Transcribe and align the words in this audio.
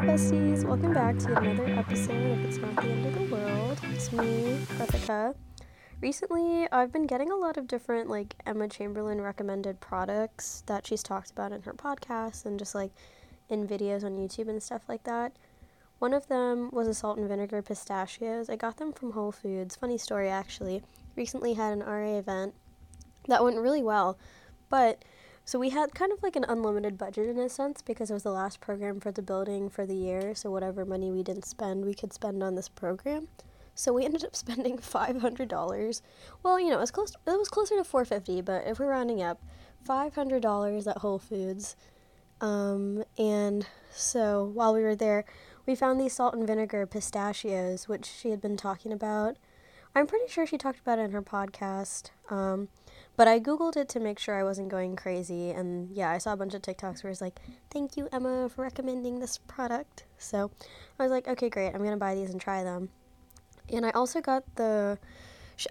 Besties, 0.00 0.64
welcome 0.64 0.94
back 0.94 1.18
to 1.18 1.36
another 1.36 1.66
episode 1.66 2.32
of 2.32 2.44
It's 2.44 2.56
Not 2.56 2.76
the 2.76 2.88
End 2.88 3.04
of 3.06 3.14
the 3.14 3.34
World. 3.34 3.78
It's 3.90 4.10
me, 4.12 4.58
Rebecca. 4.78 5.34
Recently, 6.00 6.66
I've 6.72 6.90
been 6.92 7.06
getting 7.06 7.30
a 7.30 7.36
lot 7.36 7.58
of 7.58 7.66
different, 7.66 8.08
like, 8.08 8.34
Emma 8.46 8.68
Chamberlain 8.68 9.20
recommended 9.20 9.80
products 9.80 10.62
that 10.66 10.86
she's 10.86 11.02
talked 11.02 11.30
about 11.30 11.52
in 11.52 11.60
her 11.62 11.74
podcast 11.74 12.46
and 12.46 12.58
just, 12.58 12.74
like, 12.74 12.92
in 13.50 13.68
videos 13.68 14.04
on 14.04 14.16
YouTube 14.16 14.48
and 14.48 14.62
stuff 14.62 14.82
like 14.88 15.02
that. 15.04 15.36
One 15.98 16.14
of 16.14 16.28
them 16.28 16.70
was 16.72 16.88
a 16.88 16.94
salt 16.94 17.18
and 17.18 17.28
vinegar 17.28 17.60
pistachios. 17.60 18.48
I 18.48 18.56
got 18.56 18.78
them 18.78 18.94
from 18.94 19.12
Whole 19.12 19.32
Foods. 19.32 19.76
Funny 19.76 19.98
story, 19.98 20.30
actually. 20.30 20.82
Recently 21.16 21.54
had 21.54 21.74
an 21.74 21.80
RA 21.80 22.16
event 22.16 22.54
that 23.26 23.44
went 23.44 23.58
really 23.58 23.82
well, 23.82 24.16
but 24.70 25.04
so 25.48 25.58
we 25.58 25.70
had 25.70 25.94
kind 25.94 26.12
of 26.12 26.22
like 26.22 26.36
an 26.36 26.44
unlimited 26.46 26.98
budget 26.98 27.26
in 27.26 27.38
a 27.38 27.48
sense 27.48 27.80
because 27.80 28.10
it 28.10 28.12
was 28.12 28.22
the 28.22 28.30
last 28.30 28.60
program 28.60 29.00
for 29.00 29.10
the 29.10 29.22
building 29.22 29.70
for 29.70 29.86
the 29.86 29.94
year. 29.94 30.34
So 30.34 30.50
whatever 30.50 30.84
money 30.84 31.10
we 31.10 31.22
didn't 31.22 31.46
spend, 31.46 31.86
we 31.86 31.94
could 31.94 32.12
spend 32.12 32.42
on 32.42 32.54
this 32.54 32.68
program. 32.68 33.28
So 33.74 33.94
we 33.94 34.04
ended 34.04 34.26
up 34.26 34.36
spending 34.36 34.76
five 34.76 35.22
hundred 35.22 35.48
dollars. 35.48 36.02
Well, 36.42 36.60
you 36.60 36.68
know, 36.68 36.76
it 36.76 36.80
was 36.80 36.90
close. 36.90 37.14
it 37.26 37.38
was 37.38 37.48
closer 37.48 37.76
to 37.78 37.84
four 37.84 38.04
fifty, 38.04 38.42
but 38.42 38.66
if 38.66 38.78
we're 38.78 38.90
rounding 38.90 39.22
up, 39.22 39.40
five 39.82 40.14
hundred 40.16 40.42
dollars 40.42 40.86
at 40.86 40.98
Whole 40.98 41.18
Foods. 41.18 41.76
Um, 42.42 43.04
and 43.16 43.66
so 43.90 44.50
while 44.52 44.74
we 44.74 44.82
were 44.82 44.96
there, 44.96 45.24
we 45.64 45.74
found 45.74 45.98
these 45.98 46.12
salt 46.12 46.34
and 46.34 46.46
vinegar 46.46 46.84
pistachios, 46.84 47.88
which 47.88 48.04
she 48.04 48.28
had 48.28 48.42
been 48.42 48.58
talking 48.58 48.92
about. 48.92 49.38
I'm 49.94 50.06
pretty 50.06 50.28
sure 50.28 50.46
she 50.46 50.58
talked 50.58 50.80
about 50.80 50.98
it 50.98 51.04
in 51.04 51.12
her 51.12 51.22
podcast. 51.22 52.10
Um, 52.28 52.68
but 53.18 53.26
I 53.26 53.40
Googled 53.40 53.76
it 53.76 53.88
to 53.88 54.00
make 54.00 54.20
sure 54.20 54.38
I 54.38 54.44
wasn't 54.44 54.68
going 54.68 54.94
crazy. 54.94 55.50
And 55.50 55.90
yeah, 55.90 56.08
I 56.08 56.18
saw 56.18 56.32
a 56.32 56.36
bunch 56.36 56.54
of 56.54 56.62
TikToks 56.62 57.02
where 57.02 57.10
it's 57.10 57.20
like, 57.20 57.40
thank 57.68 57.96
you, 57.96 58.08
Emma, 58.12 58.48
for 58.48 58.62
recommending 58.62 59.18
this 59.18 59.38
product. 59.38 60.04
So 60.18 60.52
I 61.00 61.02
was 61.02 61.10
like, 61.10 61.26
okay, 61.26 61.50
great. 61.50 61.74
I'm 61.74 61.78
going 61.78 61.90
to 61.90 61.96
buy 61.96 62.14
these 62.14 62.30
and 62.30 62.40
try 62.40 62.62
them. 62.62 62.90
And 63.72 63.84
I 63.84 63.90
also 63.90 64.20
got 64.20 64.44
the. 64.54 65.00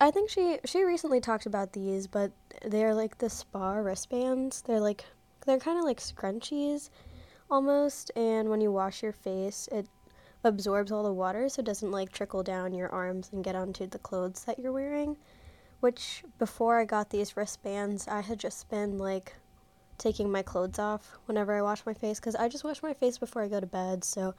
I 0.01 0.11
think 0.11 0.29
she 0.29 0.59
she 0.65 0.83
recently 0.83 1.21
talked 1.21 1.45
about 1.45 1.71
these, 1.71 2.05
but 2.05 2.33
they're 2.65 2.93
like 2.93 3.17
the 3.17 3.29
spa 3.29 3.75
wristbands. 3.75 4.61
They're 4.61 4.81
like 4.81 5.05
they're 5.45 5.57
kind 5.57 5.79
of 5.79 5.85
like 5.85 6.01
scrunchies, 6.01 6.89
almost. 7.49 8.11
And 8.17 8.49
when 8.49 8.59
you 8.59 8.73
wash 8.73 9.01
your 9.01 9.13
face, 9.13 9.69
it 9.71 9.87
absorbs 10.43 10.91
all 10.91 11.03
the 11.03 11.13
water, 11.13 11.47
so 11.47 11.61
it 11.61 11.65
doesn't 11.65 11.91
like 11.91 12.11
trickle 12.11 12.43
down 12.43 12.73
your 12.73 12.89
arms 12.89 13.29
and 13.31 13.41
get 13.41 13.55
onto 13.55 13.87
the 13.87 13.99
clothes 13.99 14.43
that 14.43 14.59
you're 14.59 14.73
wearing 14.73 15.15
which 15.79 16.23
before 16.37 16.79
I 16.79 16.85
got 16.85 17.09
these 17.09 17.37
wristbands, 17.37 18.07
I 18.07 18.21
had 18.21 18.39
just 18.39 18.69
been 18.69 18.97
like 18.97 19.35
taking 19.97 20.31
my 20.31 20.41
clothes 20.41 20.79
off 20.79 21.17
whenever 21.25 21.55
I 21.55 21.61
wash 21.61 21.85
my 21.85 21.93
face 21.93 22.19
because 22.19 22.35
I 22.35 22.49
just 22.49 22.63
wash 22.63 22.83
my 22.83 22.93
face 22.93 23.17
before 23.17 23.41
I 23.41 23.47
go 23.47 23.59
to 23.59 23.65
bed. 23.65 24.03
So 24.03 24.33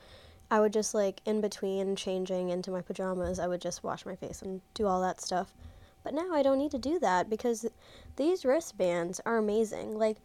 I 0.51 0.61
would 0.61 0.73
just 0.73 0.95
like 0.95 1.21
in 1.25 1.41
between 1.41 1.97
changing 1.97 2.49
into 2.51 2.71
my 2.71 2.81
pajamas, 2.81 3.39
I 3.39 3.47
would 3.47 3.61
just 3.61 3.85
wash 3.85 4.07
my 4.07 4.17
face 4.17 4.43
and 4.43 4.61
do 4.75 4.87
all 4.87 5.01
that 5.03 5.21
stuff. 5.21 5.55
But 6.05 6.15
now 6.15 6.33
I 6.33 6.43
don't 6.43 6.59
need 6.59 6.71
to 6.71 6.79
do 6.79 6.99
that 7.01 7.29
because 7.29 7.67
these 8.17 8.45
wristbands 8.45 9.21
are 9.27 9.37
amazing. 9.37 9.99
Like 9.99 10.19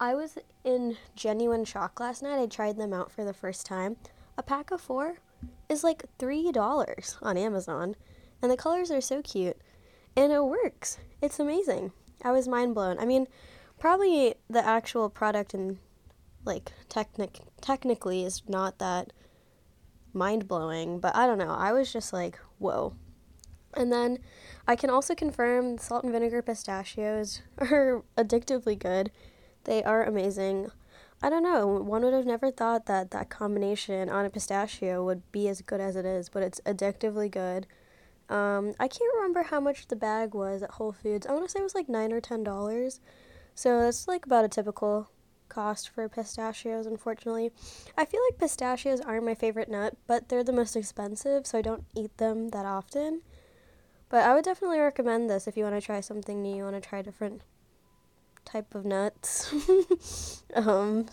I 0.00 0.14
was 0.14 0.38
in 0.64 0.96
genuine 1.14 1.64
shock 1.64 2.00
last 2.00 2.22
night. 2.22 2.40
I 2.40 2.46
tried 2.46 2.76
them 2.76 2.92
out 2.92 3.10
for 3.10 3.24
the 3.24 3.32
first 3.32 3.66
time. 3.66 3.96
A 4.38 4.42
pack 4.42 4.70
of 4.70 4.80
4 4.80 5.18
is 5.68 5.84
like 5.84 6.04
$3 6.18 7.16
on 7.22 7.36
Amazon, 7.36 7.96
and 8.42 8.50
the 8.50 8.56
colors 8.56 8.90
are 8.90 9.00
so 9.00 9.22
cute 9.22 9.56
and 10.16 10.32
it 10.32 10.44
works. 10.44 10.98
It's 11.20 11.38
amazing. 11.38 11.92
I 12.24 12.32
was 12.32 12.48
mind 12.48 12.74
blown. 12.74 12.98
I 12.98 13.04
mean, 13.04 13.26
probably 13.78 14.34
the 14.48 14.66
actual 14.66 15.10
product 15.10 15.54
and 15.54 15.78
like 16.44 16.72
technic 16.88 17.40
technically 17.60 18.24
is 18.24 18.42
not 18.48 18.78
that 18.78 19.12
mind 20.12 20.48
blowing, 20.48 20.98
but 20.98 21.14
I 21.14 21.26
don't 21.26 21.38
know. 21.38 21.50
I 21.50 21.72
was 21.72 21.92
just 21.92 22.12
like, 22.12 22.38
whoa. 22.58 22.94
And 23.74 23.92
then 23.92 24.18
I 24.66 24.74
can 24.74 24.88
also 24.88 25.14
confirm 25.14 25.76
salt 25.76 26.04
and 26.04 26.12
vinegar 26.12 26.40
pistachios 26.40 27.42
are 27.58 28.02
addictively 28.16 28.78
good. 28.78 29.10
They 29.64 29.82
are 29.82 30.04
amazing. 30.04 30.70
I 31.22 31.28
don't 31.28 31.42
know. 31.42 31.66
One 31.66 32.02
would 32.02 32.14
have 32.14 32.26
never 32.26 32.50
thought 32.50 32.86
that 32.86 33.10
that 33.10 33.28
combination 33.28 34.08
on 34.08 34.24
a 34.24 34.30
pistachio 34.30 35.04
would 35.04 35.30
be 35.32 35.48
as 35.48 35.60
good 35.60 35.80
as 35.80 35.96
it 35.96 36.06
is, 36.06 36.28
but 36.28 36.42
it's 36.42 36.60
addictively 36.60 37.30
good. 37.30 37.66
Um, 38.28 38.74
I 38.80 38.88
can't 38.88 39.14
remember 39.14 39.44
how 39.44 39.60
much 39.60 39.86
the 39.86 39.96
bag 39.96 40.34
was 40.34 40.62
at 40.62 40.72
Whole 40.72 40.92
Foods. 40.92 41.26
I 41.26 41.32
want 41.32 41.44
to 41.44 41.50
say 41.50 41.60
it 41.60 41.62
was 41.64 41.74
like 41.74 41.88
nine 41.88 42.12
or 42.12 42.20
ten 42.20 42.42
dollars. 42.42 43.00
So 43.54 43.80
that's 43.80 44.08
like 44.08 44.26
about 44.26 44.44
a 44.44 44.48
typical 44.48 45.10
cost 45.48 45.88
for 45.88 46.08
pistachios, 46.08 46.86
unfortunately. 46.86 47.52
I 47.96 48.04
feel 48.04 48.20
like 48.28 48.38
pistachios 48.38 49.00
aren't 49.00 49.24
my 49.24 49.34
favorite 49.34 49.70
nut, 49.70 49.96
but 50.06 50.28
they're 50.28 50.44
the 50.44 50.52
most 50.52 50.76
expensive, 50.76 51.46
so 51.46 51.58
I 51.58 51.62
don't 51.62 51.84
eat 51.94 52.16
them 52.18 52.48
that 52.50 52.66
often. 52.66 53.22
But 54.08 54.24
I 54.24 54.34
would 54.34 54.44
definitely 54.44 54.78
recommend 54.78 55.28
this 55.28 55.48
if 55.48 55.56
you 55.56 55.64
want 55.64 55.76
to 55.76 55.80
try 55.80 56.00
something 56.00 56.42
new, 56.42 56.56
you 56.56 56.64
want 56.64 56.80
to 56.80 56.86
try 56.86 57.02
different 57.02 57.42
type 58.44 58.74
of 58.74 58.84
nuts. 58.84 59.52
um, 60.54 61.06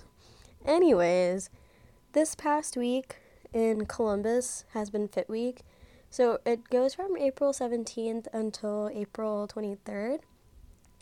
anyways, 0.65 1.49
this 2.13 2.35
past 2.35 2.77
week 2.77 3.17
in 3.53 3.85
Columbus 3.85 4.65
has 4.73 4.89
been 4.89 5.07
Fit 5.07 5.29
Week 5.29 5.61
so 6.13 6.37
it 6.45 6.69
goes 6.69 6.93
from 6.93 7.17
April 7.17 7.53
17th 7.53 8.27
until 8.31 8.87
April 8.93 9.47
23rd. 9.47 10.19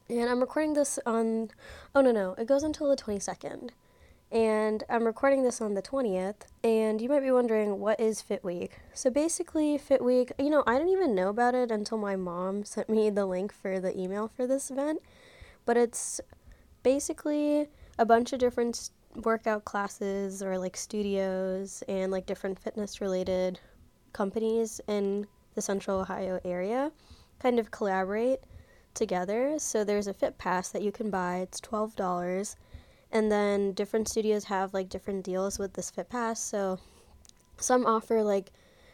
And 0.09 0.29
I'm 0.29 0.39
recording 0.39 0.71
this 0.71 0.97
on, 1.05 1.51
oh 1.93 1.99
no, 1.99 2.13
no, 2.13 2.33
it 2.37 2.47
goes 2.47 2.63
until 2.63 2.87
the 2.87 2.95
22nd. 2.95 3.71
And 4.31 4.85
I'm 4.89 5.03
recording 5.03 5.43
this 5.43 5.59
on 5.59 5.73
the 5.73 5.81
20th. 5.81 6.43
And 6.63 7.01
you 7.01 7.09
might 7.09 7.19
be 7.19 7.31
wondering, 7.31 7.81
what 7.81 7.99
is 7.99 8.21
Fit 8.21 8.41
Week? 8.41 8.79
So 8.93 9.09
basically, 9.09 9.77
Fit 9.77 10.01
Week, 10.01 10.31
you 10.39 10.49
know, 10.49 10.63
I 10.65 10.75
didn't 10.75 10.93
even 10.93 11.13
know 11.13 11.27
about 11.27 11.55
it 11.55 11.71
until 11.71 11.97
my 11.97 12.15
mom 12.15 12.63
sent 12.63 12.89
me 12.89 13.09
the 13.09 13.25
link 13.25 13.51
for 13.51 13.81
the 13.81 13.99
email 13.99 14.29
for 14.29 14.47
this 14.47 14.71
event. 14.71 15.01
But 15.65 15.75
it's 15.75 16.21
basically 16.83 17.67
a 17.99 18.05
bunch 18.05 18.31
of 18.31 18.39
different 18.39 18.91
workout 19.25 19.65
classes 19.65 20.41
or 20.41 20.57
like 20.57 20.77
studios 20.77 21.83
and 21.89 22.13
like 22.13 22.25
different 22.25 22.57
fitness 22.57 23.01
related 23.01 23.59
companies 24.13 24.81
in 24.87 25.27
the 25.55 25.61
central 25.61 25.99
Ohio 25.99 26.39
area 26.45 26.91
kind 27.39 27.59
of 27.59 27.71
collaborate 27.71 28.39
together. 28.93 29.57
So 29.57 29.83
there's 29.83 30.07
a 30.07 30.13
Fit 30.13 30.37
Pass 30.37 30.69
that 30.69 30.81
you 30.81 30.91
can 30.91 31.09
buy, 31.09 31.37
it's 31.37 31.61
$12. 31.61 32.55
And 33.11 33.31
then 33.31 33.73
different 33.73 34.07
studios 34.07 34.45
have 34.45 34.73
like 34.73 34.89
different 34.89 35.23
deals 35.23 35.59
with 35.59 35.73
this 35.73 35.91
Fit 35.91 36.09
Pass. 36.09 36.39
So 36.39 36.79
some 37.57 37.85
offer 37.85 38.23
like 38.23 38.51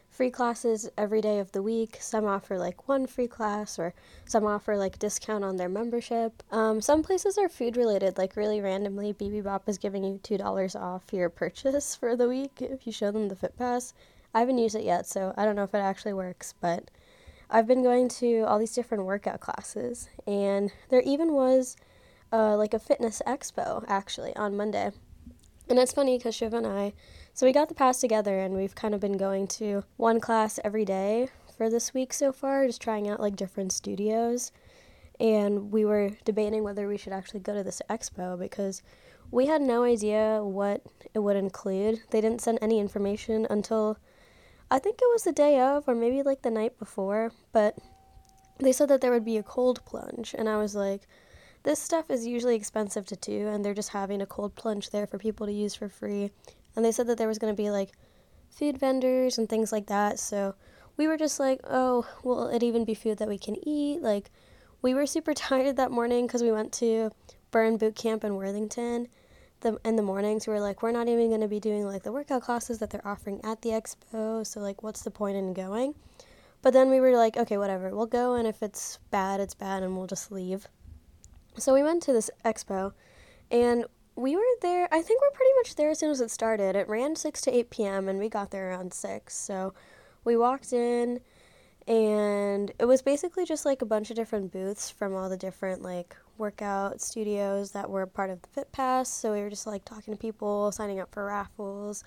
free 0.09 0.31
classes 0.31 0.89
every 0.97 1.21
day 1.21 1.39
of 1.39 1.51
the 1.51 1.61
week. 1.61 1.97
Some 1.99 2.25
offer 2.25 2.57
like 2.57 2.87
one 2.87 3.05
free 3.05 3.27
class, 3.27 3.77
or 3.77 3.93
some 4.25 4.45
offer 4.45 4.75
like 4.75 4.97
discount 4.97 5.43
on 5.43 5.57
their 5.57 5.69
membership. 5.69 6.41
Um, 6.51 6.81
some 6.81 7.03
places 7.03 7.37
are 7.37 7.49
food 7.49 7.77
related, 7.77 8.17
like 8.17 8.35
really 8.35 8.61
randomly, 8.61 9.13
Bibibop 9.13 9.61
is 9.67 9.77
giving 9.77 10.03
you 10.03 10.19
two 10.23 10.37
dollars 10.37 10.75
off 10.75 11.13
your 11.13 11.29
purchase 11.29 11.95
for 11.99 12.15
the 12.15 12.27
week 12.27 12.61
if 12.61 12.87
you 12.87 12.91
show 12.91 13.11
them 13.11 13.27
the 13.29 13.35
Fit 13.35 13.57
Pass. 13.57 13.93
I 14.33 14.39
haven't 14.39 14.57
used 14.57 14.75
it 14.75 14.83
yet, 14.83 15.07
so 15.07 15.33
I 15.37 15.45
don't 15.45 15.55
know 15.55 15.63
if 15.63 15.73
it 15.73 15.79
actually 15.79 16.13
works, 16.13 16.53
but 16.59 16.91
I've 17.49 17.67
been 17.67 17.83
going 17.83 18.09
to 18.09 18.41
all 18.41 18.59
these 18.59 18.73
different 18.73 19.05
workout 19.05 19.39
classes, 19.39 20.09
and 20.27 20.71
there 20.89 21.01
even 21.01 21.33
was 21.33 21.75
uh, 22.31 22.57
like 22.57 22.73
a 22.73 22.79
fitness 22.79 23.21
expo 23.25 23.85
actually 23.87 24.35
on 24.35 24.57
Monday. 24.57 24.91
And 25.69 25.79
it's 25.79 25.93
funny 25.93 26.17
because 26.17 26.35
Shiva 26.35 26.57
and 26.57 26.67
I, 26.67 26.93
so 27.33 27.45
we 27.45 27.51
got 27.51 27.69
the 27.69 27.75
pass 27.75 27.99
together, 27.99 28.39
and 28.39 28.55
we've 28.55 28.75
kind 28.75 28.93
of 28.93 28.99
been 28.99 29.17
going 29.17 29.47
to 29.47 29.83
one 29.95 30.19
class 30.19 30.59
every 30.63 30.85
day 30.85 31.29
for 31.57 31.69
this 31.69 31.93
week 31.93 32.13
so 32.13 32.31
far, 32.31 32.67
just 32.67 32.81
trying 32.81 33.09
out 33.09 33.19
like 33.19 33.35
different 33.35 33.71
studios. 33.71 34.51
And 35.19 35.71
we 35.71 35.83
were 35.83 36.11
debating 36.25 36.63
whether 36.63 36.87
we 36.87 36.97
should 36.97 37.13
actually 37.13 37.39
go 37.39 37.53
to 37.53 37.63
this 37.63 37.81
expo 37.89 38.37
because 38.37 38.83
we 39.31 39.47
had 39.47 39.61
no 39.61 39.83
idea 39.83 40.41
what 40.43 40.83
it 41.13 41.19
would 41.19 41.35
include. 41.35 42.01
They 42.11 42.21
didn't 42.21 42.41
send 42.41 42.59
any 42.61 42.79
information 42.79 43.47
until 43.49 43.97
I 44.69 44.79
think 44.79 44.99
it 45.01 45.09
was 45.11 45.23
the 45.23 45.31
day 45.31 45.59
of, 45.59 45.87
or 45.87 45.95
maybe 45.95 46.23
like 46.23 46.41
the 46.41 46.51
night 46.51 46.77
before, 46.77 47.31
but 47.53 47.77
they 48.59 48.71
said 48.71 48.89
that 48.89 49.01
there 49.01 49.11
would 49.11 49.23
be 49.23 49.37
a 49.37 49.43
cold 49.43 49.83
plunge, 49.85 50.35
and 50.37 50.49
I 50.49 50.57
was 50.57 50.75
like, 50.75 51.07
this 51.63 51.79
stuff 51.79 52.09
is 52.09 52.27
usually 52.27 52.55
expensive 52.55 53.05
to 53.07 53.15
do, 53.15 53.47
and 53.47 53.63
they're 53.63 53.73
just 53.73 53.89
having 53.89 54.21
a 54.21 54.25
cold 54.25 54.55
plunge 54.55 54.89
there 54.89 55.07
for 55.07 55.17
people 55.17 55.45
to 55.45 55.53
use 55.53 55.75
for 55.75 55.87
free. 55.87 56.31
And 56.75 56.83
they 56.83 56.91
said 56.91 57.07
that 57.07 57.17
there 57.17 57.27
was 57.27 57.39
going 57.39 57.53
to 57.53 57.61
be 57.61 57.69
like 57.69 57.91
food 58.49 58.77
vendors 58.77 59.37
and 59.37 59.47
things 59.47 59.71
like 59.71 59.87
that, 59.87 60.19
so 60.19 60.55
we 60.97 61.07
were 61.07 61.17
just 61.17 61.39
like, 61.39 61.61
oh, 61.63 62.05
will 62.23 62.47
it 62.49 62.63
even 62.63 62.83
be 62.83 62.93
food 62.93 63.19
that 63.19 63.27
we 63.29 63.37
can 63.37 63.55
eat? 63.67 64.01
Like, 64.01 64.31
we 64.81 64.93
were 64.93 65.05
super 65.05 65.33
tired 65.35 65.77
that 65.77 65.91
morning 65.91 66.27
because 66.27 66.43
we 66.43 66.51
went 66.51 66.73
to 66.73 67.11
Burn 67.51 67.77
Boot 67.77 67.95
Camp 67.95 68.23
in 68.25 68.35
Worthington 68.35 69.07
the 69.61 69.79
in 69.83 69.95
the 69.95 70.01
mornings 70.01 70.47
we 70.47 70.53
were 70.53 70.59
like 70.59 70.81
we're 70.83 70.91
not 70.91 71.07
even 71.07 71.29
going 71.29 71.41
to 71.41 71.47
be 71.47 71.59
doing 71.59 71.85
like 71.85 72.03
the 72.03 72.11
workout 72.11 72.41
classes 72.43 72.79
that 72.79 72.89
they're 72.89 73.07
offering 73.07 73.39
at 73.43 73.61
the 73.61 73.69
expo 73.69 74.45
so 74.45 74.59
like 74.59 74.83
what's 74.83 75.01
the 75.01 75.11
point 75.11 75.35
in 75.37 75.53
going 75.53 75.95
but 76.61 76.73
then 76.73 76.89
we 76.89 76.99
were 76.99 77.15
like 77.15 77.37
okay 77.37 77.57
whatever 77.57 77.95
we'll 77.95 78.05
go 78.05 78.35
and 78.35 78.47
if 78.47 78.61
it's 78.61 78.99
bad 79.11 79.39
it's 79.39 79.55
bad 79.55 79.83
and 79.83 79.97
we'll 79.97 80.07
just 80.07 80.31
leave 80.31 80.67
so 81.57 81.73
we 81.73 81.83
went 81.83 82.03
to 82.03 82.13
this 82.13 82.29
expo 82.45 82.93
And 83.49 83.85
we 84.15 84.35
were 84.35 84.43
there, 84.61 84.87
I 84.91 85.01
think 85.01 85.21
we're 85.21 85.31
pretty 85.31 85.53
much 85.57 85.75
there 85.75 85.91
as 85.91 85.99
soon 85.99 86.09
as 86.11 86.21
it 86.21 86.31
started. 86.31 86.75
It 86.75 86.87
ran 86.89 87.15
6 87.15 87.41
to 87.41 87.55
8 87.55 87.69
p.m., 87.69 88.09
and 88.09 88.19
we 88.19 88.29
got 88.29 88.51
there 88.51 88.69
around 88.71 88.93
6. 88.93 89.35
So 89.35 89.73
we 90.23 90.35
walked 90.35 90.73
in, 90.73 91.21
and 91.87 92.71
it 92.79 92.85
was 92.85 93.01
basically 93.01 93.45
just 93.45 93.65
like 93.65 93.81
a 93.81 93.85
bunch 93.85 94.09
of 94.09 94.15
different 94.15 94.51
booths 94.51 94.89
from 94.89 95.15
all 95.15 95.29
the 95.29 95.37
different 95.37 95.81
like 95.81 96.15
workout 96.37 97.01
studios 97.01 97.71
that 97.71 97.89
were 97.89 98.05
part 98.05 98.29
of 98.29 98.41
the 98.41 98.47
Fit 98.49 98.71
Pass. 98.71 99.09
So 99.09 99.33
we 99.33 99.41
were 99.41 99.49
just 99.49 99.67
like 99.67 99.85
talking 99.85 100.13
to 100.13 100.19
people, 100.19 100.71
signing 100.71 100.99
up 100.99 101.13
for 101.13 101.25
raffles, 101.25 102.03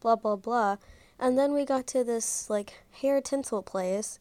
blah, 0.00 0.16
blah, 0.16 0.36
blah. 0.36 0.76
And 1.18 1.38
then 1.38 1.52
we 1.52 1.64
got 1.64 1.86
to 1.88 2.04
this 2.04 2.48
like 2.48 2.82
hair 2.90 3.20
tinsel 3.20 3.62
place, 3.62 4.18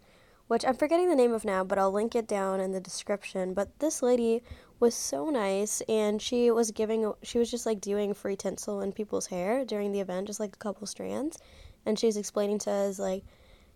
which 0.48 0.66
I'm 0.66 0.76
forgetting 0.76 1.10
the 1.10 1.16
name 1.16 1.34
of 1.34 1.46
now, 1.46 1.64
but 1.64 1.78
I'll 1.78 1.92
link 1.92 2.16
it 2.16 2.28
down 2.28 2.60
in 2.60 2.72
the 2.72 2.80
description. 2.80 3.54
But 3.54 3.80
this 3.80 4.02
lady 4.02 4.42
was 4.80 4.94
so 4.94 5.30
nice 5.30 5.82
and 5.90 6.22
she 6.22 6.52
was 6.52 6.72
giving 6.72 7.12
she 7.24 7.40
was 7.40 7.50
just 7.50 7.66
like 7.66 7.82
doing 7.82 8.14
free 8.14 8.36
tinsel 8.36 8.82
in 8.82 8.92
people's 8.92 9.28
hair 9.28 9.66
during 9.66 9.92
the 9.92 10.00
event 10.00 10.28
just 10.28 10.40
like 10.40 10.54
a 10.54 10.60
couple 10.60 10.86
strands 10.86 11.40
and 11.86 11.98
she 11.98 12.06
was 12.06 12.16
explaining 12.16 12.60
to 12.60 12.70
us 12.70 13.00
like 13.00 13.24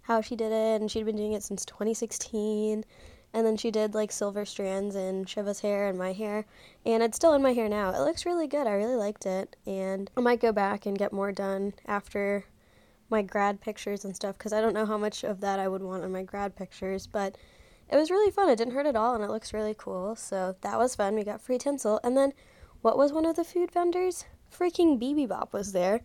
how 0.02 0.22
she 0.22 0.36
did 0.36 0.52
it 0.52 0.80
and 0.80 0.92
she'd 0.92 1.06
been 1.06 1.16
doing 1.16 1.34
it 1.34 1.42
since 1.42 1.66
2016 1.66 2.84
and 3.34 3.46
then 3.46 3.58
she 3.58 3.72
did 3.72 3.94
like 3.94 4.12
silver 4.12 4.46
strands 4.46 4.96
in 4.96 5.26
Shiva's 5.26 5.62
hair 5.62 5.88
and 5.88 5.98
my 5.98 6.14
hair 6.14 6.46
and 6.86 7.02
it's 7.02 7.16
still 7.16 7.34
in 7.34 7.42
my 7.42 7.54
hair 7.54 7.70
now 7.70 7.90
it 7.90 8.00
looks 8.00 8.26
really 8.26 8.48
good 8.48 8.68
I 8.68 8.74
really 8.74 8.96
liked 8.96 9.26
it 9.26 9.56
and 9.66 10.10
I 10.18 10.22
might 10.22 10.42
go 10.42 10.52
back 10.52 10.86
and 10.86 10.98
get 10.98 11.14
more 11.14 11.32
done 11.32 11.74
after 11.86 12.46
my 13.10 13.22
grad 13.22 13.62
pictures 13.62 14.06
and 14.06 14.16
stuff 14.16 14.38
because 14.38 14.54
I 14.54 14.62
don't 14.62 14.74
know 14.74 14.86
how 14.86 14.98
much 14.98 15.24
of 15.24 15.42
that 15.42 15.60
I 15.60 15.68
would 15.68 15.82
want 15.82 16.04
in 16.04 16.12
my 16.12 16.24
grad 16.24 16.56
pictures 16.56 17.08
but 17.08 17.38
it 17.92 17.98
was 17.98 18.10
really 18.10 18.32
fun. 18.32 18.50
It 18.50 18.56
didn't 18.56 18.74
hurt 18.74 18.86
at 18.86 18.96
all, 18.96 19.16
and 19.16 19.24
it 19.24 19.30
looks 19.30 19.54
really 19.54 19.76
cool. 19.78 20.16
So 20.16 20.56
that 20.62 20.80
was 20.80 20.96
fun. 20.96 21.14
We 21.14 21.24
got 21.24 21.42
free 21.42 21.58
tinsel. 21.58 22.00
And 22.04 22.16
then, 22.16 22.34
what 22.82 22.98
was 22.98 23.12
one 23.12 23.26
of 23.26 23.36
the 23.36 23.44
food 23.44 23.70
vendors? 23.70 24.26
Freaking 24.50 24.98
Bibibop 25.00 25.52
was 25.52 25.74
there. 25.74 26.02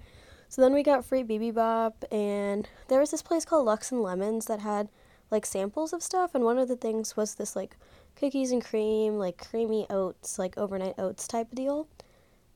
So 0.49 0.63
then 0.63 0.75
we 0.75 0.83
got 0.83 1.05
free 1.05 1.23
Bibibop, 1.23 1.93
and 2.13 2.69
there 2.89 3.01
was 3.01 3.13
this 3.13 3.23
place 3.23 3.45
called 3.45 3.67
Lux 3.67 3.93
and 3.93 4.03
Lemons 4.03 4.47
that 4.47 4.61
had 4.61 4.89
like 5.31 5.47
samples 5.47 5.93
of 5.93 6.03
stuff. 6.03 6.35
And 6.35 6.45
one 6.45 6.59
of 6.59 6.69
the 6.69 6.77
things 6.77 7.17
was 7.17 7.35
this 7.35 7.57
like 7.57 7.77
cookies 8.15 8.53
and 8.53 8.65
cream, 8.65 9.19
like 9.19 9.49
creamy 9.49 9.87
oats, 9.91 10.39
like 10.39 10.57
overnight 10.59 10.95
oats 10.99 11.27
type 11.29 11.49
deal. 11.55 11.89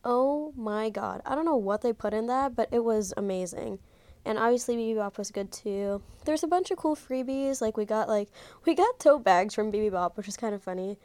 Oh 0.05 0.53
my 0.57 0.91
god. 0.91 1.23
I 1.27 1.35
don't 1.35 1.45
know 1.45 1.57
what 1.57 1.83
they 1.83 1.93
put 1.93 2.15
in 2.15 2.27
that, 2.27 2.57
but 2.57 2.69
it 2.73 2.85
was 2.85 3.13
amazing 3.17 3.79
and 4.25 4.39
obviously 4.39 4.77
Bibibop 4.77 5.19
was 5.19 5.31
good 5.31 5.51
too. 5.51 6.03
There's 6.25 6.43
a 6.43 6.49
bunch 6.49 6.71
of 6.71 6.79
cool 6.79 6.97
freebies. 6.97 7.61
Like 7.61 7.77
we 7.77 7.85
got 7.85 8.09
like 8.09 8.29
we 8.65 8.75
got 8.75 8.99
tote 8.99 9.25
bags 9.25 9.55
from 9.55 9.73
Bibibop, 9.73 10.17
which 10.17 10.29
is 10.29 10.37
kind 10.37 10.55
of 10.55 10.63
funny. 10.63 10.99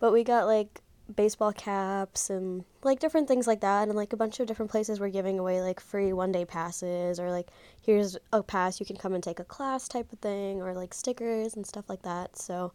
But 0.00 0.12
we 0.12 0.24
got 0.24 0.46
like 0.46 0.80
baseball 1.14 1.52
caps 1.52 2.30
and 2.30 2.64
like 2.82 3.00
different 3.00 3.26
things 3.28 3.46
like 3.46 3.60
that 3.60 3.88
and 3.88 3.96
like 3.96 4.12
a 4.12 4.16
bunch 4.16 4.40
of 4.40 4.46
different 4.46 4.70
places 4.70 5.00
were 5.00 5.08
giving 5.08 5.38
away 5.38 5.60
like 5.62 5.80
free 5.80 6.12
one 6.12 6.30
day 6.30 6.44
passes 6.44 7.18
or 7.18 7.30
like 7.30 7.48
here's 7.82 8.16
a 8.32 8.42
pass 8.42 8.78
you 8.78 8.84
can 8.84 8.96
come 8.96 9.14
and 9.14 9.24
take 9.24 9.40
a 9.40 9.44
class 9.44 9.88
type 9.88 10.12
of 10.12 10.18
thing 10.18 10.60
or 10.60 10.74
like 10.74 10.92
stickers 10.92 11.54
and 11.54 11.66
stuff 11.66 11.88
like 11.88 12.02
that. 12.02 12.36
So 12.36 12.72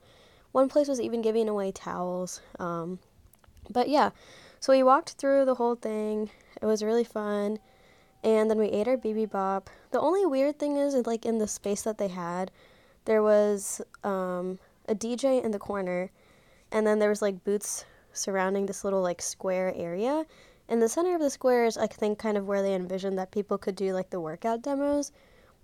one 0.51 0.69
place 0.69 0.87
was 0.87 0.99
even 0.99 1.21
giving 1.21 1.47
away 1.47 1.71
towels. 1.71 2.41
Um, 2.59 2.99
but 3.69 3.87
yeah, 3.87 4.09
so 4.59 4.73
we 4.73 4.83
walked 4.83 5.11
through 5.11 5.45
the 5.45 5.55
whole 5.55 5.75
thing. 5.75 6.29
It 6.61 6.65
was 6.65 6.83
really 6.83 7.03
fun 7.03 7.59
and 8.23 8.49
then 8.49 8.57
we 8.57 8.67
ate 8.67 8.87
our 8.87 8.97
bb 8.97 9.27
Bibibop. 9.27 9.67
The 9.91 9.99
only 9.99 10.25
weird 10.25 10.57
thing 10.57 10.77
is, 10.77 10.95
like 11.05 11.25
in 11.25 11.39
the 11.39 11.47
space 11.47 11.81
that 11.81 11.97
they 11.97 12.07
had, 12.07 12.51
there 13.05 13.21
was 13.21 13.81
um, 14.03 14.59
a 14.87 14.95
DJ 14.95 15.43
in 15.43 15.51
the 15.51 15.59
corner, 15.59 16.09
and 16.71 16.87
then 16.87 16.99
there 16.99 17.09
was 17.09 17.21
like 17.21 17.43
booths 17.43 17.85
surrounding 18.13 18.65
this 18.65 18.83
little 18.83 19.01
like 19.01 19.21
square 19.21 19.73
area. 19.75 20.25
In 20.69 20.79
the 20.79 20.87
center 20.87 21.13
of 21.13 21.21
the 21.21 21.29
square 21.29 21.65
is, 21.65 21.77
I 21.77 21.87
think, 21.87 22.19
kind 22.19 22.37
of 22.37 22.47
where 22.47 22.61
they 22.61 22.73
envisioned 22.73 23.17
that 23.17 23.31
people 23.31 23.57
could 23.57 23.75
do 23.75 23.93
like 23.93 24.09
the 24.09 24.21
workout 24.21 24.61
demos. 24.61 25.11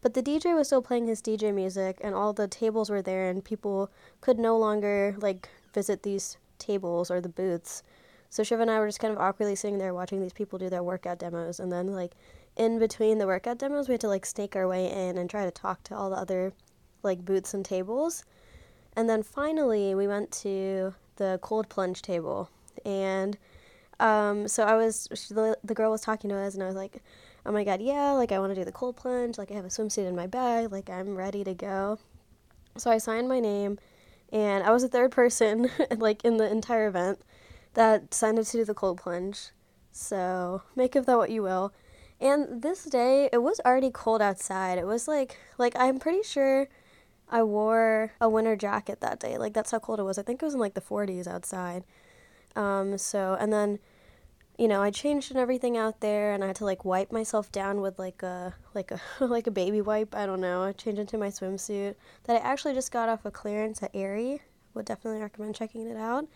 But 0.02 0.14
the 0.14 0.24
DJ 0.24 0.56
was 0.56 0.68
still 0.68 0.82
playing 0.82 1.08
his 1.08 1.22
DJ 1.22 1.54
music, 1.54 2.00
and 2.02 2.16
all 2.16 2.34
the 2.34 2.48
tables 2.48 2.90
were 2.90 3.02
there, 3.02 3.30
and 3.30 3.44
people 3.44 3.90
could 4.22 4.40
no 4.40 4.58
longer 4.58 5.16
like 5.20 5.50
visit 5.74 6.04
these 6.04 6.38
tables 6.58 7.10
or 7.12 7.22
the 7.22 7.30
booths. 7.30 7.84
So 8.30 8.44
Shiva 8.44 8.62
and 8.62 8.72
I 8.72 8.80
were 8.80 8.88
just 8.88 9.00
kind 9.00 9.14
of 9.14 9.20
awkwardly 9.20 9.56
sitting 9.56 9.78
there 9.78 9.94
watching 9.94 10.22
these 10.22 10.34
people 10.34 10.60
do 10.60 10.70
their 10.70 10.84
workout 10.84 11.20
demos, 11.20 11.60
and 11.60 11.72
then 11.72 11.94
like 11.94 12.14
in 12.56 12.78
between 12.80 13.18
the 13.18 13.28
workout 13.28 13.58
demos, 13.58 13.88
we 13.88 13.94
had 13.94 14.02
to 14.02 14.08
like 14.08 14.26
snake 14.26 14.56
our 14.56 14.68
way 14.68 14.92
in 14.92 15.18
and 15.18 15.30
try 15.30 15.46
to 15.46 15.52
talk 15.52 15.84
to 15.84 15.96
all 15.96 16.10
the 16.10 16.18
other 16.18 16.54
like 17.04 17.26
booths 17.26 17.54
and 17.54 17.66
tables. 17.66 18.26
And 18.96 19.10
then 19.10 19.24
finally, 19.24 19.96
we 19.96 20.08
went 20.08 20.32
to 20.44 20.94
the 21.20 21.40
cold 21.44 21.70
plunge 21.70 22.02
table. 22.02 22.50
And 22.84 23.38
um, 24.00 24.48
so 24.48 24.64
I 24.64 24.76
was, 24.76 25.08
the, 25.30 25.58
the 25.64 25.76
girl 25.76 25.92
was 25.92 26.02
talking 26.02 26.30
to 26.32 26.36
us, 26.36 26.56
and 26.56 26.64
I 26.64 26.66
was 26.66 26.76
like, 26.76 27.04
oh 27.46 27.52
my 27.52 27.64
god, 27.64 27.82
yeah, 27.82 28.12
like 28.12 28.32
I 28.32 28.40
want 28.40 28.52
to 28.52 28.56
do 28.56 28.66
the 28.66 28.72
cold 28.72 28.96
plunge. 28.96 29.38
Like 29.38 29.52
I 29.52 29.54
have 29.54 29.66
a 29.66 29.70
swimsuit 29.70 30.08
in 30.08 30.16
my 30.16 30.28
bag. 30.28 30.72
Like 30.72 30.90
I'm 30.90 31.16
ready 31.16 31.44
to 31.44 31.54
go. 31.54 32.00
So 32.78 32.90
I 32.90 32.98
signed 32.98 33.30
my 33.30 33.40
name, 33.40 33.78
and 34.32 34.64
I 34.64 34.72
was 34.72 34.82
the 34.82 34.90
third 34.90 35.12
person, 35.12 35.70
like 35.98 36.24
in 36.26 36.38
the 36.38 36.50
entire 36.50 36.88
event, 36.88 37.20
that 37.76 38.14
signed 38.14 38.40
up 38.40 38.46
to 38.46 38.52
do 38.58 38.66
the 38.66 38.74
cold 38.74 39.00
plunge. 39.00 39.50
So 39.92 40.64
make 40.76 40.96
of 40.96 41.06
that 41.06 41.18
what 41.18 41.30
you 41.30 41.44
will. 41.44 41.74
And 42.22 42.62
this 42.62 42.84
day, 42.84 43.30
it 43.32 43.42
was 43.42 43.62
already 43.66 43.92
cold 43.92 44.22
outside. 44.22 44.78
It 44.78 44.86
was 44.86 45.08
like, 45.08 45.38
like 45.58 45.74
I'm 45.78 46.00
pretty 46.00 46.24
sure 46.24 46.68
I 47.30 47.44
wore 47.44 48.12
a 48.20 48.30
winter 48.30 48.56
jacket 48.56 49.02
that 49.02 49.20
day. 49.20 49.38
Like 49.38 49.54
that's 49.54 49.72
how 49.72 49.80
cold 49.80 50.00
it 50.00 50.04
was. 50.04 50.18
I 50.18 50.24
think 50.24 50.42
it 50.42 50.46
was 50.46 50.54
in 50.54 50.60
like 50.60 50.74
the 50.74 50.82
40s 50.82 51.28
outside. 51.28 51.84
Um, 52.56 52.98
so 52.98 53.38
and 53.40 53.54
then, 53.54 53.80
you 54.58 54.68
know, 54.68 54.82
I 54.82 54.92
changed 54.92 55.32
and 55.32 55.40
everything 55.40 55.78
out 55.78 56.02
there, 56.02 56.34
and 56.34 56.44
I 56.44 56.48
had 56.48 56.56
to 56.58 56.66
like 56.66 56.84
wipe 56.84 57.12
myself 57.12 57.52
down 57.52 57.82
with 57.82 58.00
like 58.00 58.24
a 58.24 58.56
like 58.74 58.92
a 58.92 59.00
like 59.24 59.48
a 59.48 59.52
baby 59.52 59.82
wipe. 59.82 60.16
I 60.16 60.26
don't 60.26 60.42
know. 60.42 60.64
I 60.64 60.72
changed 60.74 61.00
into 61.00 61.18
my 61.18 61.30
swimsuit 61.30 61.96
that 62.26 62.36
I 62.36 62.40
actually 62.40 62.74
just 62.74 62.92
got 62.92 63.10
off 63.10 63.26
a 63.26 63.32
clearance 63.32 63.84
at 63.84 63.92
Aerie. 63.94 64.42
Would 64.74 64.86
definitely 64.86 65.22
recommend 65.22 65.56
checking 65.56 65.88
it 65.88 65.98
out 65.98 66.28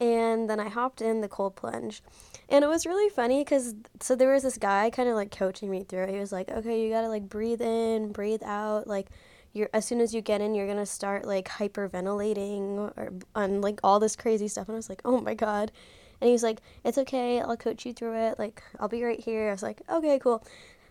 and 0.00 0.48
then 0.48 0.60
I 0.60 0.68
hopped 0.68 1.02
in 1.02 1.20
the 1.20 1.28
cold 1.28 1.56
plunge. 1.56 2.02
And 2.48 2.64
it 2.64 2.68
was 2.68 2.86
really 2.86 3.10
funny 3.10 3.42
because 3.42 3.74
so 4.00 4.14
there 4.14 4.32
was 4.32 4.42
this 4.42 4.56
guy 4.56 4.90
kind 4.90 5.08
of 5.08 5.16
like 5.16 5.30
coaching 5.30 5.70
me 5.70 5.82
through. 5.82 6.06
He 6.06 6.18
was 6.18 6.32
like, 6.32 6.50
"Okay, 6.50 6.82
you 6.82 6.90
got 6.90 7.02
to 7.02 7.08
like 7.08 7.28
breathe 7.28 7.60
in, 7.60 8.12
breathe 8.12 8.42
out, 8.44 8.86
like 8.86 9.08
you're 9.52 9.70
as 9.72 9.84
soon 9.84 10.00
as 10.00 10.14
you 10.14 10.20
get 10.20 10.40
in, 10.40 10.54
you're 10.54 10.66
to 10.66 10.86
start 10.86 11.24
like 11.26 11.48
hyperventilating 11.48 12.92
or 12.96 13.12
on 13.34 13.60
like 13.60 13.80
all 13.82 14.00
this 14.00 14.16
crazy 14.16 14.48
stuff." 14.48 14.68
And 14.68 14.76
I 14.76 14.78
was 14.78 14.88
like, 14.88 15.02
"Oh 15.04 15.20
my 15.20 15.34
god." 15.34 15.72
And 16.20 16.30
he's 16.30 16.42
like, 16.42 16.60
"It's 16.84 16.98
okay. 16.98 17.40
I'll 17.40 17.56
coach 17.56 17.86
you 17.86 17.92
through 17.92 18.16
it. 18.16 18.38
Like 18.38 18.62
I'll 18.80 18.88
be 18.88 19.04
right 19.04 19.20
here." 19.20 19.48
I 19.48 19.52
was 19.52 19.62
like, 19.62 19.82
"Okay, 19.90 20.18
cool." 20.18 20.44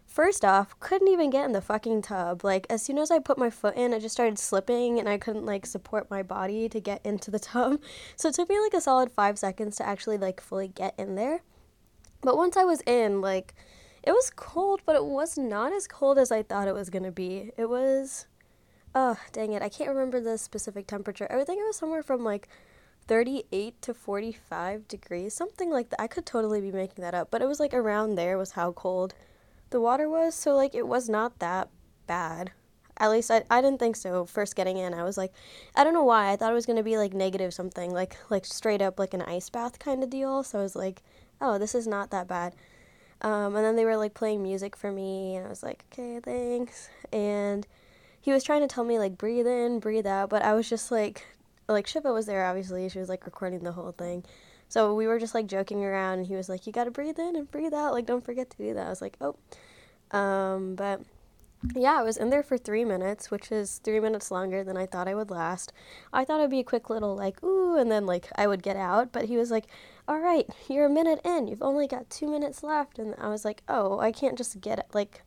First 0.07 0.45
off, 0.45 0.79
couldn't 0.79 1.09
even 1.09 1.29
get 1.29 1.45
in 1.45 1.51
the 1.51 1.61
fucking 1.61 2.01
tub. 2.01 2.43
Like, 2.43 2.65
as 2.69 2.81
soon 2.81 2.97
as 2.97 3.11
I 3.11 3.19
put 3.19 3.37
my 3.37 3.49
foot 3.49 3.75
in, 3.75 3.93
it 3.93 3.99
just 3.99 4.13
started 4.13 4.39
slipping 4.39 4.99
and 4.99 5.07
I 5.07 5.17
couldn't, 5.17 5.45
like, 5.45 5.65
support 5.65 6.09
my 6.09 6.23
body 6.23 6.69
to 6.69 6.79
get 6.79 7.05
into 7.05 7.29
the 7.29 7.39
tub. 7.53 7.81
So 8.15 8.29
it 8.29 8.35
took 8.35 8.49
me, 8.49 8.57
like, 8.59 8.73
a 8.73 8.81
solid 8.81 9.11
five 9.11 9.37
seconds 9.37 9.75
to 9.75 9.85
actually, 9.85 10.17
like, 10.17 10.39
fully 10.39 10.69
get 10.69 10.95
in 10.97 11.15
there. 11.15 11.41
But 12.21 12.37
once 12.37 12.55
I 12.55 12.63
was 12.63 12.81
in, 12.87 13.21
like, 13.21 13.53
it 14.01 14.11
was 14.11 14.31
cold, 14.33 14.81
but 14.85 14.95
it 14.95 15.05
was 15.05 15.37
not 15.37 15.73
as 15.73 15.87
cold 15.87 16.17
as 16.17 16.31
I 16.31 16.41
thought 16.41 16.69
it 16.69 16.73
was 16.73 16.89
gonna 16.89 17.11
be. 17.11 17.51
It 17.57 17.69
was. 17.69 18.25
Oh, 18.99 19.15
dang 19.31 19.53
it. 19.53 19.61
I 19.61 19.69
can't 19.69 19.91
remember 19.91 20.19
the 20.19 20.39
specific 20.39 20.87
temperature. 20.87 21.27
I 21.29 21.43
think 21.43 21.59
it 21.61 21.67
was 21.67 21.77
somewhere 21.77 22.01
from, 22.01 22.23
like, 22.23 22.47
38 23.07 23.79
to 23.83 23.93
45 23.93 24.87
degrees, 24.87 25.35
something 25.35 25.69
like 25.69 25.89
that. 25.91 26.01
I 26.01 26.07
could 26.07 26.25
totally 26.25 26.61
be 26.61 26.71
making 26.71 27.03
that 27.03 27.13
up, 27.13 27.29
but 27.29 27.43
it 27.43 27.47
was, 27.47 27.59
like, 27.59 27.75
around 27.75 28.15
there 28.15 28.39
was 28.39 28.53
how 28.53 28.71
cold 28.71 29.13
the 29.69 29.79
water 29.79 30.09
was, 30.09 30.33
so 30.33 30.55
like 30.55 30.73
it 30.73 30.87
was 30.87 31.09
not 31.09 31.39
that 31.39 31.69
bad. 32.07 32.51
At 32.97 33.11
least 33.11 33.29
I, 33.29 33.43
I 33.51 33.61
didn't 33.61 33.79
think 33.79 33.95
so 33.95 34.25
first 34.25 34.55
getting 34.55 34.77
in. 34.77 34.93
I 34.93 35.03
was 35.03 35.17
like 35.17 35.33
I 35.75 35.83
don't 35.83 35.93
know 35.93 36.03
why. 36.03 36.31
I 36.31 36.35
thought 36.35 36.51
it 36.51 36.55
was 36.55 36.65
going 36.65 36.77
to 36.77 36.83
be 36.83 36.97
like 36.97 37.13
negative 37.13 37.53
something, 37.53 37.91
like 37.93 38.17
like 38.29 38.45
straight 38.45 38.81
up 38.81 38.97
like 38.99 39.13
an 39.13 39.21
ice 39.23 39.49
bath 39.49 39.79
kind 39.79 40.03
of 40.03 40.09
deal. 40.09 40.43
So 40.43 40.59
I 40.59 40.63
was 40.63 40.75
like, 40.75 41.03
"Oh, 41.41 41.57
this 41.57 41.75
is 41.75 41.87
not 41.87 42.11
that 42.11 42.27
bad." 42.27 42.55
Um, 43.21 43.55
and 43.55 43.65
then 43.65 43.75
they 43.75 43.85
were 43.85 43.97
like 43.97 44.13
playing 44.13 44.43
music 44.43 44.75
for 44.75 44.91
me 44.91 45.35
and 45.35 45.45
I 45.45 45.49
was 45.49 45.63
like, 45.63 45.83
"Okay, 45.91 46.19
thanks." 46.21 46.89
And 47.11 47.67
he 48.21 48.31
was 48.31 48.43
trying 48.43 48.61
to 48.61 48.67
tell 48.67 48.83
me 48.83 48.99
like 48.99 49.17
breathe 49.17 49.47
in, 49.47 49.79
breathe 49.79 50.07
out, 50.07 50.29
but 50.29 50.41
I 50.41 50.53
was 50.53 50.69
just 50.69 50.91
like 50.91 51.25
like 51.67 51.87
Shiva 51.87 52.11
was 52.13 52.25
there 52.25 52.45
obviously. 52.45 52.87
She 52.89 52.99
was 52.99 53.09
like 53.09 53.25
recording 53.25 53.59
the 53.63 53.71
whole 53.73 53.91
thing. 53.91 54.23
So 54.69 54.93
we 54.95 55.07
were 55.07 55.19
just 55.19 55.33
like 55.33 55.47
joking 55.47 55.83
around, 55.85 56.19
and 56.19 56.27
he 56.27 56.35
was 56.35 56.49
like, 56.49 56.67
"You 56.67 56.73
gotta 56.73 56.91
breathe 56.91 57.19
in 57.19 57.35
and 57.35 57.49
breathe 57.49 57.73
out. 57.73 57.93
Like, 57.93 58.05
don't 58.05 58.23
forget 58.23 58.49
to 58.51 58.57
do 58.57 58.73
that." 58.73 58.87
I 58.87 58.89
was 58.89 59.01
like, 59.01 59.17
"Oh," 59.21 59.35
um, 60.17 60.75
but 60.75 61.01
yeah, 61.75 61.99
I 61.99 62.03
was 62.03 62.17
in 62.17 62.29
there 62.29 62.43
for 62.43 62.57
three 62.57 62.85
minutes, 62.85 63.31
which 63.31 63.51
is 63.51 63.79
three 63.79 63.99
minutes 63.99 64.29
longer 64.29 64.63
than 64.63 64.77
I 64.77 64.85
thought 64.85 65.07
I 65.07 65.15
would 65.15 65.31
last. 65.31 65.73
I 66.13 66.23
thought 66.23 66.39
it'd 66.39 66.51
be 66.51 66.59
a 66.59 66.63
quick 66.63 66.89
little 66.89 67.15
like 67.15 67.41
ooh, 67.43 67.77
and 67.77 67.91
then 67.91 68.05
like 68.05 68.29
I 68.35 68.47
would 68.47 68.61
get 68.63 68.75
out. 68.77 69.11
But 69.11 69.25
he 69.25 69.37
was 69.37 69.51
like, 69.51 69.67
"All 70.07 70.19
right, 70.19 70.47
you're 70.69 70.85
a 70.85 70.89
minute 70.89 71.21
in. 71.25 71.47
You've 71.47 71.63
only 71.63 71.87
got 71.87 72.09
two 72.09 72.27
minutes 72.29 72.61
left." 72.63 72.99
And 72.99 73.15
I 73.17 73.29
was 73.29 73.45
like, 73.45 73.63
"Oh, 73.67 73.99
I 73.99 74.11
can't 74.11 74.37
just 74.37 74.61
get 74.61 74.79
it." 74.79 74.87
Like, 74.93 75.23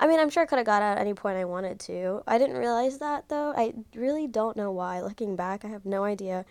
I 0.00 0.06
mean, 0.06 0.18
I'm 0.18 0.30
sure 0.30 0.42
I 0.42 0.46
could 0.46 0.56
have 0.56 0.66
got 0.66 0.80
out 0.80 0.96
at 0.96 1.00
any 1.00 1.12
point 1.12 1.36
I 1.36 1.44
wanted 1.44 1.78
to. 1.80 2.22
I 2.26 2.38
didn't 2.38 2.56
realize 2.56 2.98
that 2.98 3.28
though. 3.28 3.52
I 3.54 3.74
really 3.94 4.26
don't 4.26 4.56
know 4.56 4.70
why. 4.72 5.02
Looking 5.02 5.36
back, 5.36 5.62
I 5.62 5.68
have 5.68 5.84
no 5.84 6.04
idea 6.04 6.46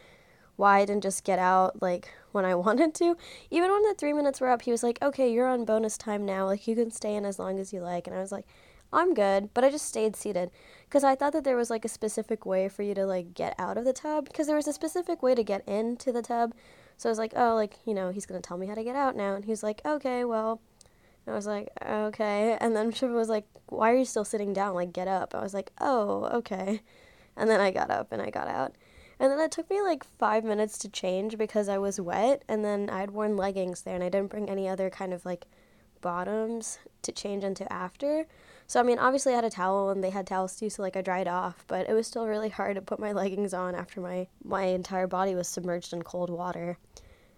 why 0.56 0.82
I 0.82 0.86
didn't 0.86 1.02
just 1.02 1.24
get 1.24 1.40
out 1.40 1.82
like 1.82 2.14
when 2.32 2.46
I 2.46 2.54
wanted 2.54 2.94
to. 2.96 3.18
Even 3.50 3.72
when 3.72 3.82
the 3.82 3.96
three 3.98 4.14
minutes 4.14 4.40
were 4.40 4.52
up, 4.52 4.62
he 4.62 4.72
was 4.72 4.84
like, 4.84 5.00
okay, 5.02 5.34
you're 5.34 5.48
on 5.48 5.66
bonus 5.66 5.98
time 5.98 6.26
now. 6.26 6.46
Like, 6.46 6.68
you 6.68 6.76
can 6.76 6.92
stay 6.92 7.16
in 7.16 7.26
as 7.26 7.40
long 7.40 7.60
as 7.60 7.74
you 7.74 7.82
like. 7.82 8.06
And 8.06 8.16
I 8.16 8.20
was 8.20 8.32
like, 8.32 8.46
I'm 8.94 9.16
good. 9.16 9.52
But 9.56 9.64
I 9.64 9.72
just 9.72 9.88
stayed 9.88 10.16
seated 10.16 10.52
because 10.88 11.04
I 11.04 11.16
thought 11.16 11.34
that 11.34 11.44
there 11.44 11.58
was 11.58 11.72
like 11.72 11.86
a 11.86 11.90
specific 11.90 12.46
way 12.46 12.70
for 12.70 12.84
you 12.84 12.94
to 12.94 13.06
like 13.08 13.34
get 13.34 13.56
out 13.58 13.78
of 13.78 13.86
the 13.86 13.94
tub 13.94 14.26
because 14.26 14.46
there 14.46 14.56
was 14.56 14.68
a 14.68 14.74
specific 14.74 15.24
way 15.24 15.34
to 15.34 15.44
get 15.44 15.68
into 15.68 16.12
the 16.12 16.22
tub. 16.22 16.54
So 16.98 17.10
I 17.10 17.12
was 17.12 17.18
like, 17.18 17.34
oh, 17.36 17.56
like, 17.56 17.78
you 17.86 17.96
know, 17.96 18.12
he's 18.12 18.28
to 18.28 18.40
tell 18.42 18.58
me 18.58 18.68
how 18.68 18.76
to 18.76 18.84
get 18.84 18.96
out 18.96 19.16
now. 19.16 19.34
And 19.34 19.46
he 19.46 19.52
was 19.52 19.64
like, 19.64 19.82
okay, 19.84 20.24
well. 20.24 20.62
I 21.30 21.36
was 21.36 21.48
like, 21.48 21.70
okay. 21.86 22.58
And 22.60 22.76
then 22.76 22.92
Shiva 22.92 23.14
was 23.14 23.30
like, 23.30 23.46
why 23.68 23.92
are 23.92 23.98
you 23.98 24.06
still 24.06 24.26
sitting 24.26 24.54
down? 24.54 24.76
Like, 24.76 24.94
get 24.94 25.08
up. 25.08 25.36
I 25.36 25.42
was 25.42 25.54
like, 25.54 25.72
oh, 25.80 26.26
okay. 26.34 26.82
And 27.36 27.50
then 27.50 27.62
I 27.62 27.72
got 27.72 27.90
up 27.92 28.12
and 28.12 28.22
I 28.22 28.30
got 28.30 28.48
out. 28.48 28.76
And 29.20 29.32
then 29.32 29.40
it 29.40 29.52
took 29.52 29.70
me 29.70 29.82
like 29.82 30.04
five 30.04 30.44
minutes 30.44 30.78
to 30.80 30.90
change 30.90 31.38
because 31.38 31.68
I 31.68 31.78
was 31.78 32.00
wet. 32.00 32.44
And 32.48 32.64
then 32.64 32.90
I 32.90 33.02
had 33.02 33.12
worn 33.12 33.36
leggings 33.36 33.82
there 33.82 33.96
and 33.96 34.04
I 34.04 34.10
didn't 34.10 34.30
bring 34.30 34.50
any 34.50 34.68
other 34.68 34.90
kind 34.90 35.14
of 35.14 35.26
like 35.26 35.46
bottoms 36.02 36.80
to 37.02 37.12
change 37.12 37.44
into 37.44 37.72
after. 37.72 38.26
So, 38.68 38.80
I 38.80 38.84
mean, 38.84 39.00
obviously 39.00 39.34
I 39.34 39.36
had 39.36 39.46
a 39.46 39.50
towel 39.50 39.90
and 39.90 40.04
they 40.04 40.12
had 40.12 40.28
towels 40.28 40.56
too, 40.56 40.70
so 40.70 40.84
like 40.84 40.96
I 40.96 41.02
dried 41.02 41.28
off, 41.28 41.66
but 41.68 41.90
it 41.90 41.94
was 41.94 42.08
still 42.08 42.28
really 42.28 42.50
hard 42.50 42.76
to 42.76 42.82
put 42.82 43.00
my 43.00 43.12
leggings 43.14 43.54
on 43.54 43.76
after 43.76 44.00
my, 44.00 44.28
my 44.44 44.64
entire 44.64 45.08
body 45.08 45.36
was 45.36 45.48
submerged 45.48 45.92
in 45.92 46.04
cold 46.04 46.30
water. 46.30 46.78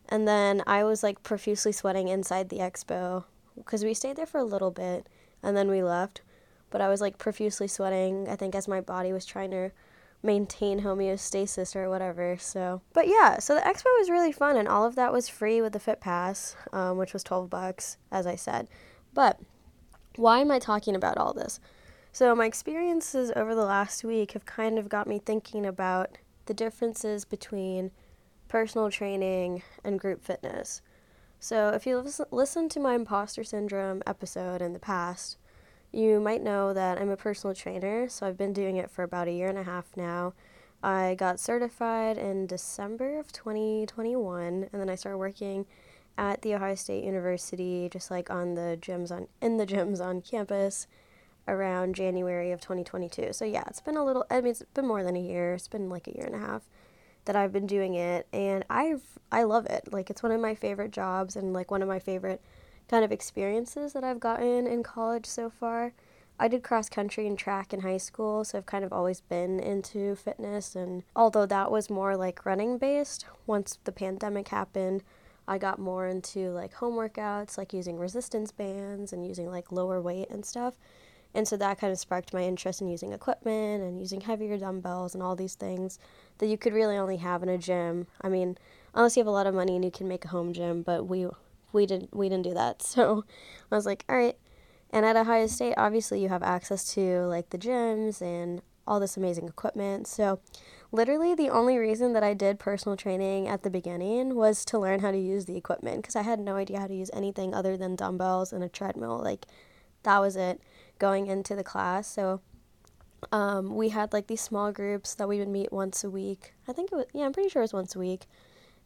And 0.10 0.28
then 0.28 0.62
I 0.68 0.84
was 0.84 1.04
like 1.04 1.24
profusely 1.24 1.72
sweating 1.72 2.10
inside 2.10 2.50
the 2.50 2.58
expo 2.58 3.24
because 3.56 3.84
we 3.84 3.94
stayed 3.94 4.16
there 4.16 4.26
for 4.26 4.40
a 4.40 4.44
little 4.44 4.72
bit 4.72 5.08
and 5.44 5.56
then 5.56 5.70
we 5.70 5.84
left. 5.84 6.22
But 6.70 6.82
I 6.82 6.90
was 6.90 7.02
like 7.02 7.18
profusely 7.18 7.68
sweating, 7.68 8.28
I 8.30 8.36
think, 8.36 8.56
as 8.56 8.68
my 8.68 8.82
body 8.82 9.12
was 9.12 9.26
trying 9.26 9.52
to 9.52 9.72
maintain 10.24 10.82
homeostasis 10.82 11.76
or 11.76 11.90
whatever. 11.90 12.38
So, 12.40 12.82
but 12.94 13.08
yeah, 13.08 13.40
so 13.40 13.56
the 13.56 13.62
expo 13.62 13.86
was 14.00 14.10
really 14.10 14.32
fun, 14.32 14.56
and 14.56 14.68
all 14.68 14.86
of 14.86 14.96
that 14.96 15.12
was 15.12 15.28
free 15.28 15.62
with 15.62 15.74
the 15.74 15.80
Fit 15.80 16.00
Pass, 16.00 16.56
um, 16.72 16.98
which 16.98 17.14
was 17.14 17.24
12 17.24 17.50
bucks, 17.50 17.98
as 18.12 18.26
I 18.26 18.36
said. 18.36 18.68
But 19.14 19.40
why 20.16 20.40
am 20.40 20.52
I 20.52 20.60
talking 20.60 20.96
about 20.96 21.18
all 21.18 21.34
this? 21.34 21.60
So, 22.14 22.36
my 22.36 22.46
experiences 22.46 23.32
over 23.36 23.56
the 23.56 23.66
last 23.66 24.04
week 24.04 24.34
have 24.34 24.46
kind 24.46 24.78
of 24.78 24.90
got 24.90 25.08
me 25.08 25.20
thinking 25.20 25.66
about 25.66 26.18
the 26.46 26.54
differences 26.54 27.24
between 27.26 27.92
personal 28.48 28.90
training 28.90 29.64
and 29.84 30.00
group 30.00 30.22
fitness. 30.22 30.82
So, 31.44 31.70
if 31.70 31.88
you 31.88 32.06
listen 32.30 32.70
to 32.70 32.80
my 32.80 32.94
imposter 32.94 33.44
syndrome 33.44 34.04
episode 34.06 34.62
in 34.62 34.74
the 34.74 34.80
past, 34.80 35.40
you 35.92 36.20
might 36.20 36.44
know 36.44 36.72
that 36.72 37.02
I'm 37.02 37.10
a 37.10 37.18
personal 37.18 37.56
trainer, 37.56 38.08
so 38.10 38.28
I've 38.28 38.38
been 38.38 38.54
doing 38.54 38.78
it 38.78 38.92
for 38.92 39.02
about 39.02 39.28
a 39.28 39.32
year 39.32 39.50
and 39.50 39.58
a 39.58 39.64
half 39.64 39.98
now. 39.98 40.34
I 40.84 41.16
got 41.18 41.40
certified 41.40 42.20
in 42.20 42.46
December 42.46 43.18
of 43.18 43.32
2021, 43.32 44.70
and 44.72 44.80
then 44.80 44.88
I 44.88 44.94
started 44.94 45.18
working 45.18 45.66
at 46.16 46.44
the 46.44 46.54
Ohio 46.54 46.76
State 46.76 47.04
University, 47.04 47.90
just 47.90 48.12
like 48.12 48.30
on 48.30 48.54
the 48.54 48.78
gyms 48.80 49.10
on 49.10 49.28
in 49.42 49.58
the 49.58 49.66
gyms 49.66 50.00
on 50.00 50.22
campus 50.22 50.86
around 51.48 51.96
January 51.96 52.52
of 52.52 52.62
2022. 52.62 53.34
So 53.34 53.46
yeah, 53.46 53.64
it's 53.66 53.82
been 53.82 53.98
a 53.98 54.06
little 54.06 54.28
I 54.30 54.42
mean 54.42 54.52
it's 54.52 54.62
been 54.76 54.88
more 54.88 55.02
than 55.02 55.16
a 55.16 55.20
year. 55.20 55.56
It's 55.56 55.68
been 55.68 55.90
like 55.90 56.08
a 56.08 56.16
year 56.16 56.28
and 56.28 56.36
a 56.36 56.46
half 56.46 56.62
that 57.26 57.36
I've 57.36 57.54
been 57.54 57.68
doing 57.68 57.96
it 57.96 58.28
and 58.34 58.66
I've 58.70 59.04
I 59.32 59.44
love 59.44 59.66
it. 59.66 59.92
Like 59.92 60.10
it's 60.10 60.24
one 60.24 60.32
of 60.32 60.42
my 60.42 60.56
favorite 60.56 60.92
jobs 60.92 61.36
and 61.36 61.54
like 61.54 61.72
one 61.72 61.82
of 61.82 61.88
my 61.88 62.00
favorite 62.00 62.42
kind 62.90 63.06
of 63.06 63.12
experiences 63.12 63.94
that 63.94 64.04
I've 64.04 64.20
gotten 64.20 64.68
in 64.68 64.84
college 64.84 65.26
so 65.26 65.50
far. 65.50 65.94
I 66.40 66.48
did 66.48 66.64
cross 66.64 66.90
country 66.90 67.28
and 67.28 67.38
track 67.38 67.72
in 67.72 67.82
high 67.82 67.98
school, 67.98 68.44
so 68.44 68.58
I've 68.58 68.66
kind 68.66 68.84
of 68.84 68.92
always 68.92 69.22
been 69.22 69.60
into 69.60 70.16
fitness 70.16 70.76
and 70.76 71.04
although 71.16 71.46
that 71.46 71.72
was 71.72 71.90
more 71.90 72.18
like 72.18 72.46
running 72.46 72.78
based, 72.78 73.26
once 73.46 73.78
the 73.84 73.92
pandemic 73.92 74.48
happened, 74.48 75.04
I 75.48 75.58
got 75.58 75.80
more 75.80 76.08
into 76.08 76.52
like 76.52 76.74
home 76.74 76.96
workouts, 76.96 77.58
like 77.58 77.74
using 77.74 77.98
resistance 77.98 78.52
bands 78.52 79.14
and 79.14 79.26
using 79.26 79.50
like 79.50 79.72
lower 79.72 80.02
weight 80.02 80.30
and 80.30 80.46
stuff. 80.46 80.76
And 81.34 81.48
so 81.48 81.56
that 81.58 81.80
kind 81.80 81.94
of 81.94 82.00
sparked 82.00 82.34
my 82.34 82.44
interest 82.44 82.82
in 82.82 82.88
using 82.88 83.14
equipment 83.14 83.84
and 83.84 84.00
using 84.00 84.22
heavier 84.22 84.58
dumbbells 84.58 85.14
and 85.14 85.24
all 85.24 85.36
these 85.36 85.56
things 85.56 85.98
that 86.40 86.48
you 86.48 86.58
could 86.58 86.74
really 86.74 86.98
only 86.98 87.18
have 87.18 87.42
in 87.42 87.50
a 87.50 87.58
gym. 87.58 88.08
I 88.22 88.30
mean, 88.30 88.58
unless 88.94 89.16
you 89.16 89.22
have 89.22 89.28
a 89.28 89.32
lot 89.32 89.48
of 89.48 89.56
money 89.56 89.76
and 89.76 89.86
you 89.86 89.92
can 89.92 90.08
make 90.08 90.26
a 90.26 90.30
home 90.30 90.54
gym, 90.54 90.82
but 90.82 91.08
we 91.08 91.28
we 91.72 91.86
didn't 91.86 92.14
we 92.14 92.28
didn't 92.28 92.44
do 92.44 92.54
that. 92.54 92.82
So 92.92 93.24
I 93.72 93.76
was 93.76 93.86
like, 93.86 94.04
all 94.10 94.18
right. 94.18 94.38
And 94.90 95.06
at 95.06 95.16
Ohio 95.16 95.48
State, 95.48 95.76
obviously 95.78 96.22
you 96.22 96.28
have 96.28 96.44
access 96.44 96.94
to 96.96 97.22
like 97.28 97.50
the 97.50 97.58
gyms 97.58 98.22
and 98.22 98.62
all 98.86 99.00
this 99.00 99.16
amazing 99.16 99.48
equipment. 99.48 100.08
So 100.08 100.42
literally 100.92 101.34
the 101.34 101.50
only 101.50 101.78
reason 101.78 102.12
that 102.14 102.24
I 102.24 102.34
did 102.34 102.60
personal 102.60 102.98
training 102.98 103.48
at 103.48 103.64
the 103.64 103.70
beginning 103.70 104.36
was 104.36 104.66
to 104.66 104.80
learn 104.80 105.00
how 105.00 105.12
to 105.12 105.18
use 105.18 105.46
the 105.46 105.56
equipment 105.56 106.02
because 106.02 106.18
I 106.18 106.24
had 106.24 106.40
no 106.40 106.58
idea 106.58 106.80
how 106.80 106.88
to 106.88 106.94
use 106.94 107.10
anything 107.14 107.54
other 107.54 107.78
than 107.78 107.96
dumbbells 107.96 108.52
and 108.52 108.64
a 108.64 108.70
treadmill. 108.70 109.18
Like 109.18 109.46
that 110.04 110.20
was 110.20 110.36
it 110.36 110.62
going 111.02 111.26
into 111.26 111.56
the 111.56 111.64
class. 111.64 112.08
So 112.08 112.40
um, 113.32 113.76
we 113.76 113.90
had 113.90 114.14
like 114.14 114.28
these 114.28 114.40
small 114.40 114.72
groups 114.72 115.16
that 115.16 115.28
we 115.28 115.40
would 115.40 115.50
meet 115.50 115.74
once 115.74 116.04
a 116.04 116.10
week. 116.10 116.54
I 116.68 116.74
think 116.74 116.92
it 116.92 116.96
was, 116.96 117.06
yeah, 117.14 117.26
I'm 117.26 117.34
pretty 117.34 117.50
sure 117.50 117.62
it 117.62 117.64
was 117.64 117.74
once 117.74 117.96
a 117.96 118.00
week. 118.00 118.28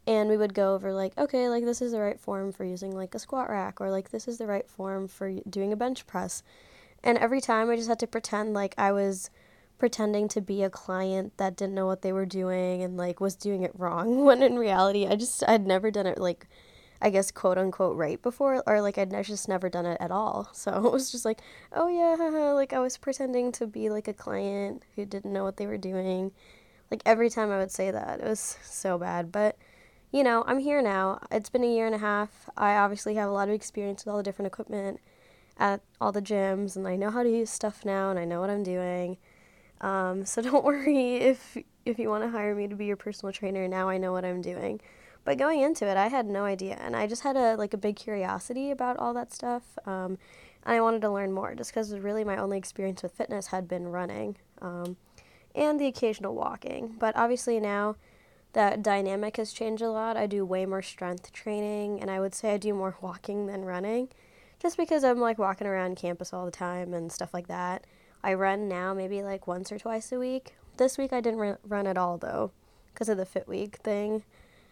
And 0.08 0.30
we 0.30 0.38
would 0.38 0.54
go 0.54 0.74
over 0.74 0.94
like, 0.94 1.18
okay, 1.18 1.50
like 1.50 1.66
this 1.66 1.82
is 1.82 1.92
the 1.92 2.00
right 2.00 2.20
form 2.20 2.54
for 2.54 2.64
using 2.64 2.96
like 2.96 3.14
a 3.14 3.20
squat 3.20 3.50
rack, 3.50 3.82
or 3.82 3.92
like 3.92 4.12
this 4.12 4.28
is 4.28 4.38
the 4.38 4.48
right 4.48 4.68
form 4.70 5.08
for 5.08 5.32
doing 5.50 5.74
a 5.74 5.76
bench 5.76 6.08
press. 6.08 6.42
And 7.04 7.18
every 7.18 7.42
time 7.42 7.70
I 7.70 7.76
just 7.76 7.90
had 7.90 8.00
to 8.00 8.08
pretend 8.08 8.54
like 8.54 8.76
I 8.78 8.92
was 8.92 9.30
pretending 9.78 10.30
to 10.30 10.42
be 10.42 10.64
a 10.64 10.70
client 10.70 11.34
that 11.38 11.58
didn't 11.58 11.76
know 11.76 11.86
what 11.86 12.02
they 12.02 12.14
were 12.14 12.26
doing 12.26 12.82
and 12.82 12.96
like 12.96 13.20
was 13.20 13.36
doing 13.36 13.64
it 13.64 13.78
wrong 13.78 14.24
when 14.26 14.42
in 14.42 14.58
reality 14.58 15.06
I 15.06 15.16
just 15.16 15.44
I'd 15.48 15.68
never 15.68 15.92
done 15.92 16.08
it 16.08 16.18
like 16.18 16.48
I 17.06 17.12
guess 17.12 17.30
quote 17.30 17.60
unquote 17.60 17.96
right 17.98 18.20
before 18.20 18.64
or 18.66 18.82
like 18.82 18.98
I'd 18.98 19.12
just 19.24 19.48
never 19.48 19.70
done 19.70 19.86
it 19.86 19.98
at 20.02 20.10
all. 20.10 20.50
So 20.54 20.72
it 20.88 20.92
was 20.92 21.12
just 21.12 21.24
like, 21.24 21.40
oh 21.72 21.88
yeah, 21.88 22.52
like 22.54 22.74
I 22.74 22.80
was 22.80 22.98
pretending 22.98 23.52
to 23.54 23.68
be 23.68 23.90
like 23.92 24.08
a 24.08 24.14
client 24.14 24.82
who 24.96 25.06
didn't 25.06 25.32
know 25.32 25.44
what 25.44 25.58
they 25.58 25.68
were 25.68 25.78
doing. 25.78 26.32
Like 26.90 27.04
every 27.06 27.30
time 27.30 27.52
I 27.52 27.60
would 27.60 27.70
say 27.72 27.92
that, 27.92 28.22
it 28.22 28.26
was 28.26 28.58
so 28.64 28.98
bad. 28.98 29.32
But 29.32 29.56
you 30.12 30.24
know, 30.24 30.44
I'm 30.48 30.58
here 30.58 30.82
now. 30.82 31.20
It's 31.30 31.50
been 31.50 31.64
a 31.64 31.72
year 31.72 31.86
and 31.86 31.94
a 31.94 32.00
half. 32.00 32.50
I 32.58 32.76
obviously 32.78 33.14
have 33.16 33.30
a 33.30 33.34
lot 33.34 33.50
of 33.50 33.54
experience 33.54 34.04
with 34.04 34.12
all 34.12 34.18
the 34.18 34.24
different 34.24 34.48
equipment 34.48 35.00
at 35.58 35.82
all 36.02 36.12
the 36.12 36.24
gyms 36.24 36.76
and 36.76 36.88
I 36.88 36.96
know 36.96 37.12
how 37.12 37.22
to 37.22 37.30
use 37.30 37.52
stuff 37.52 37.86
now 37.86 38.10
and 38.10 38.18
I 38.18 38.26
know 38.26 38.42
what 38.42 38.50
I'm 38.50 38.64
doing. 38.64 39.18
Um, 39.82 40.26
so 40.26 40.42
don't 40.48 40.66
worry 40.66 41.18
if 41.18 41.56
if 41.86 42.00
you 42.00 42.10
want 42.10 42.24
to 42.24 42.32
hire 42.32 42.56
me 42.56 42.68
to 42.68 42.76
be 42.76 42.88
your 42.88 42.98
personal 42.98 43.32
trainer. 43.32 43.68
Now 43.68 43.90
I 43.90 44.00
know 44.00 44.12
what 44.12 44.26
I'm 44.26 44.42
doing. 44.42 44.82
But 45.26 45.40
going 45.40 45.62
into 45.62 45.88
it, 45.88 45.98
I 45.98 46.08
had 46.08 46.28
no 46.28 46.46
idea, 46.46 46.78
and 46.80 46.96
I 46.96 47.08
just 47.08 47.24
had 47.24 47.36
a 47.36 47.56
like 47.56 47.74
a 47.74 47.78
big 47.78 47.96
curiosity 47.96 48.72
about 48.72 48.98
all 48.98 49.14
that 49.16 49.34
stuff, 49.34 49.64
um, 49.86 50.18
and 50.64 50.76
I 50.76 50.82
wanted 50.82 51.02
to 51.02 51.12
learn 51.12 51.34
more. 51.34 51.56
Just 51.56 51.72
because 51.72 51.94
really 51.98 52.24
my 52.24 52.38
only 52.38 52.58
experience 52.60 53.02
with 53.04 53.12
fitness 53.12 53.48
had 53.48 53.68
been 53.68 53.88
running, 53.88 54.38
um, 54.62 54.98
and 55.56 55.80
the 55.80 55.88
occasional 55.88 56.36
walking. 56.36 56.96
But 57.00 57.16
obviously 57.18 57.60
now 57.60 57.96
that 58.54 58.84
dynamic 58.84 59.36
has 59.38 59.52
changed 59.52 59.82
a 59.82 59.90
lot. 59.90 60.16
I 60.16 60.28
do 60.28 60.46
way 60.46 60.66
more 60.66 60.84
strength 60.84 61.34
training, 61.34 62.02
and 62.02 62.10
I 62.12 62.20
would 62.20 62.36
say 62.36 62.54
I 62.54 62.58
do 62.58 62.74
more 62.74 62.96
walking 63.02 63.48
than 63.48 63.66
running, 63.66 64.10
just 64.62 64.78
because 64.78 65.04
I'm 65.04 65.20
like 65.20 65.40
walking 65.40 65.68
around 65.68 65.98
campus 65.98 66.34
all 66.34 66.46
the 66.46 66.52
time 66.52 66.94
and 66.94 67.12
stuff 67.12 67.34
like 67.34 67.48
that. 67.48 67.86
I 68.24 68.36
run 68.36 68.68
now 68.68 68.94
maybe 68.94 69.24
like 69.24 69.48
once 69.48 69.72
or 69.72 69.80
twice 69.80 70.12
a 70.12 70.20
week. 70.20 70.56
This 70.78 70.98
week 70.98 71.14
I 71.14 71.20
didn't 71.20 71.58
run 71.68 71.88
at 71.88 71.98
all 71.98 72.18
though, 72.20 72.52
because 72.94 73.10
of 73.10 73.18
the 73.18 73.26
Fit 73.26 73.48
Week 73.48 73.78
thing. 73.78 74.24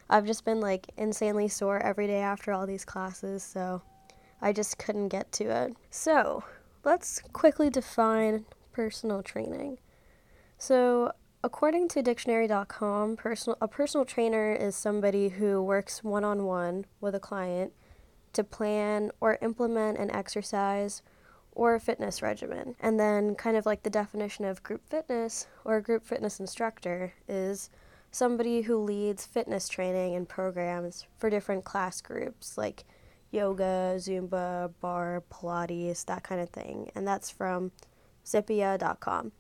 I've 0.10 0.25
just 0.25 0.45
been 0.45 0.60
like 0.62 0.91
insanely 0.98 1.48
sore 1.48 1.79
every 1.79 2.07
day 2.07 2.19
after 2.19 2.51
all 2.51 2.67
these 2.67 2.86
classes, 2.86 3.43
so 3.43 3.81
I 4.41 4.51
just 4.51 4.77
couldn't 4.77 5.10
get 5.10 5.31
to 5.33 5.45
it. 5.45 5.75
So 5.89 6.43
let's 6.83 7.22
quickly 7.31 7.69
define 7.69 8.45
personal 8.72 9.24
training. 9.24 9.79
So, 10.57 11.12
according 11.43 11.89
to 11.89 12.01
dictionary.com, 12.01 13.17
personal, 13.17 13.57
a 13.62 13.67
personal 13.67 14.05
trainer 14.05 14.53
is 14.53 14.75
somebody 14.75 15.29
who 15.29 15.62
works 15.62 16.03
one 16.03 16.24
on 16.24 16.45
one 16.45 16.86
with 17.01 17.15
a 17.15 17.19
client 17.19 17.74
to 18.33 18.43
plan 18.43 19.12
or 19.19 19.38
implement 19.41 19.98
an 19.98 20.12
exercise 20.12 21.01
or 21.51 21.75
a 21.75 21.79
fitness 21.79 22.22
regimen. 22.22 22.75
And 22.79 23.00
then, 23.00 23.36
kind 23.36 23.55
of 23.57 23.65
like 23.65 23.83
the 23.83 23.89
definition 23.89 24.45
of 24.45 24.63
group 24.63 24.81
fitness 24.89 25.48
or 25.63 25.81
group 25.81 26.03
fitness 26.03 26.39
instructor 26.39 27.13
is 27.27 27.69
somebody 28.13 28.62
who 28.62 28.77
leads 28.77 29.25
fitness 29.25 29.67
training 29.67 30.15
and 30.15 30.29
programs 30.29 31.08
for 31.17 31.32
different 31.32 31.65
class 31.65 32.00
groups 32.00 32.60
like 32.60 32.86
yoga, 33.32 33.96
Zumba, 33.98 34.72
barre, 34.79 35.24
Pilates, 35.32 36.05
that 36.05 36.24
kind 36.24 36.39
of 36.39 36.50
thing. 36.51 36.91
And 36.93 37.08
that's 37.08 37.32
from 37.32 37.72
zippia.com. 38.24 39.32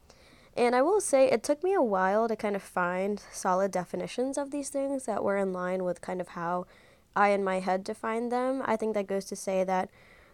And 0.57 0.75
I 0.75 0.81
will 0.81 0.99
say 0.99 1.29
it 1.29 1.43
took 1.43 1.63
me 1.63 1.73
a 1.73 1.83
while 1.83 2.27
to 2.27 2.35
kind 2.35 2.55
of 2.55 2.63
find 2.63 3.21
solid 3.31 3.71
definitions 3.71 4.39
of 4.39 4.49
these 4.49 4.69
things 4.69 5.05
that 5.05 5.23
were 5.23 5.37
in 5.37 5.53
line 5.53 5.83
with 5.83 6.01
kind 6.01 6.19
of 6.19 6.29
how 6.29 6.65
I 7.15 7.29
in 7.29 7.43
my 7.43 7.59
head 7.59 7.83
defined 7.83 8.31
them. 8.31 8.63
I 8.65 8.75
think 8.75 8.95
that 8.95 9.05
goes 9.05 9.25
to 9.25 9.35
say 9.35 9.63
that 9.63 9.89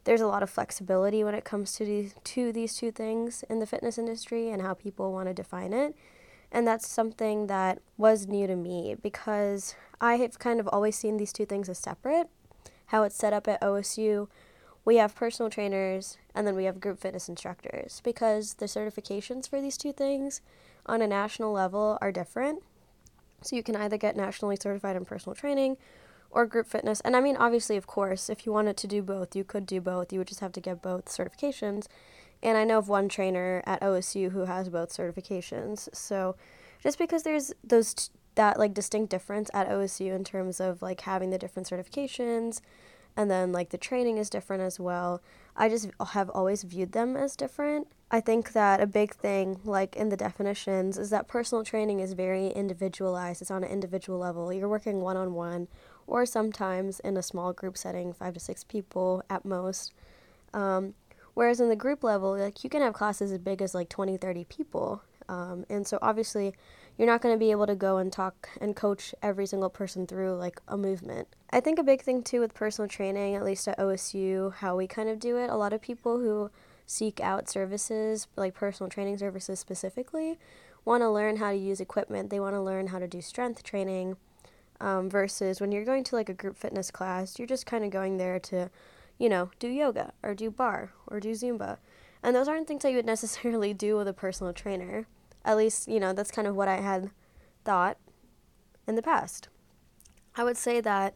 there's 0.05 0.21
a 0.21 0.27
lot 0.27 0.43
of 0.43 0.49
flexibility 0.49 1.25
when 1.25 1.35
it 1.35 1.43
comes 1.43 1.73
to 1.73 1.85
these, 1.85 2.15
to 2.23 2.53
these 2.53 2.77
two 2.77 2.91
things 2.91 3.43
in 3.49 3.59
the 3.59 3.65
fitness 3.65 3.97
industry 3.97 4.49
and 4.49 4.61
how 4.61 4.73
people 4.73 5.11
want 5.11 5.27
to 5.27 5.33
define 5.33 5.73
it. 5.73 5.93
And 6.51 6.67
that's 6.67 6.87
something 6.87 7.47
that 7.47 7.79
was 7.97 8.27
new 8.27 8.47
to 8.47 8.55
me 8.55 8.95
because 9.01 9.75
I 10.01 10.15
have 10.15 10.39
kind 10.39 10.59
of 10.59 10.67
always 10.67 10.97
seen 10.97 11.17
these 11.17 11.33
two 11.33 11.45
things 11.45 11.69
as 11.69 11.77
separate. 11.77 12.27
How 12.87 13.03
it's 13.03 13.15
set 13.15 13.33
up 13.33 13.47
at 13.47 13.61
OSU, 13.61 14.27
we 14.83 14.95
have 14.95 15.15
personal 15.15 15.49
trainers 15.49 16.17
and 16.33 16.47
then 16.47 16.55
we 16.55 16.63
have 16.63 16.79
group 16.79 16.99
fitness 16.99 17.29
instructors 17.29 18.01
because 18.03 18.55
the 18.55 18.65
certifications 18.65 19.47
for 19.47 19.61
these 19.61 19.77
two 19.77 19.93
things 19.93 20.41
on 20.85 21.01
a 21.01 21.07
national 21.07 21.51
level 21.51 21.97
are 22.01 22.11
different. 22.11 22.63
So 23.41 23.55
you 23.55 23.63
can 23.63 23.75
either 23.75 23.97
get 23.97 24.15
nationally 24.15 24.57
certified 24.59 24.95
in 24.95 25.05
personal 25.05 25.35
training 25.35 25.77
or 26.31 26.45
group 26.45 26.67
fitness. 26.67 27.01
And 27.01 27.15
I 27.15 27.21
mean, 27.21 27.35
obviously, 27.35 27.77
of 27.77 27.87
course, 27.87 28.29
if 28.29 28.45
you 28.45 28.51
wanted 28.51 28.77
to 28.77 28.87
do 28.87 29.01
both, 29.01 29.35
you 29.35 29.43
could 29.43 29.65
do 29.65 29.81
both. 29.81 30.13
You 30.13 30.19
would 30.19 30.27
just 30.27 30.39
have 30.41 30.51
to 30.53 30.61
get 30.61 30.81
both 30.81 31.05
certifications. 31.05 31.87
And 32.41 32.57
I 32.57 32.63
know 32.63 32.77
of 32.77 32.87
one 32.87 33.09
trainer 33.09 33.61
at 33.65 33.81
OSU 33.81 34.31
who 34.31 34.45
has 34.45 34.69
both 34.69 34.89
certifications. 34.89 35.93
So 35.93 36.35
just 36.81 36.97
because 36.97 37.23
there's 37.23 37.53
those 37.63 37.93
t- 37.93 38.09
that 38.35 38.57
like 38.57 38.73
distinct 38.73 39.09
difference 39.09 39.49
at 39.53 39.67
OSU 39.67 40.15
in 40.15 40.23
terms 40.23 40.61
of 40.61 40.81
like 40.81 41.01
having 41.01 41.29
the 41.29 41.37
different 41.37 41.69
certifications 41.69 42.61
and 43.17 43.29
then 43.29 43.51
like 43.51 43.69
the 43.69 43.77
training 43.77 44.17
is 44.17 44.29
different 44.29 44.63
as 44.63 44.79
well. 44.79 45.21
I 45.57 45.67
just 45.67 45.89
have 46.11 46.29
always 46.29 46.63
viewed 46.63 46.93
them 46.93 47.17
as 47.17 47.35
different. 47.35 47.87
I 48.11 48.21
think 48.21 48.53
that 48.53 48.79
a 48.79 48.87
big 48.87 49.13
thing, 49.13 49.59
like 49.65 49.95
in 49.95 50.09
the 50.09 50.15
definitions, 50.15 50.97
is 50.97 51.09
that 51.09 51.27
personal 51.27 51.63
training 51.65 51.99
is 51.99 52.13
very 52.13 52.47
individualized. 52.47 53.41
It's 53.41 53.51
on 53.51 53.63
an 53.63 53.69
individual 53.69 54.19
level. 54.19 54.53
You're 54.53 54.69
working 54.69 55.01
one 55.01 55.17
on 55.17 55.33
one, 55.33 55.67
or 56.09 56.25
sometimes 56.25 56.99
in 57.01 57.15
a 57.15 57.23
small 57.23 57.53
group 57.53 57.77
setting, 57.77 58.11
five 58.13 58.33
to 58.33 58.39
six 58.39 58.63
people 58.63 59.23
at 59.29 59.45
most. 59.45 59.93
Um, 60.53 60.95
whereas 61.35 61.59
in 61.59 61.69
the 61.69 61.75
group 61.75 62.03
level, 62.03 62.37
like 62.37 62.63
you 62.63 62.69
can 62.69 62.81
have 62.81 62.93
classes 62.93 63.31
as 63.31 63.37
big 63.37 63.61
as 63.61 63.75
like 63.75 63.89
20, 63.89 64.17
30 64.17 64.43
people. 64.45 65.03
Um, 65.29 65.65
and 65.69 65.85
so 65.85 65.99
obviously, 66.01 66.55
you're 66.97 67.07
not 67.07 67.21
going 67.21 67.33
to 67.33 67.39
be 67.39 67.51
able 67.51 67.67
to 67.67 67.75
go 67.75 67.97
and 67.97 68.11
talk 68.11 68.49
and 68.59 68.75
coach 68.75 69.13
every 69.21 69.45
single 69.45 69.69
person 69.69 70.07
through 70.07 70.35
like 70.35 70.59
a 70.67 70.75
movement. 70.75 71.27
I 71.51 71.59
think 71.59 71.79
a 71.79 71.83
big 71.83 72.01
thing 72.01 72.23
too 72.23 72.41
with 72.41 72.53
personal 72.53 72.89
training, 72.89 73.35
at 73.35 73.45
least 73.45 73.67
at 73.67 73.77
OSU, 73.77 74.55
how 74.55 74.75
we 74.75 74.87
kind 74.87 75.07
of 75.09 75.19
do 75.19 75.37
it, 75.37 75.49
a 75.49 75.55
lot 75.55 75.71
of 75.71 75.81
people 75.81 76.19
who 76.19 76.49
seek 76.87 77.21
out 77.21 77.47
services, 77.47 78.27
like 78.35 78.55
personal 78.55 78.89
training 78.89 79.19
services 79.19 79.59
specifically, 79.59 80.39
want 80.83 81.01
to 81.01 81.09
learn 81.09 81.37
how 81.37 81.51
to 81.51 81.57
use 81.57 81.79
equipment. 81.79 82.31
They 82.31 82.39
want 82.39 82.55
to 82.55 82.61
learn 82.61 82.87
how 82.87 82.97
to 82.97 83.07
do 83.07 83.21
strength 83.21 83.61
training. 83.61 84.17
Um, 84.81 85.09
versus 85.09 85.59
when 85.59 85.73
you're 85.73 85.83
going 85.83 86.05
to 86.05 86.15
like 86.15 86.29
a 86.29 86.33
group 86.33 86.55
fitness 86.55 86.89
class, 86.89 87.37
you're 87.37 87.47
just 87.47 87.65
kind 87.65 87.83
of 87.83 87.91
going 87.91 88.15
there 88.15 88.39
to, 88.39 88.69
you 89.17 89.27
know, 89.27 89.51
do 89.59 89.67
yoga 89.67 90.13
or 90.23 90.33
do 90.33 90.49
barre 90.49 90.91
or 91.07 91.19
do 91.19 91.31
Zumba. 91.31 91.79
And 92.23 92.33
those 92.33 92.47
aren't 92.47 92.67
things 92.67 92.83
that 92.83 92.91
you 92.91 92.95
would 92.95 93.05
necessarily 93.17 93.73
do 93.73 93.97
with 93.97 94.07
a 94.07 94.13
personal 94.13 94.53
trainer. 94.53 95.05
At 95.43 95.57
least, 95.57 95.87
you 95.87 95.99
know, 95.99 96.13
that's 96.13 96.31
kind 96.31 96.47
of 96.47 96.55
what 96.55 96.69
I 96.69 96.77
had 96.77 97.11
thought 97.65 97.97
in 98.87 98.95
the 98.95 99.01
past. 99.01 99.49
I 100.35 100.43
would 100.43 100.57
say 100.57 100.79
that 100.81 101.15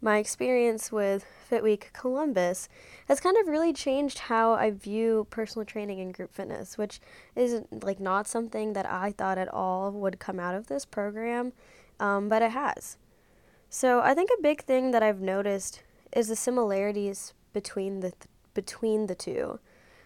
my 0.00 0.18
experience 0.18 0.92
with 0.92 1.24
Fit 1.48 1.62
Week 1.62 1.90
Columbus 1.92 2.68
has 3.08 3.18
kind 3.18 3.36
of 3.38 3.48
really 3.48 3.72
changed 3.72 4.18
how 4.18 4.52
I 4.52 4.70
view 4.70 5.26
personal 5.30 5.64
training 5.64 6.00
and 6.00 6.12
group 6.12 6.34
fitness, 6.34 6.76
which 6.76 7.00
is 7.34 7.62
like 7.70 7.98
not 7.98 8.28
something 8.28 8.74
that 8.74 8.86
I 8.86 9.12
thought 9.12 9.38
at 9.38 9.48
all 9.48 9.90
would 9.92 10.18
come 10.18 10.38
out 10.38 10.54
of 10.54 10.66
this 10.66 10.84
program, 10.84 11.52
um, 12.00 12.28
but 12.28 12.42
it 12.42 12.50
has. 12.50 12.96
So 13.68 14.00
I 14.00 14.14
think 14.14 14.30
a 14.30 14.42
big 14.42 14.62
thing 14.62 14.90
that 14.92 15.02
I've 15.02 15.20
noticed 15.20 15.82
is 16.14 16.28
the 16.28 16.36
similarities 16.36 17.34
between 17.52 18.00
the 18.00 18.10
th- 18.10 18.28
between 18.54 19.06
the 19.06 19.14
two. 19.14 19.58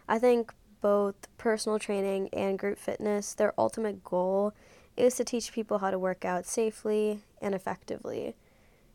I 0.09 0.19
think 0.19 0.53
both 0.81 1.15
personal 1.39 1.79
training 1.79 2.31
and 2.33 2.59
group 2.59 2.79
fitness, 2.79 3.35
their 3.35 3.55
ultimate 3.59 4.03
goal 4.03 4.53
is 4.97 5.15
to 5.17 5.25
teach 5.25 5.53
people 5.53 5.79
how 5.79 5.91
to 5.91 5.99
work 5.99 6.25
out 6.25 6.47
safely 6.47 7.21
and 7.41 7.55
effectively. 7.55 8.35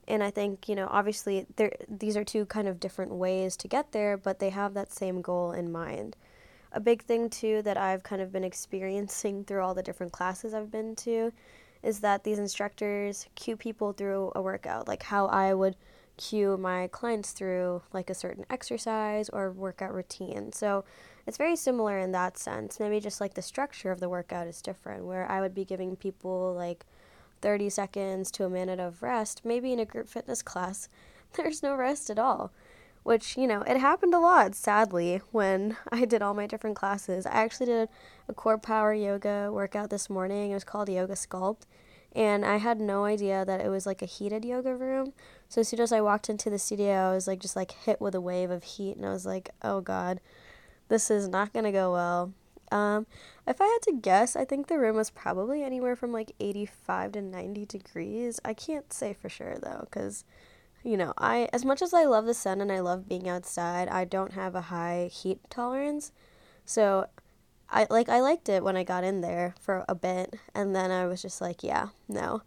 And 0.08 0.22
I 0.22 0.30
think, 0.30 0.68
you 0.68 0.76
know, 0.76 0.88
obviously 0.92 1.46
there 1.56 1.72
these 1.88 2.18
are 2.18 2.24
two 2.24 2.46
kind 2.46 2.68
of 2.68 2.80
different 2.80 3.12
ways 3.12 3.56
to 3.58 3.68
get 3.68 3.92
there, 3.92 4.18
but 4.18 4.40
they 4.40 4.50
have 4.50 4.74
that 4.74 4.92
same 4.92 5.22
goal 5.22 5.52
in 5.52 5.72
mind. 5.72 6.16
A 6.72 6.80
big 6.80 7.02
thing 7.04 7.30
too 7.30 7.62
that 7.62 7.78
I've 7.78 8.04
kind 8.04 8.22
of 8.22 8.32
been 8.32 8.44
experiencing 8.44 9.46
through 9.46 9.62
all 9.62 9.74
the 9.74 9.84
different 9.84 10.12
classes 10.12 10.54
I've 10.54 10.72
been 10.72 10.96
to 10.98 11.32
is 11.86 12.00
that 12.00 12.24
these 12.24 12.40
instructors 12.40 13.28
cue 13.36 13.56
people 13.56 13.94
through 13.94 14.32
a 14.36 14.42
workout, 14.42 14.88
like 14.88 15.04
how 15.04 15.28
I 15.28 15.54
would 15.54 15.76
cue 16.18 16.58
my 16.58 16.88
clients 16.88 17.32
through 17.32 17.84
like 17.94 18.10
a 18.10 18.16
certain 18.16 18.46
exercise 18.50 19.30
or 19.30 19.52
workout 19.52 19.94
routine. 19.94 20.52
So 20.52 20.84
it's 21.28 21.38
very 21.38 21.56
similar 21.56 22.00
in 22.00 22.12
that 22.14 22.38
sense. 22.38 22.80
Maybe 22.80 23.00
just 23.00 23.22
like 23.22 23.36
the 23.36 23.42
structure 23.42 23.92
of 23.92 24.00
the 24.00 24.10
workout 24.10 24.48
is 24.48 24.62
different, 24.62 25.06
where 25.06 25.30
I 25.30 25.42
would 25.42 25.54
be 25.54 25.64
giving 25.64 25.96
people 25.96 26.54
like 26.56 26.86
30 27.42 27.70
seconds 27.70 28.32
to 28.32 28.46
a 28.46 28.50
minute 28.50 28.80
of 28.80 29.04
rest. 29.04 29.42
Maybe 29.44 29.72
in 29.72 29.80
a 29.80 29.86
group 29.86 30.10
fitness 30.10 30.42
class, 30.42 30.90
there's 31.34 31.62
no 31.62 31.76
rest 31.76 32.10
at 32.10 32.18
all. 32.18 32.52
Which, 33.06 33.38
you 33.38 33.46
know, 33.46 33.62
it 33.62 33.78
happened 33.78 34.16
a 34.16 34.20
lot, 34.20 34.56
sadly, 34.56 35.22
when 35.32 35.78
I 35.92 36.06
did 36.06 36.24
all 36.24 36.34
my 36.34 36.48
different 36.48 36.76
classes. 36.76 37.28
I 37.28 37.44
actually 37.44 37.68
did 37.68 37.88
a 38.28 38.34
CorePower 38.34 39.00
Yoga 39.00 39.52
workout 39.54 39.92
this 39.92 40.10
morning. 40.10 40.50
It 40.50 40.56
was 40.56 40.64
called 40.64 40.90
Yoga 40.90 41.14
Sculpt. 41.14 41.68
And 42.16 42.44
I 42.44 42.58
had 42.58 42.82
no 42.82 43.06
idea 43.06 43.46
that 43.46 43.62
it 43.62 43.70
was 43.70 43.86
like 43.86 44.02
a 44.02 44.08
heated 44.08 44.44
yoga 44.44 44.76
room. 44.76 45.14
So 45.50 45.62
as 45.62 45.68
soon 45.68 45.82
as 45.82 45.92
I 45.92 46.02
walked 46.02 46.30
into 46.32 46.50
the 46.50 46.58
studio, 46.58 47.12
I 47.12 47.14
was 47.14 47.28
like 47.28 47.42
just 47.42 47.56
like 47.56 47.74
hit 47.74 48.02
with 48.02 48.16
a 48.16 48.22
wave 48.22 48.50
of 48.50 48.64
heat. 48.64 48.98
And 48.98 49.06
I 49.06 49.10
was 49.10 49.28
like, 49.28 49.52
oh 49.62 49.82
God, 49.82 50.20
this 50.88 51.12
is 51.12 51.28
not 51.28 51.54
going 51.54 51.66
to 51.66 51.72
go 51.72 51.92
well. 51.92 52.34
Um, 52.72 53.06
if 53.46 53.62
I 53.62 53.66
had 53.66 53.82
to 53.84 54.00
guess, 54.02 54.36
I 54.36 54.46
think 54.46 54.66
the 54.66 54.80
room 54.80 54.96
was 54.96 55.12
probably 55.12 55.62
anywhere 55.62 55.96
from 55.96 56.12
like 56.12 56.32
85 56.40 57.12
to 57.12 57.22
90 57.22 57.68
degrees. 57.68 58.40
I 58.44 58.56
can't 58.56 58.92
say 58.92 59.14
for 59.14 59.30
sure 59.30 59.58
though, 59.62 59.82
because, 59.82 60.24
you 60.86 60.98
know, 60.98 61.14
I 61.18 61.50
as 61.52 61.66
much 61.66 61.82
as 61.82 61.94
I 61.94 62.06
love 62.06 62.26
the 62.26 62.34
sun 62.36 62.62
and 62.62 62.72
I 62.72 62.80
love 62.80 63.10
being 63.10 63.28
outside, 63.28 63.90
I 63.90 64.06
don't 64.06 64.34
have 64.34 64.56
a 64.56 64.62
high 64.62 65.10
heat 65.12 65.40
tolerance. 65.50 66.12
So, 66.64 67.08
I 67.70 67.88
like 67.90 68.08
I 68.08 68.22
liked 68.22 68.50
it 68.50 68.64
when 68.64 68.78
I 68.78 68.84
got 68.84 69.04
in 69.04 69.22
there 69.22 69.56
for 69.60 69.84
a 69.90 69.96
bit, 69.96 70.36
and 70.54 70.76
then 70.76 70.92
I 70.92 71.08
was 71.08 71.22
just 71.22 71.42
like, 71.42 71.64
yeah, 71.64 71.88
no, 72.08 72.44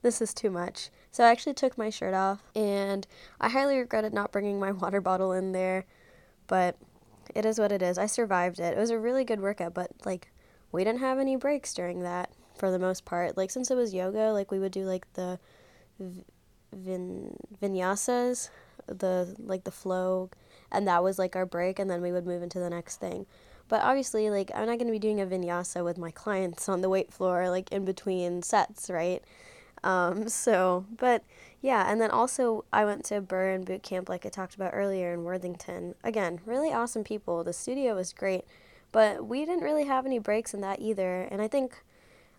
this 0.00 0.22
is 0.22 0.32
too 0.32 0.50
much. 0.50 0.90
So 1.10 1.24
I 1.24 1.30
actually 1.30 1.54
took 1.54 1.76
my 1.76 1.90
shirt 1.90 2.14
off, 2.14 2.42
and 2.54 3.06
I 3.40 3.50
highly 3.50 3.78
regretted 3.78 4.14
not 4.14 4.32
bringing 4.32 4.58
my 4.58 4.72
water 4.82 5.00
bottle 5.02 5.32
in 5.32 5.52
there, 5.52 5.84
but 6.46 6.76
it 7.34 7.44
is 7.44 7.58
what 7.58 7.72
it 7.72 7.82
is. 7.82 7.98
I 7.98 8.06
survived 8.06 8.58
it. 8.58 8.76
It 8.76 8.80
was 8.80 8.90
a 8.90 8.98
really 8.98 9.24
good 9.24 9.40
workout, 9.40 9.74
but 9.74 9.90
like 10.06 10.30
we 10.72 10.82
didn't 10.84 11.00
have 11.00 11.18
any 11.18 11.36
breaks 11.36 11.74
during 11.74 12.02
that 12.02 12.30
for 12.56 12.70
the 12.70 12.78
most 12.78 13.04
part. 13.04 13.36
Like 13.36 13.50
since 13.50 13.70
it 13.70 13.76
was 13.76 13.92
yoga, 13.92 14.32
like 14.32 14.50
we 14.50 14.58
would 14.58 14.72
do 14.72 14.84
like 14.84 15.12
the 15.12 15.38
vin 16.72 17.36
vinyasas, 17.62 18.50
the 18.86 19.34
like 19.38 19.64
the 19.64 19.70
flow, 19.70 20.30
and 20.70 20.86
that 20.88 21.02
was 21.02 21.18
like 21.18 21.36
our 21.36 21.46
break, 21.46 21.78
and 21.78 21.90
then 21.90 22.02
we 22.02 22.12
would 22.12 22.26
move 22.26 22.42
into 22.42 22.58
the 22.58 22.70
next 22.70 22.96
thing. 22.96 23.26
But 23.68 23.82
obviously, 23.82 24.30
like 24.30 24.50
I'm 24.54 24.66
not 24.66 24.78
gonna 24.78 24.90
be 24.90 24.98
doing 24.98 25.20
a 25.20 25.26
vinyasa 25.26 25.84
with 25.84 25.98
my 25.98 26.10
clients 26.10 26.68
on 26.68 26.80
the 26.80 26.88
weight 26.88 27.12
floor, 27.12 27.48
like 27.48 27.70
in 27.72 27.84
between 27.84 28.42
sets, 28.42 28.90
right? 28.90 29.22
Um, 29.84 30.28
so, 30.28 30.86
but 30.98 31.24
yeah, 31.60 31.90
and 31.90 32.00
then 32.00 32.10
also 32.10 32.64
I 32.72 32.84
went 32.84 33.04
to 33.06 33.20
Burn 33.20 33.64
Boot 33.64 33.82
Camp, 33.82 34.08
like 34.08 34.26
I 34.26 34.28
talked 34.28 34.54
about 34.54 34.72
earlier 34.74 35.12
in 35.12 35.24
Worthington. 35.24 35.94
Again, 36.04 36.40
really 36.46 36.72
awesome 36.72 37.04
people. 37.04 37.44
The 37.44 37.52
studio 37.52 37.94
was 37.94 38.12
great, 38.12 38.44
but 38.92 39.26
we 39.26 39.44
didn't 39.44 39.64
really 39.64 39.84
have 39.84 40.06
any 40.06 40.18
breaks 40.18 40.54
in 40.54 40.60
that 40.60 40.80
either. 40.80 41.22
And 41.30 41.40
I 41.42 41.48
think 41.48 41.82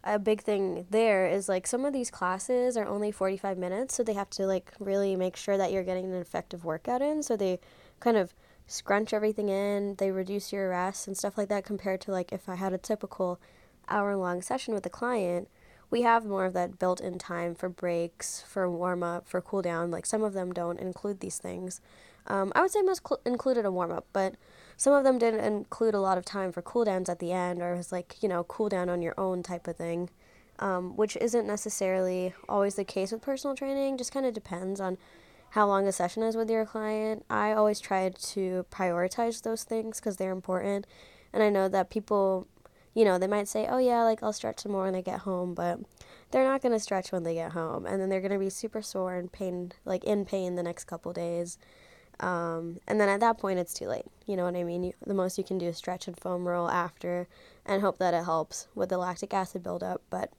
a 0.03 0.19
big 0.19 0.41
thing 0.41 0.85
there 0.89 1.27
is 1.27 1.47
like 1.47 1.65
some 1.65 1.85
of 1.85 1.93
these 1.93 2.11
classes 2.11 2.75
are 2.75 2.85
only 2.85 3.11
45 3.11 3.57
minutes, 3.57 3.95
so 3.95 4.03
they 4.03 4.13
have 4.13 4.29
to 4.31 4.45
like 4.45 4.71
really 4.79 5.15
make 5.15 5.35
sure 5.35 5.57
that 5.57 5.71
you're 5.71 5.83
getting 5.83 6.05
an 6.05 6.21
effective 6.21 6.65
workout 6.65 7.01
in. 7.01 7.23
So 7.23 7.35
they 7.35 7.59
kind 7.99 8.17
of 8.17 8.33
scrunch 8.67 9.13
everything 9.13 9.49
in, 9.49 9.95
they 9.95 10.11
reduce 10.11 10.53
your 10.53 10.69
rest 10.69 11.07
and 11.07 11.17
stuff 11.17 11.37
like 11.37 11.49
that 11.49 11.65
compared 11.65 12.01
to 12.01 12.11
like 12.11 12.31
if 12.31 12.47
I 12.47 12.55
had 12.55 12.73
a 12.73 12.77
typical 12.77 13.39
hour 13.89 14.15
long 14.15 14.41
session 14.41 14.73
with 14.73 14.85
a 14.85 14.89
client 14.89 15.49
we 15.93 16.01
have 16.01 16.25
more 16.25 16.45
of 16.45 16.53
that 16.53 16.79
built 16.79 16.99
in 16.99 17.19
time 17.19 17.53
for 17.53 17.69
breaks, 17.69 18.41
for 18.47 18.67
warm 18.67 19.03
up, 19.03 19.27
for 19.27 19.39
cool 19.41 19.61
down. 19.61 19.91
Like 19.91 20.07
some 20.07 20.23
of 20.23 20.33
them 20.33 20.51
don't 20.51 20.79
include 20.79 21.19
these 21.19 21.37
things. 21.37 21.81
Um, 22.25 22.51
I 22.55 22.61
would 22.61 22.71
say 22.71 22.81
most 22.81 23.07
cl- 23.07 23.21
included 23.27 23.63
a 23.63 23.71
warm 23.71 23.91
up, 23.91 24.07
but 24.11 24.33
some 24.83 24.91
of 24.91 25.05
them 25.05 25.17
didn't 25.17 25.39
include 25.39 25.93
a 25.93 25.99
lot 26.01 26.17
of 26.17 26.25
time 26.25 26.51
for 26.51 26.61
cool 26.61 26.83
downs 26.83 27.07
at 27.07 27.19
the 27.19 27.31
end, 27.31 27.61
or 27.61 27.73
it 27.73 27.77
was 27.77 27.93
like, 27.93 28.17
you 28.19 28.27
know, 28.27 28.43
cool 28.43 28.67
down 28.67 28.89
on 28.89 29.01
your 29.01 29.13
own 29.17 29.41
type 29.41 29.65
of 29.65 29.77
thing, 29.77 30.09
um, 30.59 30.97
which 30.97 31.15
isn't 31.21 31.47
necessarily 31.47 32.33
always 32.49 32.75
the 32.75 32.83
case 32.83 33.13
with 33.13 33.21
personal 33.21 33.55
training, 33.55 33.97
just 33.97 34.11
kind 34.11 34.25
of 34.25 34.33
depends 34.33 34.81
on 34.81 34.97
how 35.51 35.65
long 35.65 35.85
the 35.85 35.93
session 35.93 36.21
is 36.21 36.35
with 36.35 36.49
your 36.49 36.65
client. 36.65 37.23
I 37.29 37.53
always 37.53 37.79
try 37.79 38.09
to 38.09 38.65
prioritize 38.71 39.41
those 39.41 39.63
things 39.63 40.01
because 40.01 40.17
they're 40.17 40.33
important. 40.33 40.85
And 41.31 41.41
I 41.41 41.49
know 41.49 41.69
that 41.69 41.89
people 41.89 42.49
you 42.93 43.05
know, 43.05 43.17
they 43.17 43.25
might 43.25 43.47
say, 43.47 43.67
oh 43.69 43.77
yeah, 43.77 44.03
like 44.03 44.21
I'll 44.21 44.33
stretch 44.33 44.59
some 44.59 44.73
more 44.73 44.83
when 44.83 44.95
I 44.95 45.01
get 45.01 45.21
home, 45.21 45.53
but 45.55 45.79
they're 46.31 46.43
not 46.43 46.61
going 46.61 46.73
to 46.73 46.79
stretch 46.79 47.11
when 47.13 47.23
they 47.23 47.33
get 47.33 47.53
home. 47.53 47.85
And 47.85 48.01
then 48.01 48.09
they're 48.09 48.21
going 48.21 48.33
to 48.33 48.37
be 48.37 48.49
super 48.49 48.81
sore 48.81 49.15
and 49.15 49.31
pain, 49.31 49.71
like 49.85 50.03
in 50.03 50.25
pain 50.25 50.55
the 50.55 50.61
next 50.61 50.83
couple 50.83 51.13
days. 51.13 51.57
Um, 52.19 52.79
and 52.87 52.99
then 52.99 53.09
at 53.09 53.19
that 53.19 53.37
point, 53.37 53.59
it's 53.59 53.73
too 53.73 53.87
late. 53.87 54.05
You 54.25 54.37
know 54.37 54.43
what 54.43 54.55
I 54.55 54.63
mean? 54.63 54.83
You, 54.83 54.93
the 55.05 55.13
most 55.13 55.37
you 55.37 55.43
can 55.43 55.57
do 55.57 55.67
is 55.67 55.77
stretch 55.77 56.07
and 56.07 56.19
foam 56.19 56.47
roll 56.47 56.69
after 56.69 57.27
and 57.65 57.81
hope 57.81 57.97
that 57.97 58.13
it 58.13 58.25
helps 58.25 58.67
with 58.75 58.89
the 58.89 58.97
lactic 58.97 59.33
acid 59.33 59.63
buildup. 59.63 60.01
But 60.09 60.31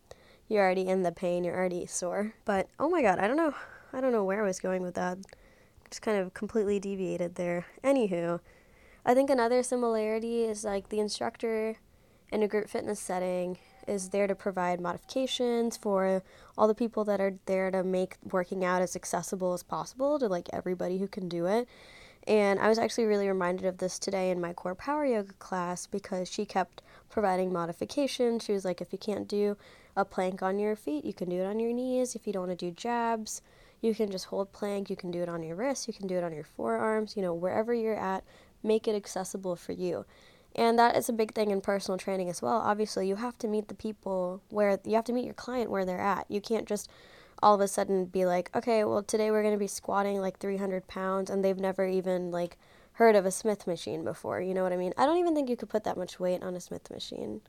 you're 0.49 0.63
already 0.63 0.87
in 0.87 1.03
the 1.03 1.13
pain, 1.13 1.45
you're 1.45 1.57
already 1.57 1.87
sore. 1.87 2.35
But 2.45 2.69
oh 2.79 2.89
my 2.89 3.03
god, 3.03 3.19
I 3.19 3.27
don't 3.27 3.37
know. 3.37 3.55
I 3.93 4.01
don't 4.01 4.13
know 4.13 4.25
where 4.25 4.43
I 4.43 4.47
was 4.47 4.61
going 4.61 4.83
with 4.83 4.95
that. 4.95 5.19
Just 5.91 6.03
kind 6.03 6.19
of 6.19 6.35
completely 6.35 6.81
deviated 6.81 7.37
there. 7.37 7.67
Anywho, 7.83 8.41
I 9.07 9.15
think 9.15 9.31
another 9.31 9.63
similarity 9.63 10.45
is 10.45 10.65
like 10.65 10.89
the 10.89 11.01
instructor 11.01 11.77
in 12.33 12.43
a 12.43 12.49
group 12.49 12.69
fitness 12.69 12.99
setting 12.99 13.59
is 13.87 14.11
there 14.11 14.27
to 14.27 14.35
provide 14.35 14.81
modifications 14.81 15.77
for 15.77 16.23
all 16.57 16.69
the 16.69 16.75
people 16.75 17.05
that 17.05 17.21
are 17.21 17.35
there 17.47 17.71
to 17.71 17.83
make 17.83 18.17
working 18.31 18.65
out 18.65 18.83
as 18.83 18.97
accessible 18.97 19.53
as 19.53 19.63
possible 19.63 20.19
to 20.19 20.29
like 20.29 20.49
everybody 20.53 20.99
who 20.99 21.09
can 21.09 21.29
do 21.29 21.47
it. 21.47 21.69
And 22.27 22.59
I 22.59 22.69
was 22.69 22.79
actually 22.79 23.05
really 23.05 23.29
reminded 23.29 23.67
of 23.67 23.79
this 23.79 23.99
today 23.99 24.31
in 24.31 24.41
my 24.41 24.55
CorePower 24.55 25.11
Yoga 25.11 25.35
class 25.35 25.87
because 25.87 26.31
she 26.31 26.47
kept 26.47 26.81
providing 27.11 27.53
modifications. 27.53 28.45
She 28.45 28.53
was 28.53 28.65
like, 28.65 28.81
if 28.81 28.93
you 28.93 28.99
can't 28.99 29.29
do 29.29 29.57
a 29.95 30.05
plank 30.05 30.43
on 30.43 30.59
your 30.59 30.75
feet, 30.75 31.05
you 31.05 31.13
can 31.13 31.29
do 31.29 31.37
it 31.37 31.47
on 31.47 31.61
your 31.61 31.73
knees. 31.73 32.15
If 32.15 32.27
you 32.27 32.33
don't 32.33 32.49
want 32.49 32.59
to 32.59 32.71
do 32.71 32.75
jabs, 32.75 33.43
you 33.83 33.95
can 33.95 34.11
just 34.11 34.25
hold 34.27 34.53
plank. 34.53 34.89
You 34.89 34.97
can 34.97 35.11
do 35.11 35.23
it 35.23 35.29
on 35.29 35.43
your 35.43 35.57
wrists. 35.57 35.87
You 35.87 35.93
can 35.93 36.07
do 36.07 36.17
it 36.17 36.25
on 36.25 36.33
your 36.33 36.45
forearms. 36.45 37.15
You 37.15 37.23
know, 37.23 37.35
wherever 37.35 37.75
you're 37.75 37.95
at, 37.95 38.25
make 38.63 38.89
it 38.89 38.97
accessible 38.97 39.57
for 39.57 39.73
you. 39.73 40.07
And 40.55 40.79
that 40.79 40.97
is 40.97 41.09
a 41.09 41.13
big 41.13 41.35
thing 41.35 41.51
in 41.51 41.61
personal 41.61 41.99
training 41.99 42.29
as 42.29 42.41
well. 42.41 42.59
Obviously, 42.59 43.09
you 43.09 43.17
have 43.17 43.39
to 43.39 43.49
meet 43.49 43.69
the 43.69 43.75
people 43.75 44.41
where 44.51 44.79
you 44.85 44.95
have 44.95 45.05
to 45.05 45.13
meet 45.13 45.25
your 45.25 45.35
client 45.35 45.71
where 45.71 45.85
they're 45.85 46.01
at. 46.01 46.27
You 46.29 46.41
can't 46.41 46.67
just 46.67 46.89
all 47.43 47.55
of 47.55 47.61
a 47.61 47.69
sudden 47.69 48.07
be 48.07 48.25
like, 48.25 48.51
okay, 48.55 48.85
well, 48.85 49.03
today 49.03 49.31
we're 49.31 49.43
going 49.43 49.55
to 49.55 49.59
be 49.59 49.67
squatting 49.67 50.21
like 50.21 50.39
300 50.39 50.87
pounds, 50.87 51.29
and 51.29 51.45
they've 51.45 51.59
never 51.59 51.87
even 51.87 52.31
like 52.31 52.57
heard 52.95 53.17
of 53.17 53.27
a 53.27 53.31
Smith 53.31 53.67
machine 53.67 54.05
before. 54.05 54.41
You 54.41 54.55
know 54.55 54.63
what 54.63 54.73
I 54.73 54.77
mean? 54.77 54.95
I 54.97 55.05
don't 55.05 55.19
even 55.19 55.35
think 55.35 55.51
you 55.51 55.57
could 55.57 55.69
put 55.69 55.85
that 55.85 55.97
much 55.97 56.21
weight 56.21 56.43
on 56.43 56.55
a 56.55 56.61
Smith 56.61 56.91
machine. 56.91 57.41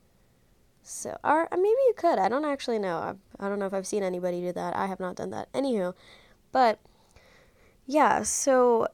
So, 0.82 1.16
or 1.24 1.52
uh, 1.52 1.56
maybe 1.56 1.68
you 1.68 1.94
could. 1.96 2.18
I 2.18 2.28
don't 2.28 2.44
actually 2.44 2.78
know. 2.78 2.96
I, 2.98 3.14
I 3.44 3.48
don't 3.48 3.58
know 3.58 3.66
if 3.66 3.74
I've 3.74 3.86
seen 3.86 4.02
anybody 4.02 4.40
do 4.40 4.52
that. 4.52 4.76
I 4.76 4.86
have 4.86 5.00
not 5.00 5.16
done 5.16 5.30
that. 5.30 5.52
Anywho, 5.52 5.94
but 6.52 6.78
yeah, 7.86 8.22
so 8.22 8.88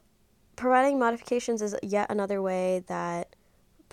providing 0.55 0.99
modifications 0.99 1.61
is 1.61 1.75
yet 1.83 2.09
another 2.09 2.41
way 2.41 2.83
that 2.87 3.35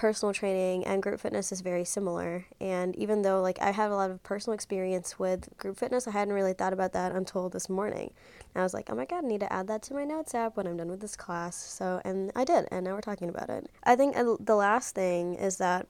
personal 0.00 0.32
training 0.32 0.82
and 0.86 1.02
group 1.02 1.20
fitness 1.20 1.52
is 1.52 1.60
very 1.60 1.84
similar. 1.84 2.46
And 2.58 2.96
even 2.96 3.20
though 3.20 3.42
like 3.42 3.60
I 3.60 3.70
have 3.70 3.92
a 3.92 3.94
lot 3.94 4.10
of 4.10 4.22
personal 4.22 4.54
experience 4.54 5.18
with 5.18 5.50
group 5.58 5.76
fitness, 5.76 6.08
I 6.08 6.12
hadn't 6.12 6.32
really 6.32 6.54
thought 6.54 6.72
about 6.72 6.94
that 6.94 7.12
until 7.12 7.50
this 7.50 7.68
morning. 7.68 8.10
And 8.54 8.62
I 8.62 8.64
was 8.64 8.72
like, 8.72 8.88
oh 8.88 8.94
my 8.94 9.04
god, 9.04 9.26
I 9.26 9.28
need 9.28 9.40
to 9.40 9.52
add 9.52 9.66
that 9.66 9.82
to 9.82 9.94
my 9.94 10.04
notes 10.04 10.34
app 10.34 10.56
when 10.56 10.66
I'm 10.66 10.78
done 10.78 10.88
with 10.88 11.00
this 11.02 11.16
class. 11.16 11.54
So 11.54 12.00
and 12.02 12.32
I 12.34 12.44
did, 12.44 12.66
and 12.70 12.86
now 12.86 12.94
we're 12.94 13.02
talking 13.02 13.28
about 13.28 13.50
it. 13.50 13.70
I 13.84 13.94
think 13.94 14.16
the 14.16 14.54
last 14.54 14.94
thing 14.94 15.34
is 15.34 15.58
that 15.58 15.86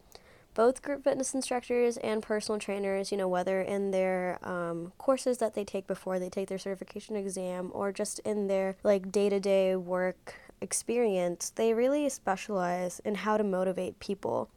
both 0.55 0.83
group 0.83 1.05
fitness 1.05 1.33
instructors 1.33 1.97
and 1.99 2.21
personal 2.21 2.59
trainers, 2.59 3.13
you 3.13 3.17
know, 3.17 3.29
whether 3.29 3.61
in 3.61 3.93
their 3.93 4.41
um, 4.43 4.93
courses 4.99 5.39
that 5.39 5.55
they 5.55 5.63
take 5.63 5.87
before 5.87 6.19
they 6.19 6.29
take 6.29 6.49
their 6.49 6.59
certification 6.59 7.15
exam 7.15 7.71
or 7.73 7.93
just 7.93 8.19
in 8.21 8.49
their 8.49 8.75
like 8.83 9.13
day 9.13 9.29
to 9.29 9.39
day 9.39 9.77
work 9.77 10.35
experience, 10.61 11.51
they 11.51 11.75
really 11.75 12.09
specialize 12.09 13.01
in 13.05 13.17
how 13.17 13.37
to 13.37 13.45
motivate 13.45 14.01
people. 14.01 14.51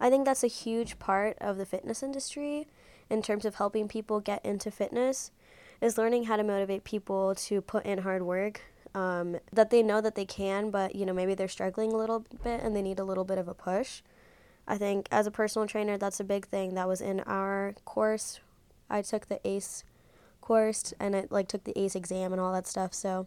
I 0.00 0.10
think 0.10 0.24
that's 0.24 0.44
a 0.44 0.48
huge 0.48 0.98
part 0.98 1.36
of 1.40 1.56
the 1.56 1.66
fitness 1.66 2.02
industry 2.02 2.68
in 3.10 3.22
terms 3.22 3.44
of 3.44 3.56
helping 3.56 3.88
people 3.88 4.20
get 4.20 4.44
into 4.44 4.70
fitness 4.70 5.30
is 5.80 5.98
learning 5.98 6.24
how 6.24 6.36
to 6.36 6.42
motivate 6.42 6.84
people 6.84 7.34
to 7.34 7.60
put 7.60 7.84
in 7.86 7.98
hard 7.98 8.22
work 8.22 8.62
um, 8.94 9.36
that 9.52 9.70
they 9.70 9.82
know 9.82 10.00
that 10.00 10.14
they 10.14 10.24
can 10.24 10.70
but 10.70 10.94
you 10.94 11.06
know 11.06 11.12
maybe 11.12 11.34
they're 11.34 11.48
struggling 11.48 11.92
a 11.92 11.96
little 11.96 12.24
bit 12.42 12.62
and 12.62 12.74
they 12.74 12.82
need 12.82 12.98
a 12.98 13.04
little 13.04 13.24
bit 13.24 13.38
of 13.38 13.46
a 13.46 13.54
push 13.54 14.02
i 14.66 14.76
think 14.76 15.06
as 15.12 15.26
a 15.26 15.30
personal 15.30 15.68
trainer 15.68 15.96
that's 15.96 16.20
a 16.20 16.24
big 16.24 16.46
thing 16.46 16.74
that 16.74 16.88
was 16.88 17.00
in 17.00 17.20
our 17.20 17.74
course 17.84 18.40
i 18.88 19.02
took 19.02 19.26
the 19.26 19.40
ACE 19.46 19.84
course 20.40 20.94
and 20.98 21.14
it 21.14 21.30
like 21.30 21.48
took 21.48 21.64
the 21.64 21.78
ACE 21.78 21.94
exam 21.94 22.32
and 22.32 22.40
all 22.40 22.52
that 22.52 22.66
stuff 22.66 22.94
so 22.94 23.26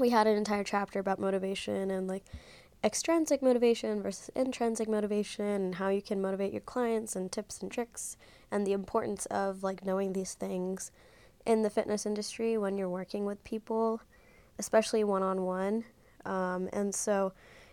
we 0.00 0.10
had 0.10 0.26
an 0.26 0.36
entire 0.36 0.64
chapter 0.64 0.98
about 0.98 1.20
motivation 1.20 1.90
and 1.90 2.08
like 2.08 2.24
extrinsic 2.82 3.42
motivation 3.42 4.02
versus 4.02 4.30
intrinsic 4.34 4.88
motivation 4.88 5.44
and 5.44 5.74
how 5.74 5.88
you 5.88 6.00
can 6.00 6.20
motivate 6.20 6.52
your 6.52 6.62
clients 6.62 7.14
and 7.14 7.30
tips 7.30 7.60
and 7.60 7.70
tricks 7.70 8.16
and 8.50 8.66
the 8.66 8.72
importance 8.72 9.26
of 9.26 9.62
like 9.62 9.84
knowing 9.84 10.12
these 10.12 10.34
things 10.34 10.90
in 11.44 11.62
the 11.62 11.70
fitness 11.70 12.06
industry 12.06 12.56
when 12.56 12.78
you're 12.78 12.88
working 12.88 13.24
with 13.24 13.42
people 13.44 14.00
especially 14.58 15.04
one-on-one. 15.04 15.84
Um, 16.24 16.68
and 16.72 16.94
so 16.94 17.32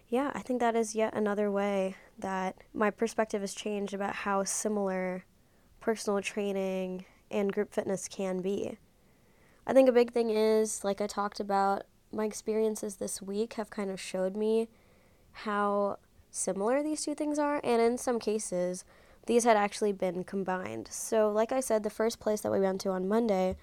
yeah 0.10 0.32
i 0.34 0.40
think 0.40 0.62
that 0.62 0.76
is 0.76 0.96
yet 0.96 1.14
another 1.14 1.52
way 1.52 1.96
that 2.18 2.56
my 2.74 2.90
perspective 2.90 3.42
has 3.42 3.54
changed 3.54 3.94
about 3.94 4.16
how 4.16 4.44
similar 4.44 5.26
personal 5.80 6.22
training 6.22 7.06
and 7.30 7.52
group 7.52 7.74
fitness 7.74 8.08
can 8.08 8.42
be. 8.42 8.78
I 9.66 9.74
think 9.74 9.90
a 9.90 9.92
big 9.92 10.12
thing 10.12 10.30
is 10.30 10.84
like 10.84 11.02
i 11.02 11.08
talked 11.08 11.40
about 11.40 11.84
my 12.12 12.26
experiences 12.26 12.96
this 12.96 13.22
week 13.22 13.54
have 13.54 13.70
kind 13.70 13.90
of 13.90 14.00
showed 14.00 14.36
me 14.36 14.68
how 15.32 15.98
similar 16.32 16.82
these 16.82 17.04
two 17.04 17.16
things 17.16 17.40
are, 17.40 17.60
and 17.64 17.82
in 17.82 17.98
some 17.98 18.20
cases, 18.20 18.86
these 19.26 19.44
had 19.44 19.58
actually 19.58 19.92
been 19.92 20.24
combined. 20.24 20.88
So, 20.92 21.30
like 21.30 21.52
I 21.52 21.60
said, 21.60 21.84
the 21.84 21.90
first 21.90 22.20
place 22.20 22.42
that 22.42 22.52
we 22.52 22.60
went 22.60 22.82
to 22.82 22.90
on 22.90 23.08
Monday 23.08 23.58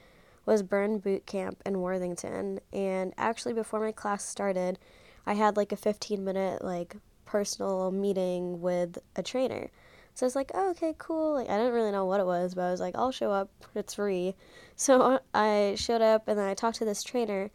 was 0.46 0.62
Burn 0.62 0.98
Boot 0.98 1.26
Camp 1.26 1.62
in 1.64 1.80
Worthington, 1.80 2.60
and 2.72 3.14
actually, 3.16 3.54
before 3.54 3.80
my 3.80 3.92
class 3.92 4.24
started, 4.24 4.78
I 5.26 5.34
had 5.34 5.56
like 5.56 5.72
a 5.72 5.76
15 5.76 6.22
minute 6.22 6.62
like 6.62 6.96
personal 7.24 7.90
meeting 7.90 8.60
with 8.60 8.98
a 9.16 9.22
trainer. 9.22 9.70
So 10.14 10.24
I 10.24 10.28
was 10.28 10.36
like, 10.36 10.52
oh, 10.54 10.70
okay, 10.70 10.94
cool. 10.98 11.34
Like, 11.34 11.50
I 11.50 11.56
didn't 11.56 11.72
really 11.72 11.90
know 11.90 12.04
what 12.04 12.20
it 12.20 12.26
was, 12.26 12.54
but 12.54 12.62
I 12.62 12.70
was 12.70 12.80
like, 12.80 12.94
I'll 12.96 13.10
show 13.10 13.32
up. 13.32 13.50
It's 13.74 13.94
free. 13.94 14.34
So 14.76 15.20
I 15.32 15.74
showed 15.78 16.02
up 16.02 16.26
and 16.26 16.36
then 16.36 16.48
I 16.48 16.54
talked 16.54 16.78
to 16.78 16.84
this 16.84 17.04
trainer 17.04 17.52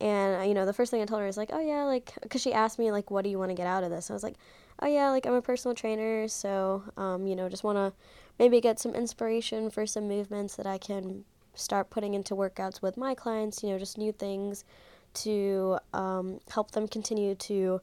and, 0.00 0.40
uh, 0.40 0.44
you 0.44 0.54
know, 0.54 0.64
the 0.64 0.72
first 0.72 0.90
thing 0.90 1.02
I 1.02 1.04
told 1.04 1.20
her 1.20 1.26
is 1.26 1.36
like, 1.36 1.50
oh, 1.52 1.60
yeah, 1.60 1.84
like, 1.84 2.12
because 2.22 2.40
she 2.40 2.52
asked 2.52 2.78
me, 2.78 2.90
like, 2.90 3.10
what 3.10 3.22
do 3.22 3.30
you 3.30 3.38
want 3.38 3.50
to 3.50 3.54
get 3.54 3.66
out 3.66 3.84
of 3.84 3.90
this? 3.90 4.10
I 4.10 4.14
was 4.14 4.22
like, 4.22 4.36
oh, 4.80 4.86
yeah, 4.86 5.10
like, 5.10 5.26
I'm 5.26 5.34
a 5.34 5.42
personal 5.42 5.74
trainer, 5.74 6.26
so, 6.26 6.82
um, 6.96 7.26
you 7.26 7.36
know, 7.36 7.48
just 7.48 7.64
want 7.64 7.76
to 7.76 7.92
maybe 8.38 8.60
get 8.60 8.78
some 8.78 8.94
inspiration 8.94 9.70
for 9.70 9.86
some 9.86 10.08
movements 10.08 10.56
that 10.56 10.66
I 10.66 10.78
can 10.78 11.24
start 11.54 11.90
putting 11.90 12.14
into 12.14 12.34
workouts 12.34 12.80
with 12.80 12.96
my 12.96 13.14
clients, 13.14 13.62
you 13.62 13.68
know, 13.68 13.78
just 13.78 13.98
new 13.98 14.12
things 14.12 14.64
to 15.12 15.78
um, 15.92 16.40
help 16.48 16.70
them 16.70 16.88
continue 16.88 17.34
to 17.34 17.80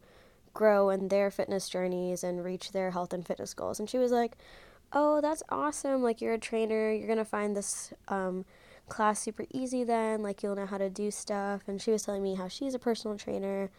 grow 0.54 0.90
in 0.90 1.10
their 1.10 1.30
fitness 1.30 1.70
journeys 1.70 2.24
and 2.24 2.44
reach 2.44 2.72
their 2.72 2.90
health 2.90 3.14
and 3.14 3.28
fitness 3.28 3.54
goals. 3.54 3.80
And 3.80 3.88
she 3.88 4.00
was 4.00 4.12
like, 4.12 4.38
oh, 4.94 5.22
that's 5.22 5.44
awesome. 5.50 6.02
Like, 6.02 6.22
you're 6.22 6.34
a 6.34 6.40
trainer, 6.40 6.92
you're 6.92 7.06
going 7.06 7.18
to 7.20 7.26
find 7.26 7.56
this. 7.56 7.94
Um, 8.08 8.46
class 8.90 9.20
super 9.20 9.46
easy 9.52 9.84
then, 9.84 10.22
like 10.22 10.44
you'll 10.44 10.56
know 10.56 10.66
how 10.66 10.78
to 10.78 10.90
do 10.90 11.12
stuff. 11.12 11.64
And 11.68 11.82
she 11.82 11.92
was 11.92 12.04
telling 12.04 12.24
me 12.24 12.36
how 12.36 12.48
she's 12.48 12.74
a 12.74 12.80
personal 12.80 13.18
trainer. 13.18 13.70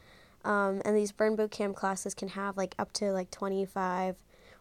Um, 0.44 0.80
and 0.84 0.96
these 0.96 1.12
burn 1.12 1.36
boot 1.36 1.50
camp 1.50 1.76
classes 1.76 2.14
can 2.14 2.28
have 2.28 2.56
like 2.56 2.74
up 2.78 2.92
to 2.94 3.12
like 3.12 3.30
25 3.30 4.16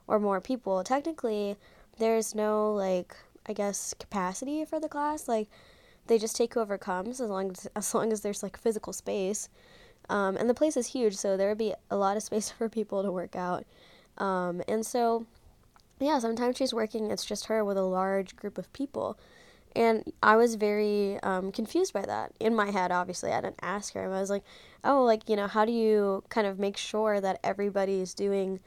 or 0.07 0.19
more 0.19 0.41
people. 0.41 0.83
Technically, 0.83 1.55
there's 1.97 2.33
no 2.35 2.73
like 2.73 3.15
I 3.47 3.53
guess 3.53 3.93
capacity 3.93 4.65
for 4.65 4.79
the 4.79 4.89
class. 4.89 5.27
Like 5.27 5.47
they 6.07 6.17
just 6.17 6.35
take 6.35 6.53
whoever 6.53 6.77
comes 6.77 7.21
as 7.21 7.29
long 7.29 7.51
as 7.51 7.67
as 7.75 7.93
long 7.93 8.11
as 8.11 8.21
there's 8.21 8.43
like 8.43 8.57
physical 8.57 8.93
space. 8.93 9.49
Um, 10.09 10.37
and 10.37 10.49
the 10.49 10.53
place 10.53 10.77
is 10.77 10.87
huge, 10.87 11.15
so 11.17 11.35
there 11.35 11.49
would 11.49 11.57
be 11.57 11.73
a 11.91 11.97
lot 11.97 12.15
of 12.17 12.23
space 12.23 12.49
for 12.57 12.69
people 12.69 13.03
to 13.03 13.11
work 13.11 13.35
out. 13.35 13.65
Um, 14.17 14.61
and 14.67 14.85
so, 14.85 15.25
yeah, 15.99 16.19
sometimes 16.19 16.57
she's 16.57 16.73
working. 16.73 17.11
It's 17.11 17.25
just 17.25 17.47
her 17.47 17.63
with 17.63 17.77
a 17.77 17.83
large 17.83 18.35
group 18.35 18.57
of 18.57 18.71
people. 18.73 19.17
And 19.77 20.11
I 20.23 20.37
was 20.37 20.55
very 20.55 21.19
um, 21.21 21.51
confused 21.51 21.93
by 21.93 22.01
that. 22.01 22.31
In 22.39 22.55
my 22.55 22.71
head, 22.71 22.91
obviously, 22.91 23.31
I 23.31 23.41
didn't 23.41 23.59
ask 23.61 23.93
her. 23.93 24.11
I 24.11 24.19
was 24.19 24.31
like, 24.31 24.43
oh, 24.83 25.03
like, 25.03 25.29
you 25.29 25.35
know, 25.35 25.45
how 25.45 25.65
do 25.65 25.71
you 25.71 26.23
kind 26.29 26.47
of 26.47 26.57
make 26.57 26.77
sure 26.77 27.21
that 27.21 27.39
everybody's 27.43 28.15
doing 28.15 28.59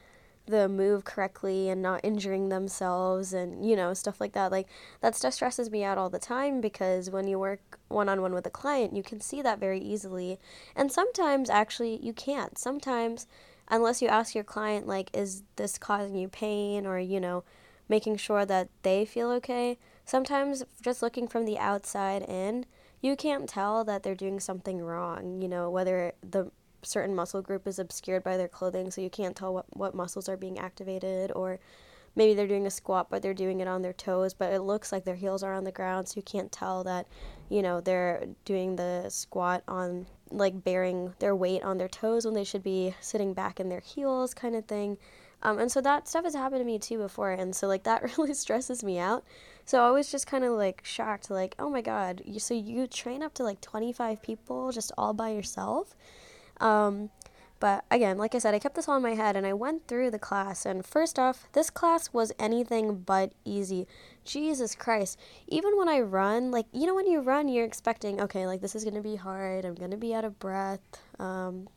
the 0.47 0.69
move 0.69 1.05
correctly 1.05 1.69
and 1.69 1.83
not 1.83 2.01
injuring 2.05 2.49
themselves 2.49 3.33
and, 3.33 3.69
you 3.69 3.75
know, 3.75 3.93
stuff 3.93 4.21
like 4.21 4.35
that? 4.35 4.53
Like, 4.53 4.69
that 5.01 5.17
stuff 5.17 5.35
stresses 5.35 5.69
me 5.69 5.83
out 5.83 5.99
all 5.99 6.11
the 6.11 6.21
time 6.21 6.61
because 6.61 7.11
when 7.11 7.27
you 7.27 7.41
work 7.41 7.81
one 7.89 8.09
on 8.09 8.23
one 8.23 8.33
with 8.33 8.47
a 8.47 8.51
client, 8.51 8.95
you 8.95 9.03
can 9.03 9.21
see 9.21 9.43
that 9.43 9.59
very 9.59 9.81
easily. 9.81 10.39
And 10.77 10.93
sometimes, 10.93 11.51
actually, 11.51 11.99
you 12.01 12.13
can't. 12.13 12.57
Sometimes, 12.57 13.27
unless 13.67 14.01
you 14.01 14.07
ask 14.07 14.37
your 14.37 14.45
client, 14.45 14.87
like, 14.87 15.11
is 15.13 15.43
this 15.57 15.77
causing 15.77 16.15
you 16.15 16.29
pain 16.29 16.87
or, 16.87 17.01
you 17.01 17.19
know, 17.19 17.43
making 17.89 18.17
sure 18.17 18.47
that 18.47 18.69
they 18.83 19.05
feel 19.05 19.33
okay 19.33 19.77
sometimes 20.11 20.65
just 20.83 21.03
looking 21.03 21.29
from 21.29 21.45
the 21.45 21.59
outside 21.59 22.23
in, 22.23 22.67
you 23.01 23.17
can't 23.17 23.49
tell 23.49 23.85
that 23.85 24.03
they're 24.03 24.15
doing 24.15 24.41
something 24.41 24.83
wrong, 24.83 25.41
you 25.41 25.49
know, 25.49 25.71
whether 25.71 26.13
the 26.29 26.51
certain 26.83 27.15
muscle 27.15 27.41
group 27.41 27.67
is 27.67 27.79
obscured 27.79 28.25
by 28.25 28.37
their 28.37 28.49
clothing, 28.49 28.91
so 28.91 29.01
you 29.01 29.11
can't 29.11 29.37
tell 29.37 29.55
what, 29.55 29.67
what 29.77 29.95
muscles 29.95 30.29
are 30.29 30.37
being 30.37 30.59
activated, 30.59 31.31
or 31.35 31.61
maybe 32.17 32.35
they're 32.35 32.49
doing 32.49 32.67
a 32.67 32.71
squat 32.71 33.07
but 33.09 33.23
they're 33.23 33.33
doing 33.33 33.61
it 33.61 33.69
on 33.69 33.83
their 33.83 33.93
toes 33.93 34.35
but 34.35 34.53
it 34.53 34.63
looks 34.63 34.91
like 34.91 35.05
their 35.05 35.15
heels 35.15 35.45
are 35.45 35.55
on 35.55 35.63
the 35.63 35.71
ground 35.71 36.09
so 36.09 36.17
you 36.17 36.23
can't 36.23 36.51
tell 36.51 36.83
that 36.83 37.07
you 37.49 37.63
know 37.63 37.81
they're 37.81 38.27
doing 38.45 38.75
the 38.75 39.07
squat 39.09 39.63
on 39.69 40.05
like 40.31 40.65
bearing 40.65 41.13
their 41.19 41.35
weight 41.35 41.63
on 41.63 41.79
their 41.79 41.89
toes 41.89 42.25
when 42.25 42.35
they 42.35 42.45
should 42.45 42.63
be 42.63 42.95
sitting 43.01 43.33
back 43.35 43.61
in 43.61 43.69
their 43.69 43.81
heels 43.81 44.35
kind 44.35 44.55
of 44.55 44.65
thing. 44.67 44.97
Um, 45.43 45.59
and 45.59 45.73
so 45.73 45.81
that 45.81 46.07
stuff 46.07 46.25
has 46.25 46.35
happened 46.35 46.61
to 46.61 46.65
me 46.65 46.79
too 46.79 46.99
before 46.99 47.31
and 47.33 47.55
so 47.57 47.67
like 47.67 47.85
that 47.85 48.03
really 48.19 48.35
stresses 48.35 48.85
me 48.85 48.99
out 48.99 49.25
so 49.71 49.85
i 49.85 49.91
was 49.91 50.11
just 50.11 50.27
kind 50.27 50.45
of 50.45 50.53
like 50.53 50.81
shocked 50.85 51.31
like 51.31 51.55
oh 51.59 51.71
my 51.71 51.81
god 51.81 52.23
you, 52.25 52.41
so 52.41 52.55
you 52.55 52.87
train 52.87 53.23
up 53.23 53.35
to 53.35 53.43
like 53.43 53.61
25 53.61 54.23
people 54.23 54.73
just 54.73 54.93
all 54.99 55.13
by 55.13 55.31
yourself 55.31 55.95
um, 56.61 57.11
but 57.61 57.85
again, 57.91 58.17
like 58.17 58.35
I 58.35 58.39
said, 58.39 58.55
I 58.55 58.59
kept 58.59 58.75
this 58.75 58.89
all 58.89 58.97
in 58.97 59.03
my 59.03 59.15
head 59.15 59.37
and 59.37 59.47
I 59.47 59.53
went 59.53 59.87
through 59.87 60.11
the 60.11 60.19
class. 60.19 60.65
And 60.65 60.85
first 60.85 61.19
off, 61.19 61.47
this 61.53 61.69
class 61.69 62.11
was 62.11 62.33
anything 62.39 63.03
but 63.03 63.33
easy. 63.45 63.87
Jesus 64.25 64.75
Christ. 64.75 65.19
Even 65.47 65.77
when 65.77 65.89
I 65.89 66.01
run, 66.01 66.51
like, 66.51 66.67
you 66.73 66.87
know, 66.87 66.95
when 66.95 67.07
you 67.07 67.21
run, 67.21 67.51
you're 67.51 67.67
expecting, 67.67 68.19
okay, 68.19 68.47
like, 68.47 68.63
this 68.63 68.75
is 68.75 68.83
going 68.83 68.95
to 68.97 69.03
be 69.03 69.17
hard. 69.17 69.67
I'm 69.67 69.75
going 69.75 69.91
to 69.91 69.99
be 69.99 70.15
out 70.15 70.25
of 70.25 70.39
breath. 70.39 70.81
Um, 71.19 71.69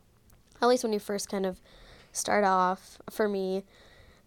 at 0.62 0.68
least 0.68 0.84
when 0.84 0.92
you 0.94 0.98
first 0.98 1.28
kind 1.28 1.44
of 1.44 1.60
start 2.12 2.44
off 2.44 2.96
for 3.10 3.28
me. 3.28 3.64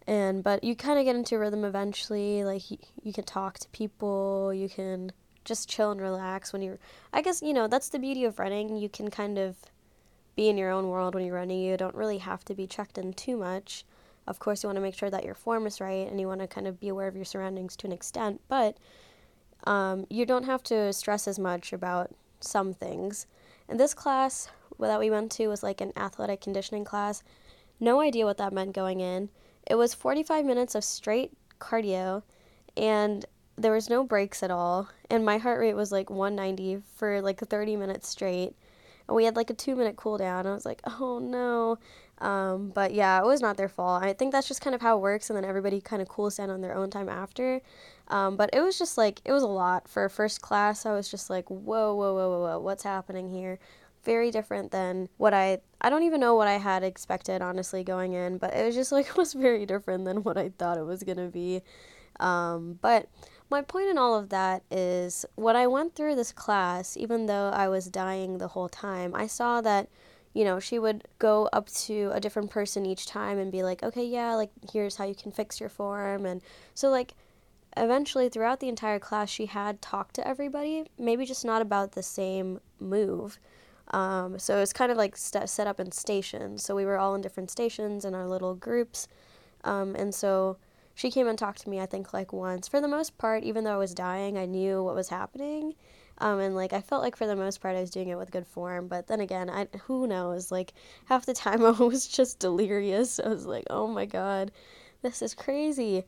And, 0.08 0.42
but 0.42 0.64
you 0.64 0.74
kind 0.74 0.98
of 0.98 1.04
get 1.04 1.16
into 1.16 1.38
rhythm 1.38 1.66
eventually. 1.66 2.42
Like, 2.42 2.70
you, 2.70 2.78
you 3.02 3.12
can 3.12 3.24
talk 3.24 3.58
to 3.58 3.68
people, 3.68 4.54
you 4.54 4.68
can 4.68 5.12
just 5.44 5.68
chill 5.68 5.90
and 5.90 6.00
relax 6.00 6.50
when 6.50 6.62
you're, 6.62 6.78
I 7.12 7.20
guess, 7.20 7.42
you 7.42 7.52
know, 7.52 7.68
that's 7.68 7.90
the 7.90 7.98
beauty 7.98 8.24
of 8.24 8.38
running. 8.38 8.76
You 8.76 8.88
can 8.88 9.10
kind 9.10 9.38
of 9.38 9.56
be 10.34 10.48
in 10.48 10.56
your 10.56 10.70
own 10.70 10.88
world 10.88 11.14
when 11.14 11.26
you're 11.26 11.34
running. 11.34 11.60
You 11.60 11.76
don't 11.76 11.94
really 11.94 12.18
have 12.18 12.42
to 12.46 12.54
be 12.54 12.66
checked 12.66 12.96
in 12.96 13.12
too 13.12 13.36
much. 13.36 13.84
Of 14.26 14.38
course, 14.38 14.62
you 14.62 14.68
want 14.68 14.78
to 14.78 14.82
make 14.82 14.94
sure 14.94 15.10
that 15.10 15.24
your 15.24 15.34
form 15.34 15.66
is 15.66 15.78
right 15.80 16.08
and 16.08 16.18
you 16.18 16.26
want 16.26 16.40
to 16.40 16.46
kind 16.46 16.66
of 16.66 16.80
be 16.80 16.88
aware 16.88 17.08
of 17.08 17.16
your 17.16 17.24
surroundings 17.26 17.76
to 17.76 17.86
an 17.86 17.92
extent, 17.92 18.40
but 18.48 18.78
um, 19.64 20.06
you 20.08 20.24
don't 20.24 20.44
have 20.44 20.62
to 20.64 20.92
stress 20.92 21.28
as 21.28 21.38
much 21.38 21.72
about 21.72 22.14
some 22.40 22.72
things. 22.72 23.26
And 23.68 23.78
this 23.78 23.92
class 23.92 24.48
that 24.78 25.00
we 25.00 25.10
went 25.10 25.32
to 25.32 25.48
was 25.48 25.62
like 25.62 25.80
an 25.80 25.92
athletic 25.96 26.40
conditioning 26.40 26.84
class. 26.84 27.22
No 27.80 28.00
idea 28.00 28.24
what 28.24 28.38
that 28.38 28.52
meant 28.52 28.74
going 28.74 29.00
in. 29.00 29.28
It 29.68 29.76
was 29.76 29.94
45 29.94 30.44
minutes 30.44 30.74
of 30.74 30.82
straight 30.82 31.32
cardio, 31.60 32.22
and 32.76 33.24
there 33.56 33.72
was 33.72 33.90
no 33.90 34.02
breaks 34.04 34.42
at 34.42 34.50
all. 34.50 34.88
And 35.10 35.24
my 35.24 35.38
heart 35.38 35.60
rate 35.60 35.74
was 35.74 35.92
like 35.92 36.10
190 36.10 36.82
for 36.96 37.20
like 37.20 37.40
30 37.40 37.76
minutes 37.76 38.08
straight 38.08 38.54
and 39.08 39.16
we 39.16 39.24
had 39.24 39.36
like 39.36 39.50
a 39.50 39.54
two 39.54 39.74
minute 39.74 39.96
cool 39.96 40.18
down. 40.18 40.46
I 40.46 40.52
was 40.52 40.66
like, 40.66 40.80
oh 41.00 41.18
no. 41.18 41.78
Um, 42.18 42.70
but 42.74 42.92
yeah, 42.92 43.18
it 43.20 43.24
was 43.24 43.40
not 43.40 43.56
their 43.56 43.68
fault. 43.68 44.02
I 44.02 44.12
think 44.12 44.32
that's 44.32 44.48
just 44.48 44.60
kind 44.60 44.74
of 44.74 44.82
how 44.82 44.98
it 44.98 45.00
works, 45.00 45.30
and 45.30 45.36
then 45.36 45.44
everybody 45.44 45.80
kind 45.80 46.02
of 46.02 46.08
cools 46.08 46.36
down 46.36 46.50
on 46.50 46.60
their 46.60 46.74
own 46.74 46.90
time 46.90 47.08
after. 47.08 47.60
Um, 48.08 48.36
but 48.36 48.50
it 48.52 48.60
was 48.60 48.78
just 48.78 48.98
like, 48.98 49.20
it 49.24 49.32
was 49.32 49.42
a 49.42 49.48
lot. 49.48 49.88
For 49.88 50.08
first 50.08 50.42
class, 50.42 50.84
I 50.84 50.92
was 50.92 51.08
just 51.08 51.30
like, 51.30 51.48
whoa, 51.48 51.94
whoa, 51.94 52.14
whoa, 52.14 52.14
whoa, 52.14 52.40
whoa, 52.40 52.58
what's 52.58 52.82
happening 52.82 53.30
here? 53.30 53.58
Very 54.04 54.30
different 54.30 54.70
than 54.70 55.08
what 55.16 55.34
I, 55.34 55.58
I 55.80 55.90
don't 55.90 56.02
even 56.04 56.20
know 56.20 56.34
what 56.34 56.48
I 56.48 56.58
had 56.58 56.82
expected, 56.82 57.42
honestly, 57.42 57.84
going 57.84 58.12
in, 58.12 58.38
but 58.38 58.54
it 58.54 58.64
was 58.64 58.74
just 58.74 58.92
like, 58.92 59.08
it 59.08 59.16
was 59.16 59.34
very 59.34 59.66
different 59.66 60.04
than 60.04 60.22
what 60.22 60.38
I 60.38 60.50
thought 60.50 60.78
it 60.78 60.84
was 60.84 61.02
going 61.02 61.18
to 61.18 61.28
be. 61.28 61.62
Um, 62.20 62.78
but 62.80 63.08
my 63.50 63.62
point 63.62 63.88
in 63.88 63.98
all 63.98 64.14
of 64.14 64.28
that 64.28 64.62
is 64.70 65.24
when 65.34 65.56
I 65.56 65.66
went 65.66 65.94
through 65.94 66.16
this 66.16 66.32
class, 66.32 66.96
even 66.96 67.26
though 67.26 67.50
I 67.50 67.68
was 67.68 67.86
dying 67.86 68.38
the 68.38 68.48
whole 68.48 68.68
time, 68.68 69.14
I 69.14 69.26
saw 69.26 69.60
that, 69.62 69.88
you 70.34 70.44
know, 70.44 70.60
she 70.60 70.78
would 70.78 71.04
go 71.18 71.48
up 71.52 71.68
to 71.70 72.10
a 72.12 72.20
different 72.20 72.50
person 72.50 72.84
each 72.84 73.06
time 73.06 73.38
and 73.38 73.50
be 73.50 73.62
like, 73.62 73.82
okay, 73.82 74.04
yeah, 74.04 74.34
like, 74.34 74.50
here's 74.72 74.96
how 74.96 75.04
you 75.04 75.14
can 75.14 75.32
fix 75.32 75.60
your 75.60 75.70
form. 75.70 76.26
And 76.26 76.42
so, 76.74 76.90
like, 76.90 77.14
eventually 77.76 78.28
throughout 78.28 78.60
the 78.60 78.68
entire 78.68 78.98
class, 78.98 79.30
she 79.30 79.46
had 79.46 79.80
talked 79.80 80.14
to 80.16 80.28
everybody, 80.28 80.90
maybe 80.98 81.24
just 81.24 81.44
not 81.44 81.62
about 81.62 81.92
the 81.92 82.02
same 82.02 82.60
move. 82.78 83.38
Um, 83.90 84.38
so 84.38 84.58
it's 84.58 84.72
kind 84.72 84.92
of 84.92 84.98
like 84.98 85.16
st- 85.16 85.48
set 85.48 85.66
up 85.66 85.80
in 85.80 85.92
stations. 85.92 86.62
So 86.62 86.74
we 86.74 86.84
were 86.84 86.98
all 86.98 87.14
in 87.14 87.20
different 87.20 87.50
stations 87.50 88.04
in 88.04 88.14
our 88.14 88.26
little 88.26 88.54
groups. 88.54 89.08
Um, 89.64 89.94
and 89.96 90.14
so 90.14 90.58
she 90.94 91.10
came 91.10 91.28
and 91.28 91.38
talked 91.38 91.62
to 91.62 91.70
me, 91.70 91.80
I 91.80 91.86
think, 91.86 92.12
like 92.12 92.32
once. 92.32 92.68
For 92.68 92.80
the 92.80 92.88
most 92.88 93.18
part, 93.18 93.44
even 93.44 93.64
though 93.64 93.74
I 93.74 93.78
was 93.78 93.94
dying, 93.94 94.36
I 94.36 94.46
knew 94.46 94.82
what 94.82 94.94
was 94.94 95.08
happening. 95.08 95.74
Um, 96.18 96.40
and 96.40 96.54
like 96.56 96.72
I 96.72 96.80
felt 96.80 97.02
like 97.02 97.16
for 97.16 97.26
the 97.26 97.36
most 97.36 97.60
part 97.60 97.76
I 97.76 97.80
was 97.80 97.90
doing 97.90 98.08
it 98.08 98.18
with 98.18 98.32
good 98.32 98.46
form, 98.46 98.88
but 98.88 99.06
then 99.06 99.20
again, 99.20 99.48
I 99.48 99.68
who 99.84 100.06
knows? 100.06 100.50
Like 100.50 100.74
half 101.06 101.26
the 101.26 101.34
time 101.34 101.64
I 101.64 101.70
was 101.70 102.08
just 102.08 102.40
delirious. 102.40 103.20
I 103.20 103.28
was 103.28 103.46
like, 103.46 103.64
"Oh 103.70 103.86
my 103.86 104.04
god, 104.04 104.50
this 105.02 105.22
is 105.22 105.34
crazy." 105.34 106.04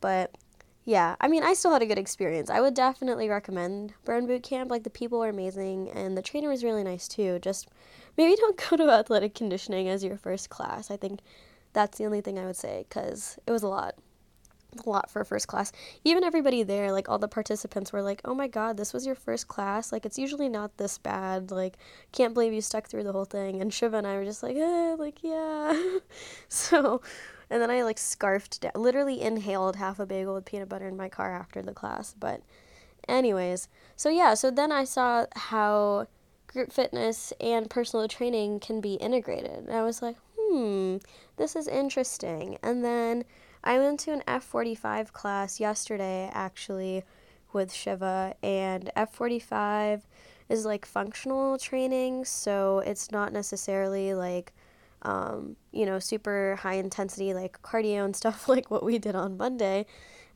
But 0.00 0.36
yeah, 0.84 1.16
I 1.20 1.28
mean, 1.28 1.42
I 1.42 1.54
still 1.54 1.72
had 1.72 1.80
a 1.80 1.86
good 1.86 1.98
experience. 1.98 2.50
I 2.50 2.60
would 2.60 2.74
definitely 2.74 3.28
recommend 3.28 3.94
Burn 4.04 4.26
Boot 4.26 4.42
Camp. 4.42 4.70
Like 4.70 4.82
the 4.82 4.90
people 4.90 5.18
were 5.18 5.30
amazing 5.30 5.90
and 5.90 6.16
the 6.16 6.22
trainer 6.22 6.50
was 6.50 6.62
really 6.62 6.84
nice 6.84 7.08
too. 7.08 7.38
Just 7.38 7.68
maybe 8.18 8.36
don't 8.40 8.62
go 8.68 8.76
to 8.76 8.90
athletic 8.90 9.34
conditioning 9.34 9.88
as 9.88 10.04
your 10.04 10.18
first 10.18 10.50
class. 10.50 10.90
I 10.90 10.96
think 10.98 11.20
that's 11.72 11.98
the 11.98 12.04
only 12.04 12.20
thing 12.20 12.38
I 12.38 12.44
would 12.46 12.56
say 12.56 12.86
cuz 12.90 13.38
it 13.46 13.50
was 13.50 13.62
a 13.62 13.68
lot 13.68 13.94
a 14.84 14.90
lot 14.90 15.10
for 15.10 15.20
a 15.20 15.24
first 15.24 15.46
class. 15.48 15.72
Even 16.04 16.24
everybody 16.24 16.62
there, 16.62 16.92
like 16.92 17.08
all 17.08 17.18
the 17.18 17.28
participants 17.28 17.92
were 17.92 18.02
like, 18.02 18.20
"Oh 18.24 18.34
my 18.34 18.48
god, 18.48 18.76
this 18.76 18.92
was 18.92 19.06
your 19.06 19.14
first 19.14 19.48
class? 19.48 19.92
Like 19.92 20.04
it's 20.04 20.18
usually 20.18 20.48
not 20.48 20.76
this 20.76 20.98
bad. 20.98 21.50
Like 21.50 21.76
can't 22.12 22.34
believe 22.34 22.52
you 22.52 22.60
stuck 22.60 22.88
through 22.88 23.04
the 23.04 23.12
whole 23.12 23.24
thing." 23.24 23.60
And 23.60 23.72
Shiva 23.72 23.96
and 23.98 24.06
I 24.06 24.16
were 24.16 24.24
just 24.24 24.42
like, 24.42 24.56
"Eh, 24.56 24.96
like 24.98 25.22
yeah." 25.22 25.98
so, 26.48 27.00
and 27.50 27.60
then 27.60 27.70
I 27.70 27.82
like 27.82 27.98
scarfed 27.98 28.60
down, 28.60 28.72
literally 28.74 29.20
inhaled 29.20 29.76
half 29.76 29.98
a 29.98 30.06
bagel 30.06 30.34
with 30.34 30.44
peanut 30.44 30.68
butter 30.68 30.88
in 30.88 30.96
my 30.96 31.08
car 31.08 31.34
after 31.34 31.62
the 31.62 31.72
class. 31.72 32.14
But 32.18 32.42
anyways, 33.08 33.68
so 33.96 34.08
yeah, 34.08 34.34
so 34.34 34.50
then 34.50 34.72
I 34.72 34.84
saw 34.84 35.26
how 35.34 36.06
group 36.46 36.72
fitness 36.72 37.32
and 37.40 37.68
personal 37.68 38.06
training 38.08 38.60
can 38.60 38.80
be 38.80 38.94
integrated. 38.94 39.66
And 39.66 39.72
I 39.72 39.82
was 39.82 40.02
like, 40.02 40.16
"Hmm, 40.38 40.98
this 41.36 41.56
is 41.56 41.68
interesting." 41.68 42.58
And 42.62 42.84
then 42.84 43.24
I 43.62 43.78
went 43.78 44.00
to 44.00 44.12
an 44.12 44.22
F45 44.28 45.12
class 45.12 45.58
yesterday 45.58 46.30
actually 46.32 47.04
with 47.52 47.72
Shiva, 47.72 48.34
and 48.42 48.90
F45 48.96 50.02
is 50.48 50.66
like 50.66 50.84
functional 50.84 51.56
training, 51.56 52.24
so 52.24 52.80
it's 52.80 53.10
not 53.10 53.32
necessarily 53.32 54.12
like, 54.12 54.52
um, 55.04 55.56
you 55.72 55.86
know, 55.86 55.98
super 55.98 56.56
high 56.60 56.74
intensity 56.74 57.34
like 57.34 57.60
cardio 57.62 58.04
and 58.04 58.16
stuff 58.16 58.48
like 58.54 58.70
what 58.70 58.84
we 58.84 58.98
did 58.98 59.14
on 59.14 59.36
Monday. 59.36 59.86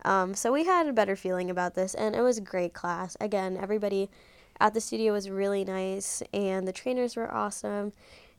Um, 0.04 0.35
so 0.35 0.52
we 0.52 0.64
had 0.64 0.87
a 0.87 0.92
better 0.92 1.16
feeling 1.16 1.50
about 1.50 1.74
this, 1.74 1.94
and 1.94 2.14
it 2.14 2.22
was 2.22 2.38
a 2.38 2.42
great 2.42 2.72
class. 2.72 3.16
Again, 3.20 3.59
everybody 3.61 4.09
at 4.61 4.74
the 4.74 4.81
studio 4.81 5.12
was 5.12 5.28
really 5.28 5.64
nice, 5.64 6.22
and 6.33 6.66
the 6.66 6.72
trainers 6.72 7.16
were 7.16 7.33
awesome. 7.33 7.92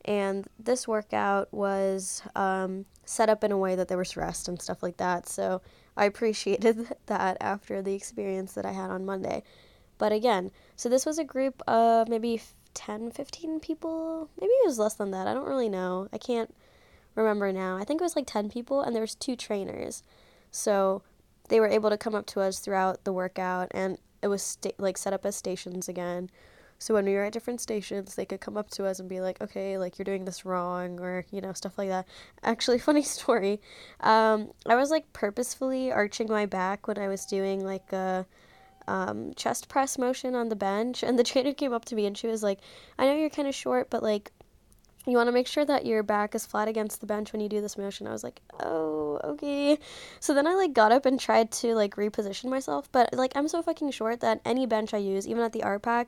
And 0.06 0.48
this 0.58 0.88
workout 0.88 1.54
was 1.54 2.22
um, 2.36 2.86
set 3.06 3.28
up 3.28 3.44
in 3.44 3.52
a 3.52 3.58
way 3.58 3.76
that 3.76 3.90
there 3.90 3.98
was 3.98 4.16
rest 4.16 4.48
and 4.48 4.62
stuff 4.62 4.82
like 4.82 4.98
that. 4.98 5.28
So 5.28 5.62
I 5.98 6.06
appreciated 6.06 6.96
that 7.08 7.38
after 7.42 7.82
the 7.82 7.94
experience 7.94 8.54
that 8.54 8.66
I 8.66 8.72
had 8.72 8.92
on 8.92 9.06
Monday. 9.06 9.44
But 9.98 10.14
again, 10.14 10.52
so 10.78 10.88
this 10.88 11.06
was 11.06 11.20
a 11.20 11.26
group 11.26 11.62
of 11.68 12.08
maybe 12.08 12.42
10, 12.74 13.12
15 13.12 13.60
people. 13.60 14.30
Maybe 14.40 14.52
it 14.52 14.66
was 14.66 14.80
less 14.80 14.96
than 14.96 15.12
that. 15.12 15.28
I 15.28 15.34
don't 15.34 15.48
really 15.48 15.70
know. 15.70 16.08
I 16.14 16.18
can't 16.18 16.54
remember 17.16 17.52
now. 17.52 17.78
I 17.78 17.84
think 17.84 18.02
it 18.02 18.04
was 18.04 18.16
like 18.16 18.28
10 18.28 18.50
people 18.50 18.82
and 18.82 18.96
there 18.96 19.02
was 19.02 19.16
two 19.16 19.36
trainers. 19.36 20.04
So 20.52 21.02
they 21.50 21.60
were 21.60 21.68
able 21.68 21.90
to 21.90 21.98
come 21.98 22.16
up 22.16 22.26
to 22.28 22.42
us 22.42 22.60
throughout 22.60 23.04
the 23.04 23.14
workout 23.14 23.70
and 23.72 23.98
it 24.22 24.28
was 24.28 24.42
sta- 24.42 24.76
like 24.78 24.98
set 24.98 25.14
up 25.14 25.26
as 25.26 25.36
stations 25.36 25.90
again. 25.90 26.30
So 26.82 26.94
when 26.94 27.04
we 27.04 27.14
were 27.14 27.26
at 27.26 27.34
different 27.34 27.60
stations, 27.60 28.16
they 28.16 28.26
could 28.26 28.40
come 28.40 28.56
up 28.56 28.70
to 28.72 28.86
us 28.86 29.00
and 29.00 29.10
be 29.10 29.20
like, 29.20 29.42
okay, 29.42 29.78
like 29.78 30.00
you're 30.00 30.06
doing 30.06 30.24
this 30.24 30.46
wrong, 30.46 31.00
or, 31.02 31.26
you 31.30 31.42
know, 31.42 31.52
stuff 31.52 31.78
like 31.78 31.90
that. 31.90 32.08
Actually, 32.42 32.80
funny 32.80 33.04
story. 33.04 33.60
Um, 34.00 34.52
I 34.66 34.76
was 34.76 34.90
like 34.90 35.12
purposefully 35.12 35.92
arching 35.92 36.28
my 36.30 36.46
back 36.46 36.88
when 36.88 36.98
I 36.98 37.10
was 37.10 37.26
doing 37.26 37.66
like 37.66 37.92
a 37.92 38.26
um, 38.90 39.34
chest 39.36 39.70
press 39.70 39.98
motion 40.00 40.34
on 40.34 40.50
the 40.50 40.56
bench, 40.56 41.04
and 41.04 41.18
the 41.18 41.24
trainer 41.24 41.54
came 41.54 41.74
up 41.74 41.86
to 41.86 41.96
me 41.96 42.08
and 42.08 42.18
she 42.18 42.28
was 42.28 42.42
like, 42.42 42.60
I 42.98 43.06
know 43.06 43.16
you're 43.16 43.30
kind 43.30 43.48
of 43.48 43.54
short, 43.54 43.90
but 43.90 44.02
like, 44.02 44.32
you 45.06 45.16
want 45.16 45.28
to 45.28 45.32
make 45.32 45.48
sure 45.48 45.64
that 45.64 45.86
your 45.86 46.04
back 46.04 46.36
is 46.36 46.46
flat 46.46 46.68
against 46.68 47.00
the 47.00 47.06
bench 47.06 47.32
when 47.32 47.42
you 47.42 47.48
do 47.48 47.62
this 47.62 47.78
motion. 47.78 48.08
I 48.08 48.12
was 48.12 48.24
like, 48.24 48.42
oh, 48.60 49.20
okay. 49.24 49.78
So 50.20 50.34
then 50.34 50.46
I 50.46 50.56
like 50.56 50.74
got 50.74 50.92
up 50.92 51.06
and 51.06 51.20
tried 51.20 51.52
to 51.52 51.74
like 51.76 51.96
reposition 51.96 52.46
myself, 52.46 52.92
but 52.92 53.14
like 53.14 53.32
I'm 53.36 53.48
so 53.48 53.62
fucking 53.62 53.92
short 53.92 54.20
that 54.22 54.42
any 54.44 54.66
bench 54.66 54.94
I 54.94 54.98
use, 54.98 55.28
even 55.28 55.44
at 55.44 55.54
the 55.54 55.62
RPAC, 55.62 56.08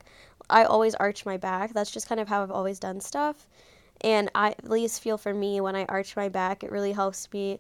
I 0.50 0.64
always 0.64 0.96
arch 0.96 1.26
my 1.26 1.38
back. 1.38 1.74
That's 1.74 1.92
just 1.92 2.10
kind 2.10 2.20
of 2.20 2.28
how 2.28 2.44
I've 2.44 2.52
always 2.52 2.80
done 2.80 3.00
stuff. 3.00 3.48
And 4.02 4.30
I 4.34 4.50
at 4.50 4.70
least 4.70 5.02
feel 5.02 5.18
for 5.18 5.34
me 5.34 5.62
when 5.62 5.76
I 5.76 5.86
arch 5.86 6.16
my 6.16 6.30
back, 6.30 6.64
it 6.64 6.72
really 6.72 6.92
helps 6.92 7.32
me 7.32 7.60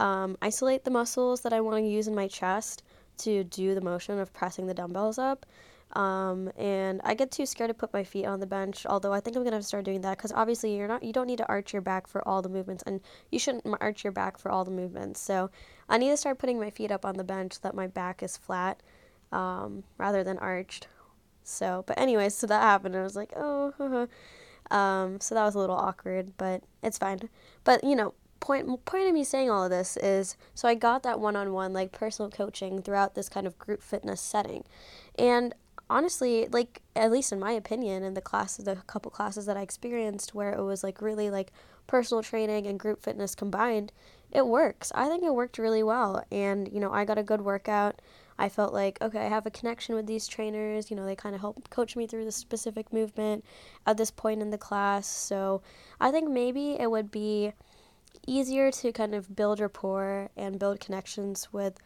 um, 0.00 0.36
isolate 0.42 0.84
the 0.84 0.90
muscles 0.90 1.42
that 1.42 1.52
I 1.52 1.60
want 1.60 1.78
to 1.78 1.88
use 1.88 2.08
in 2.08 2.14
my 2.14 2.26
chest 2.26 2.82
to 3.18 3.44
do 3.44 3.74
the 3.74 3.80
motion 3.80 4.18
of 4.18 4.32
pressing 4.32 4.66
the 4.66 4.74
dumbbells 4.74 5.18
up. 5.18 5.46
Um, 5.92 6.50
and 6.56 7.00
I 7.02 7.14
get 7.14 7.30
too 7.30 7.46
scared 7.46 7.68
to 7.68 7.74
put 7.74 7.92
my 7.92 8.04
feet 8.04 8.26
on 8.26 8.40
the 8.40 8.46
bench. 8.46 8.84
Although 8.86 9.12
I 9.12 9.20
think 9.20 9.36
I'm 9.36 9.44
gonna 9.44 9.62
start 9.62 9.84
doing 9.84 10.02
that 10.02 10.18
because 10.18 10.32
obviously 10.32 10.76
you're 10.76 10.88
not 10.88 11.02
you 11.02 11.12
don't 11.12 11.26
need 11.26 11.38
to 11.38 11.48
arch 11.48 11.72
your 11.72 11.82
back 11.82 12.06
for 12.06 12.26
all 12.28 12.42
the 12.42 12.48
movements, 12.48 12.82
and 12.86 13.00
you 13.30 13.38
shouldn't 13.38 13.64
arch 13.80 14.04
your 14.04 14.12
back 14.12 14.38
for 14.38 14.50
all 14.50 14.64
the 14.64 14.70
movements. 14.70 15.20
So 15.20 15.50
I 15.88 15.98
need 15.98 16.10
to 16.10 16.16
start 16.16 16.38
putting 16.38 16.60
my 16.60 16.70
feet 16.70 16.90
up 16.90 17.06
on 17.06 17.16
the 17.16 17.24
bench 17.24 17.54
so 17.54 17.60
that 17.62 17.74
my 17.74 17.86
back 17.86 18.22
is 18.22 18.36
flat 18.36 18.82
um, 19.32 19.84
rather 19.96 20.22
than 20.22 20.38
arched. 20.38 20.88
So, 21.42 21.84
but 21.86 21.98
anyways, 21.98 22.34
so 22.34 22.46
that 22.46 22.60
happened, 22.60 22.94
I 22.94 23.02
was 23.02 23.16
like, 23.16 23.32
oh, 23.34 24.06
um, 24.70 25.18
so 25.20 25.34
that 25.34 25.44
was 25.44 25.54
a 25.54 25.58
little 25.58 25.76
awkward, 25.76 26.32
but 26.36 26.62
it's 26.82 26.98
fine. 26.98 27.20
But 27.64 27.82
you 27.82 27.96
know, 27.96 28.12
point 28.40 28.84
point 28.84 29.08
of 29.08 29.14
me 29.14 29.24
saying 29.24 29.50
all 29.50 29.64
of 29.64 29.70
this 29.70 29.96
is 29.96 30.36
so 30.54 30.68
I 30.68 30.74
got 30.74 31.02
that 31.02 31.20
one 31.20 31.36
on 31.36 31.52
one 31.52 31.72
like 31.72 31.92
personal 31.92 32.30
coaching 32.30 32.82
throughout 32.82 33.14
this 33.14 33.28
kind 33.28 33.46
of 33.46 33.58
group 33.58 33.82
fitness 33.82 34.20
setting, 34.20 34.64
and 35.18 35.54
honestly, 35.90 36.46
like 36.50 36.82
at 36.94 37.10
least 37.10 37.32
in 37.32 37.40
my 37.40 37.52
opinion, 37.52 38.02
in 38.02 38.14
the 38.14 38.20
classes, 38.20 38.64
the 38.64 38.76
couple 38.86 39.10
classes 39.10 39.46
that 39.46 39.56
I 39.56 39.62
experienced 39.62 40.34
where 40.34 40.52
it 40.52 40.62
was 40.62 40.82
like 40.84 41.00
really 41.00 41.30
like 41.30 41.52
personal 41.86 42.22
training 42.22 42.66
and 42.66 42.78
group 42.78 43.02
fitness 43.02 43.34
combined, 43.34 43.92
it 44.30 44.46
works. 44.46 44.92
I 44.94 45.08
think 45.08 45.24
it 45.24 45.34
worked 45.34 45.58
really 45.58 45.82
well, 45.82 46.24
and 46.30 46.70
you 46.72 46.80
know, 46.80 46.92
I 46.92 47.04
got 47.04 47.18
a 47.18 47.22
good 47.22 47.40
workout. 47.40 48.00
I 48.38 48.48
felt 48.48 48.72
like, 48.72 49.02
okay, 49.02 49.26
I 49.26 49.28
have 49.28 49.46
a 49.46 49.50
connection 49.50 49.96
with 49.96 50.06
these 50.06 50.28
trainers. 50.28 50.90
You 50.90 50.96
know, 50.96 51.04
they 51.04 51.16
kind 51.16 51.34
of 51.34 51.40
help 51.40 51.68
coach 51.70 51.96
me 51.96 52.06
through 52.06 52.24
the 52.24 52.32
specific 52.32 52.92
movement 52.92 53.44
at 53.84 53.96
this 53.96 54.12
point 54.12 54.42
in 54.42 54.50
the 54.50 54.58
class. 54.58 55.08
So 55.08 55.60
I 56.00 56.12
think 56.12 56.30
maybe 56.30 56.78
it 56.78 56.88
would 56.88 57.10
be 57.10 57.52
easier 58.26 58.70
to 58.70 58.92
kind 58.92 59.14
of 59.14 59.34
build 59.34 59.60
rapport 59.60 60.30
and 60.36 60.58
build 60.58 60.80
connections 60.80 61.48
with 61.52 61.78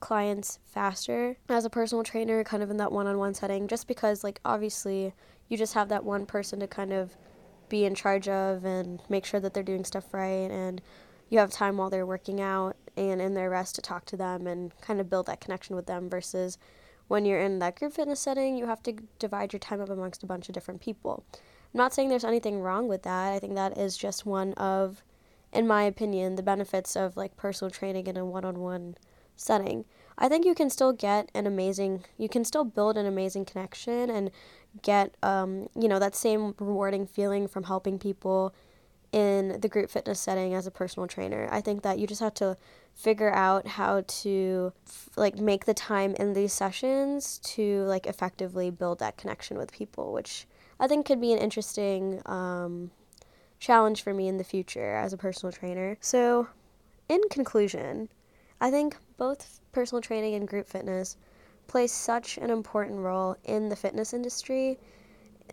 clients 0.00 0.58
faster 0.64 1.36
as 1.48 1.64
a 1.64 1.70
personal 1.70 2.04
trainer, 2.04 2.44
kind 2.44 2.62
of 2.62 2.70
in 2.70 2.76
that 2.76 2.92
one 2.92 3.06
on 3.06 3.18
one 3.18 3.34
setting, 3.34 3.66
just 3.66 3.88
because, 3.88 4.22
like, 4.22 4.40
obviously, 4.44 5.12
you 5.48 5.56
just 5.56 5.74
have 5.74 5.88
that 5.88 6.04
one 6.04 6.26
person 6.26 6.60
to 6.60 6.66
kind 6.66 6.92
of 6.92 7.16
be 7.68 7.84
in 7.84 7.94
charge 7.94 8.28
of 8.28 8.64
and 8.64 9.00
make 9.08 9.24
sure 9.24 9.40
that 9.40 9.54
they're 9.54 9.62
doing 9.62 9.84
stuff 9.84 10.14
right 10.14 10.50
and 10.50 10.80
you 11.28 11.38
have 11.38 11.50
time 11.50 11.76
while 11.76 11.90
they're 11.90 12.06
working 12.06 12.40
out 12.40 12.76
and 12.96 13.20
in 13.20 13.34
their 13.34 13.50
rest 13.50 13.74
to 13.74 13.82
talk 13.82 14.04
to 14.06 14.16
them 14.16 14.46
and 14.46 14.72
kind 14.80 15.00
of 15.00 15.10
build 15.10 15.26
that 15.26 15.40
connection 15.40 15.76
with 15.76 15.86
them 15.86 16.08
versus 16.08 16.58
when 17.08 17.24
you're 17.24 17.40
in 17.40 17.58
that 17.58 17.76
group 17.76 17.92
fitness 17.92 18.20
setting, 18.20 18.56
you 18.56 18.66
have 18.66 18.82
to 18.82 18.94
divide 19.18 19.52
your 19.52 19.60
time 19.60 19.80
up 19.80 19.88
amongst 19.90 20.22
a 20.22 20.26
bunch 20.26 20.48
of 20.48 20.54
different 20.54 20.80
people. 20.80 21.24
I'm 21.32 21.78
not 21.78 21.92
saying 21.92 22.08
there's 22.08 22.24
anything 22.24 22.60
wrong 22.60 22.88
with 22.88 23.02
that. 23.02 23.32
I 23.32 23.38
think 23.38 23.54
that 23.54 23.76
is 23.76 23.96
just 23.96 24.26
one 24.26 24.52
of, 24.54 25.02
in 25.52 25.66
my 25.66 25.82
opinion, 25.82 26.36
the 26.36 26.42
benefits 26.42 26.96
of 26.96 27.16
like 27.16 27.36
personal 27.36 27.70
training 27.70 28.06
in 28.06 28.16
a 28.16 28.24
one 28.24 28.44
on 28.44 28.58
one 28.58 28.96
setting. 29.36 29.84
I 30.16 30.28
think 30.28 30.44
you 30.44 30.54
can 30.54 30.68
still 30.68 30.92
get 30.92 31.30
an 31.34 31.46
amazing, 31.46 32.04
you 32.16 32.28
can 32.28 32.44
still 32.44 32.64
build 32.64 32.96
an 32.96 33.06
amazing 33.06 33.44
connection 33.44 34.10
and 34.10 34.30
get, 34.82 35.16
um, 35.22 35.68
you 35.78 35.88
know, 35.88 35.98
that 35.98 36.16
same 36.16 36.54
rewarding 36.58 37.06
feeling 37.06 37.46
from 37.46 37.64
helping 37.64 37.98
people 37.98 38.54
in 39.12 39.60
the 39.60 39.68
group 39.68 39.90
fitness 39.90 40.20
setting 40.20 40.54
as 40.54 40.66
a 40.66 40.70
personal 40.70 41.06
trainer. 41.06 41.48
I 41.50 41.60
think 41.60 41.82
that 41.82 41.98
you 41.98 42.06
just 42.06 42.20
have 42.20 42.34
to 42.34 42.56
figure 42.94 43.32
out 43.32 43.66
how 43.66 44.02
to 44.06 44.72
like 45.16 45.38
make 45.38 45.64
the 45.64 45.74
time 45.74 46.14
in 46.16 46.32
these 46.32 46.52
sessions 46.52 47.38
to 47.38 47.84
like 47.84 48.06
effectively 48.06 48.70
build 48.70 48.98
that 48.98 49.16
connection 49.16 49.56
with 49.56 49.72
people, 49.72 50.12
which 50.12 50.46
I 50.80 50.88
think 50.88 51.06
could 51.06 51.20
be 51.20 51.32
an 51.32 51.38
interesting 51.38 52.20
um, 52.26 52.90
challenge 53.58 54.02
for 54.02 54.14
me 54.14 54.28
in 54.28 54.36
the 54.36 54.44
future 54.44 54.94
as 54.94 55.12
a 55.12 55.16
personal 55.16 55.52
trainer. 55.52 55.96
So, 56.00 56.48
in 57.08 57.20
conclusion, 57.30 58.08
I 58.60 58.70
think 58.70 58.96
both 59.16 59.60
personal 59.72 60.02
training 60.02 60.34
and 60.34 60.46
group 60.46 60.68
fitness 60.68 61.16
play 61.66 61.86
such 61.86 62.38
an 62.38 62.50
important 62.50 63.00
role 63.00 63.36
in 63.44 63.68
the 63.68 63.76
fitness 63.76 64.12
industry 64.12 64.78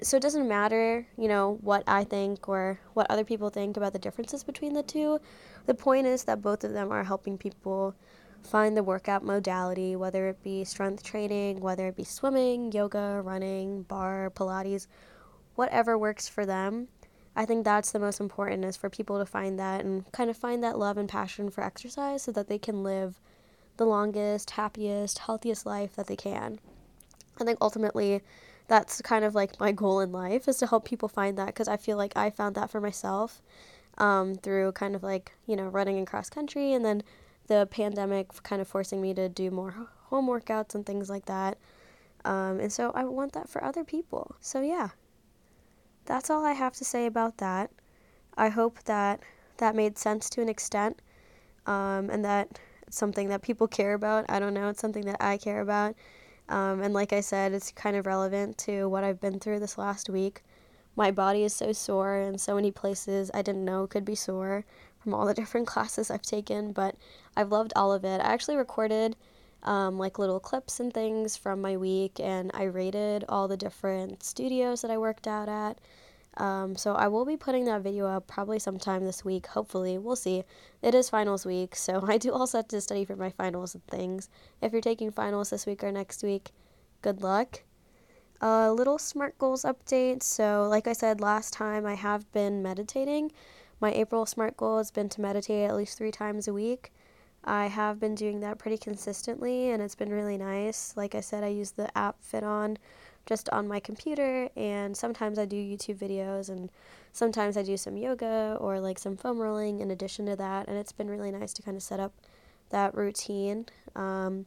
so 0.04 0.18
it 0.18 0.24
doesn't 0.24 0.48
matter, 0.48 1.08
you 1.18 1.28
know, 1.28 1.58
what 1.62 1.84
I 1.88 2.04
think 2.04 2.50
or 2.50 2.80
what 2.94 3.10
other 3.10 3.24
people 3.24 3.50
think 3.50 3.78
about 3.78 3.94
the 3.94 4.00
differences 4.00 4.44
between 4.44 4.74
the 4.74 4.84
two. 4.84 5.20
The 5.66 5.74
point 5.74 6.06
is 6.06 6.24
that 6.26 6.42
both 6.42 6.64
of 6.64 6.74
them 6.74 6.92
are 6.92 7.04
helping 7.04 7.38
people 7.38 7.96
find 8.44 8.76
the 8.76 8.84
workout 8.84 9.24
modality, 9.24 9.96
whether 9.96 10.28
it 10.28 10.44
be 10.44 10.64
strength 10.64 11.02
training, 11.02 11.62
whether 11.62 11.88
it 11.88 11.96
be 11.96 12.04
swimming, 12.04 12.72
yoga, 12.72 13.22
running, 13.24 13.84
barre, 13.84 14.30
Pilates, 14.30 14.88
whatever 15.56 15.98
works 15.98 16.28
for 16.28 16.46
them. 16.46 16.88
I 17.36 17.46
think 17.46 17.66
that's 17.66 17.92
the 17.92 18.00
most 18.00 18.20
important 18.20 18.64
is 18.64 18.78
for 18.78 18.90
people 18.90 19.20
to 19.20 19.26
find 19.26 19.60
that 19.60 19.84
and 19.84 20.10
kind 20.12 20.30
of 20.30 20.38
find 20.38 20.64
that 20.64 20.80
love 20.80 20.98
and 20.98 21.10
passion 21.10 21.50
for 21.50 21.64
exercise 21.64 22.24
so 22.24 22.32
that 22.32 22.48
they 22.48 22.58
can 22.58 22.84
live 22.84 23.20
the 23.78 23.86
longest, 23.86 24.52
happiest, 24.52 25.20
healthiest 25.20 25.66
life 25.66 25.96
that 25.96 26.08
they 26.08 26.16
can. 26.16 26.60
I 27.40 27.44
think 27.44 27.58
ultimately 27.60 28.22
that's 28.68 29.02
kind 29.02 29.26
of 29.26 29.36
like 29.36 29.60
my 29.60 29.72
goal 29.72 30.00
in 30.00 30.12
life 30.12 30.48
is 30.48 30.58
to 30.58 30.68
help 30.68 30.86
people 30.86 31.10
find 31.10 31.38
that 31.38 31.48
because 31.48 31.68
I 31.68 31.78
feel 31.78 31.98
like 31.98 32.16
I 32.16 32.30
found 32.30 32.56
that 32.56 32.70
for 32.70 32.80
myself 32.80 33.42
um, 33.98 34.36
through 34.36 34.72
kind 34.72 34.96
of 34.96 35.04
like, 35.04 35.34
you 35.46 35.56
know, 35.56 35.68
running 35.68 35.98
in 35.98 36.06
cross 36.06 36.30
country 36.30 36.74
and 36.74 36.84
then 36.86 37.04
the 37.48 37.68
pandemic 37.70 38.32
kind 38.44 38.62
of 38.62 38.68
forcing 38.68 39.02
me 39.02 39.14
to 39.14 39.30
do 39.30 39.52
more 39.52 39.88
home 40.06 40.28
workouts 40.28 40.74
and 40.74 40.86
things 40.86 41.10
like 41.10 41.26
that. 41.26 41.58
Um, 42.24 42.60
and 42.60 42.72
so 42.72 42.92
I 42.96 43.04
want 43.04 43.34
that 43.34 43.50
for 43.50 43.64
other 43.64 43.84
people. 43.84 44.36
So, 44.40 44.62
yeah, 44.62 44.90
that's 46.06 46.30
all 46.30 46.46
I 46.46 46.54
have 46.54 46.74
to 46.76 46.86
say 46.86 47.06
about 47.06 47.38
that. 47.38 47.72
I 48.38 48.50
hope 48.50 48.84
that 48.84 49.22
that 49.58 49.76
made 49.76 49.98
sense 49.98 50.30
to 50.32 50.42
an 50.42 50.50
extent 50.50 51.02
um, 51.66 52.10
and 52.10 52.24
that 52.26 52.60
it's 52.88 52.98
something 52.98 53.30
that 53.30 53.42
people 53.42 53.68
care 53.68 53.94
about. 53.94 54.26
I 54.30 54.40
don't 54.40 54.54
know, 54.54 54.70
it's 54.70 54.82
something 54.82 55.06
that 55.06 55.18
I 55.20 55.38
care 55.38 55.62
about. 55.62 55.96
Um, 56.50 56.82
and 56.82 56.94
like 56.94 57.14
I 57.14 57.22
said, 57.22 57.54
it's 57.54 57.72
kind 57.72 57.96
of 57.96 58.06
relevant 58.06 58.58
to 58.60 58.88
what 58.88 59.04
I've 59.04 59.20
been 59.20 59.40
through 59.40 59.60
this 59.60 59.78
last 59.78 60.10
week. 60.10 60.44
My 60.96 61.12
body 61.12 61.44
is 61.44 61.54
so 61.54 61.72
sore 61.74 62.18
in 62.18 62.38
so 62.38 62.56
many 62.56 62.72
places 62.72 63.32
I 63.34 63.42
didn't 63.42 63.66
know 63.66 63.88
could 63.88 64.06
be 64.06 64.16
sore 64.16 64.66
from 65.00 65.14
all 65.14 65.26
the 65.26 65.34
different 65.42 65.68
classes 65.68 66.12
I've 66.12 66.22
taken, 66.22 66.72
but 66.72 66.96
I've 67.36 67.52
loved 67.52 67.74
all 67.76 67.92
of 67.92 68.06
it. 68.06 68.22
I 68.22 68.34
actually 68.34 68.58
recorded 68.58 69.16
um, 69.66 69.98
like 69.98 70.20
little 70.20 70.40
clips 70.40 70.80
and 70.80 70.94
things 70.94 71.36
from 71.36 71.60
my 71.60 71.76
week, 71.76 72.20
and 72.20 72.52
I 72.54 72.64
rated 72.64 73.26
all 73.28 73.48
the 73.48 73.58
different 73.58 74.24
studios 74.24 74.82
that 74.82 74.92
I 74.92 74.98
worked 74.98 75.28
out 75.28 75.50
at. 75.50 75.80
Um, 76.38 76.76
so 76.76 76.94
I 76.94 77.08
will 77.08 77.26
be 77.26 77.38
putting 77.38 77.66
that 77.66 77.82
video 77.82 78.08
up 78.08 78.28
probably 78.28 78.60
sometime 78.60 79.06
this 79.06 79.26
week. 79.26 79.48
Hopefully, 79.48 79.98
we'll 79.98 80.16
see. 80.16 80.44
It 80.82 80.94
is 80.94 81.10
finals 81.10 81.46
week, 81.46 81.76
so 81.76 82.04
I 82.08 82.18
do 82.18 82.32
also 82.32 82.60
have 82.60 82.68
to 82.70 82.82
study 82.82 83.06
for 83.06 83.16
my 83.16 83.32
finals 83.32 83.74
and 83.74 83.86
things. 83.88 84.30
If 84.62 84.72
you're 84.72 84.82
taking 84.82 85.12
finals 85.12 85.50
this 85.50 85.66
week 85.66 85.84
or 85.84 85.92
next 85.92 86.24
week, 86.24 86.52
good 87.02 87.22
luck. 87.22 87.64
A 88.42 88.46
uh, 88.46 88.72
little 88.72 88.98
SMART 88.98 89.38
goals 89.40 89.64
update. 89.64 90.22
So, 90.22 90.68
like 90.70 90.88
I 90.88 90.94
said 90.94 91.22
last 91.22 91.54
time, 91.54 91.86
I 91.86 91.96
have 91.96 92.30
been 92.34 92.62
meditating. 92.62 93.32
My 93.80 93.92
April 93.94 94.26
SMART 94.26 94.58
goal 94.58 94.78
has 94.78 94.92
been 94.92 95.10
to 95.10 95.22
meditate 95.22 95.70
at 95.70 95.76
least 95.76 95.98
three 95.98 96.12
times 96.12 96.48
a 96.48 96.54
week. 96.54 96.92
I 97.46 97.68
have 97.68 98.00
been 98.00 98.16
doing 98.16 98.40
that 98.42 98.58
pretty 98.58 98.78
consistently, 98.78 99.70
and 99.70 99.82
it's 99.82 99.96
been 99.96 100.12
really 100.12 100.38
nice. 100.38 100.94
Like 100.98 101.16
I 101.16 101.22
said, 101.22 101.44
I 101.44 101.48
use 101.48 101.72
the 101.72 101.96
app 101.98 102.18
FitOn 102.22 102.78
just 103.26 103.50
on 103.50 103.68
my 103.68 103.80
computer 103.80 104.50
and 104.56 104.96
sometimes 104.96 105.40
I 105.40 105.46
do 105.46 105.56
YouTube 105.56 105.98
videos 105.98 106.50
and 106.50 106.70
sometimes 107.12 107.58
I 107.58 107.64
do 107.64 107.78
some 107.78 107.98
yoga 107.98 108.58
or 108.60 108.80
like 108.80 109.00
some 109.00 109.18
foam 109.18 109.40
rolling 109.40 109.80
in 109.80 109.92
addition 109.92 110.26
to 110.28 110.36
that 110.36 110.68
and 110.68 110.78
it's 110.78 110.92
been 110.92 111.10
really 111.10 111.32
nice 111.32 111.54
to 111.54 111.62
kind 111.62 111.76
of 111.76 111.84
set 111.84 112.00
up 112.00 112.14
that 112.70 112.94
routine. 112.96 113.66
Um, 113.96 114.46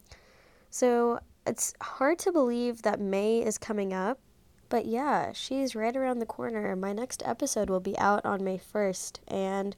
so 0.70 1.18
it's 1.46 1.74
hard 1.80 2.18
to 2.20 2.32
believe 2.32 2.82
that 2.82 3.00
May 3.00 3.38
is 3.38 3.58
coming 3.58 3.92
up, 3.92 4.20
but 4.68 4.86
yeah, 4.86 5.32
she's 5.32 5.74
right 5.74 5.96
around 5.96 6.18
the 6.18 6.26
corner. 6.26 6.76
My 6.76 6.92
next 6.92 7.22
episode 7.24 7.70
will 7.70 7.80
be 7.80 7.98
out 7.98 8.24
on 8.24 8.44
May 8.44 8.58
1st 8.58 9.20
and 9.28 9.74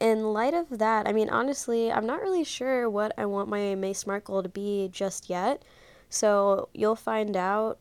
in 0.00 0.32
light 0.32 0.54
of 0.54 0.78
that, 0.78 1.08
I 1.08 1.12
mean, 1.12 1.30
honestly, 1.30 1.92
I'm 1.92 2.06
not 2.06 2.20
really 2.20 2.44
sure 2.44 2.90
what 2.90 3.12
I 3.16 3.26
want 3.26 3.48
my 3.48 3.74
May 3.74 3.92
Smart 3.92 4.24
goal 4.24 4.42
to 4.42 4.48
be 4.48 4.88
just 4.92 5.30
yet. 5.30 5.62
So 6.08 6.68
you'll 6.74 6.96
find 6.96 7.36
out 7.36 7.78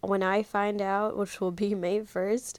when 0.00 0.22
I 0.22 0.42
find 0.42 0.80
out, 0.80 1.16
which 1.16 1.40
will 1.40 1.50
be 1.50 1.74
May 1.74 2.00
1st. 2.00 2.58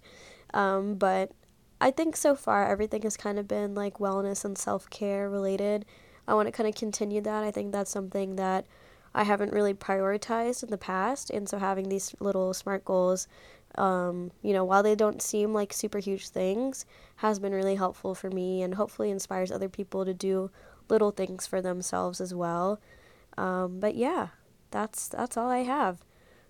Um, 0.54 0.96
but 0.96 1.32
I 1.80 1.92
think 1.92 2.16
so 2.16 2.36
far 2.36 2.70
everything 2.70 3.02
has 3.04 3.18
kind 3.18 3.40
of 3.40 3.48
been 3.48 3.74
like 3.74 3.98
wellness 3.98 4.46
and 4.46 4.58
self 4.58 4.90
care 4.90 5.30
related. 5.30 5.86
I 6.28 6.36
want 6.36 6.48
to 6.48 6.52
kind 6.52 6.70
of 6.70 6.76
continue 6.76 7.22
that. 7.22 7.44
I 7.44 7.52
think 7.52 7.72
that's 7.72 7.92
something 7.92 8.36
that 8.36 8.66
I 9.14 9.24
haven't 9.24 9.52
really 9.52 9.74
prioritized 9.74 10.64
in 10.64 10.70
the 10.70 10.78
past. 10.78 11.30
And 11.30 11.50
so 11.50 11.58
having 11.58 11.90
these 11.90 12.16
little 12.20 12.54
smart 12.54 12.86
goals, 12.86 13.28
um, 13.76 14.32
you 14.42 14.54
know, 14.54 14.66
while 14.66 14.84
they 14.84 14.96
don't 14.96 15.22
seem 15.22 15.54
like 15.54 15.74
super 15.74 16.00
huge 16.00 16.30
things, 16.30 16.86
has 17.18 17.40
been 17.40 17.54
really 17.54 17.76
helpful 17.76 18.16
for 18.16 18.30
me 18.30 18.62
and 18.62 18.76
hopefully 18.76 19.12
inspires 19.12 19.52
other 19.52 19.70
people 19.70 20.06
to 20.06 20.14
do 20.14 20.52
little 20.90 21.12
things 21.12 21.48
for 21.48 21.62
themselves 21.62 22.20
as 22.20 22.34
well. 22.34 22.80
Um, 23.38 23.80
but 23.80 23.96
yeah, 23.96 24.30
that's 24.72 25.08
that's 25.08 25.38
all 25.38 25.50
I 25.50 25.60
have. 25.60 26.04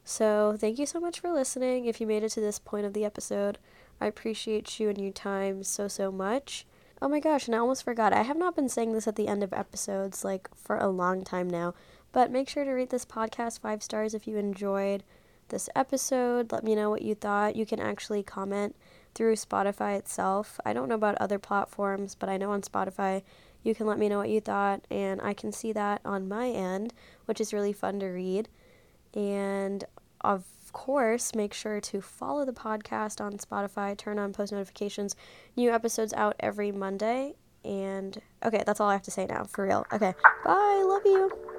So, 0.03 0.57
thank 0.59 0.79
you 0.79 0.87
so 0.87 0.99
much 0.99 1.19
for 1.19 1.31
listening. 1.31 1.85
If 1.85 2.01
you 2.01 2.07
made 2.07 2.23
it 2.23 2.29
to 2.29 2.41
this 2.41 2.57
point 2.57 2.85
of 2.85 2.93
the 2.93 3.05
episode, 3.05 3.59
I 3.99 4.07
appreciate 4.07 4.79
you 4.79 4.89
and 4.89 4.99
your 4.99 5.11
time 5.11 5.63
so, 5.63 5.87
so 5.87 6.11
much. 6.11 6.65
Oh 7.03 7.07
my 7.07 7.19
gosh, 7.19 7.47
and 7.47 7.55
I 7.55 7.59
almost 7.59 7.83
forgot. 7.83 8.13
I 8.13 8.23
have 8.23 8.37
not 8.37 8.55
been 8.55 8.69
saying 8.69 8.93
this 8.93 9.07
at 9.07 9.15
the 9.15 9.27
end 9.27 9.43
of 9.43 9.53
episodes 9.53 10.23
like 10.23 10.49
for 10.55 10.77
a 10.77 10.87
long 10.87 11.23
time 11.23 11.49
now, 11.49 11.75
but 12.11 12.31
make 12.31 12.49
sure 12.49 12.63
to 12.63 12.71
rate 12.71 12.89
this 12.89 13.05
podcast 13.05 13.59
five 13.59 13.83
stars 13.83 14.13
if 14.13 14.27
you 14.27 14.37
enjoyed 14.37 15.03
this 15.51 15.69
episode. 15.75 16.51
Let 16.51 16.63
me 16.63 16.73
know 16.73 16.89
what 16.89 17.03
you 17.03 17.13
thought. 17.13 17.55
You 17.55 17.65
can 17.65 17.79
actually 17.79 18.23
comment 18.23 18.75
through 19.13 19.35
Spotify 19.35 19.97
itself. 19.97 20.59
I 20.65 20.73
don't 20.73 20.89
know 20.89 20.95
about 20.95 21.17
other 21.19 21.37
platforms, 21.37 22.15
but 22.15 22.29
I 22.29 22.37
know 22.37 22.51
on 22.51 22.61
Spotify 22.61 23.21
you 23.63 23.75
can 23.75 23.85
let 23.85 23.99
me 23.99 24.09
know 24.09 24.17
what 24.17 24.29
you 24.29 24.41
thought, 24.41 24.83
and 24.89 25.21
I 25.21 25.33
can 25.33 25.51
see 25.51 25.71
that 25.73 26.01
on 26.03 26.27
my 26.27 26.49
end, 26.49 26.93
which 27.25 27.39
is 27.39 27.53
really 27.53 27.73
fun 27.73 27.99
to 27.99 28.07
read. 28.07 28.49
And 29.13 29.83
of 30.21 30.45
course, 30.73 31.35
make 31.35 31.53
sure 31.53 31.79
to 31.81 32.01
follow 32.01 32.45
the 32.45 32.53
podcast 32.53 33.21
on 33.21 33.33
Spotify, 33.33 33.95
turn 33.95 34.17
on 34.17 34.33
post 34.33 34.51
notifications. 34.51 35.15
New 35.55 35.69
episodes 35.71 36.13
out 36.13 36.35
every 36.39 36.71
Monday. 36.71 37.35
And 37.63 38.19
okay, 38.43 38.63
that's 38.65 38.79
all 38.79 38.89
I 38.89 38.93
have 38.93 39.03
to 39.03 39.11
say 39.11 39.27
now, 39.27 39.43
for 39.43 39.65
real. 39.65 39.85
Okay, 39.93 40.13
bye, 40.43 40.83
love 40.83 41.03
you. 41.05 41.50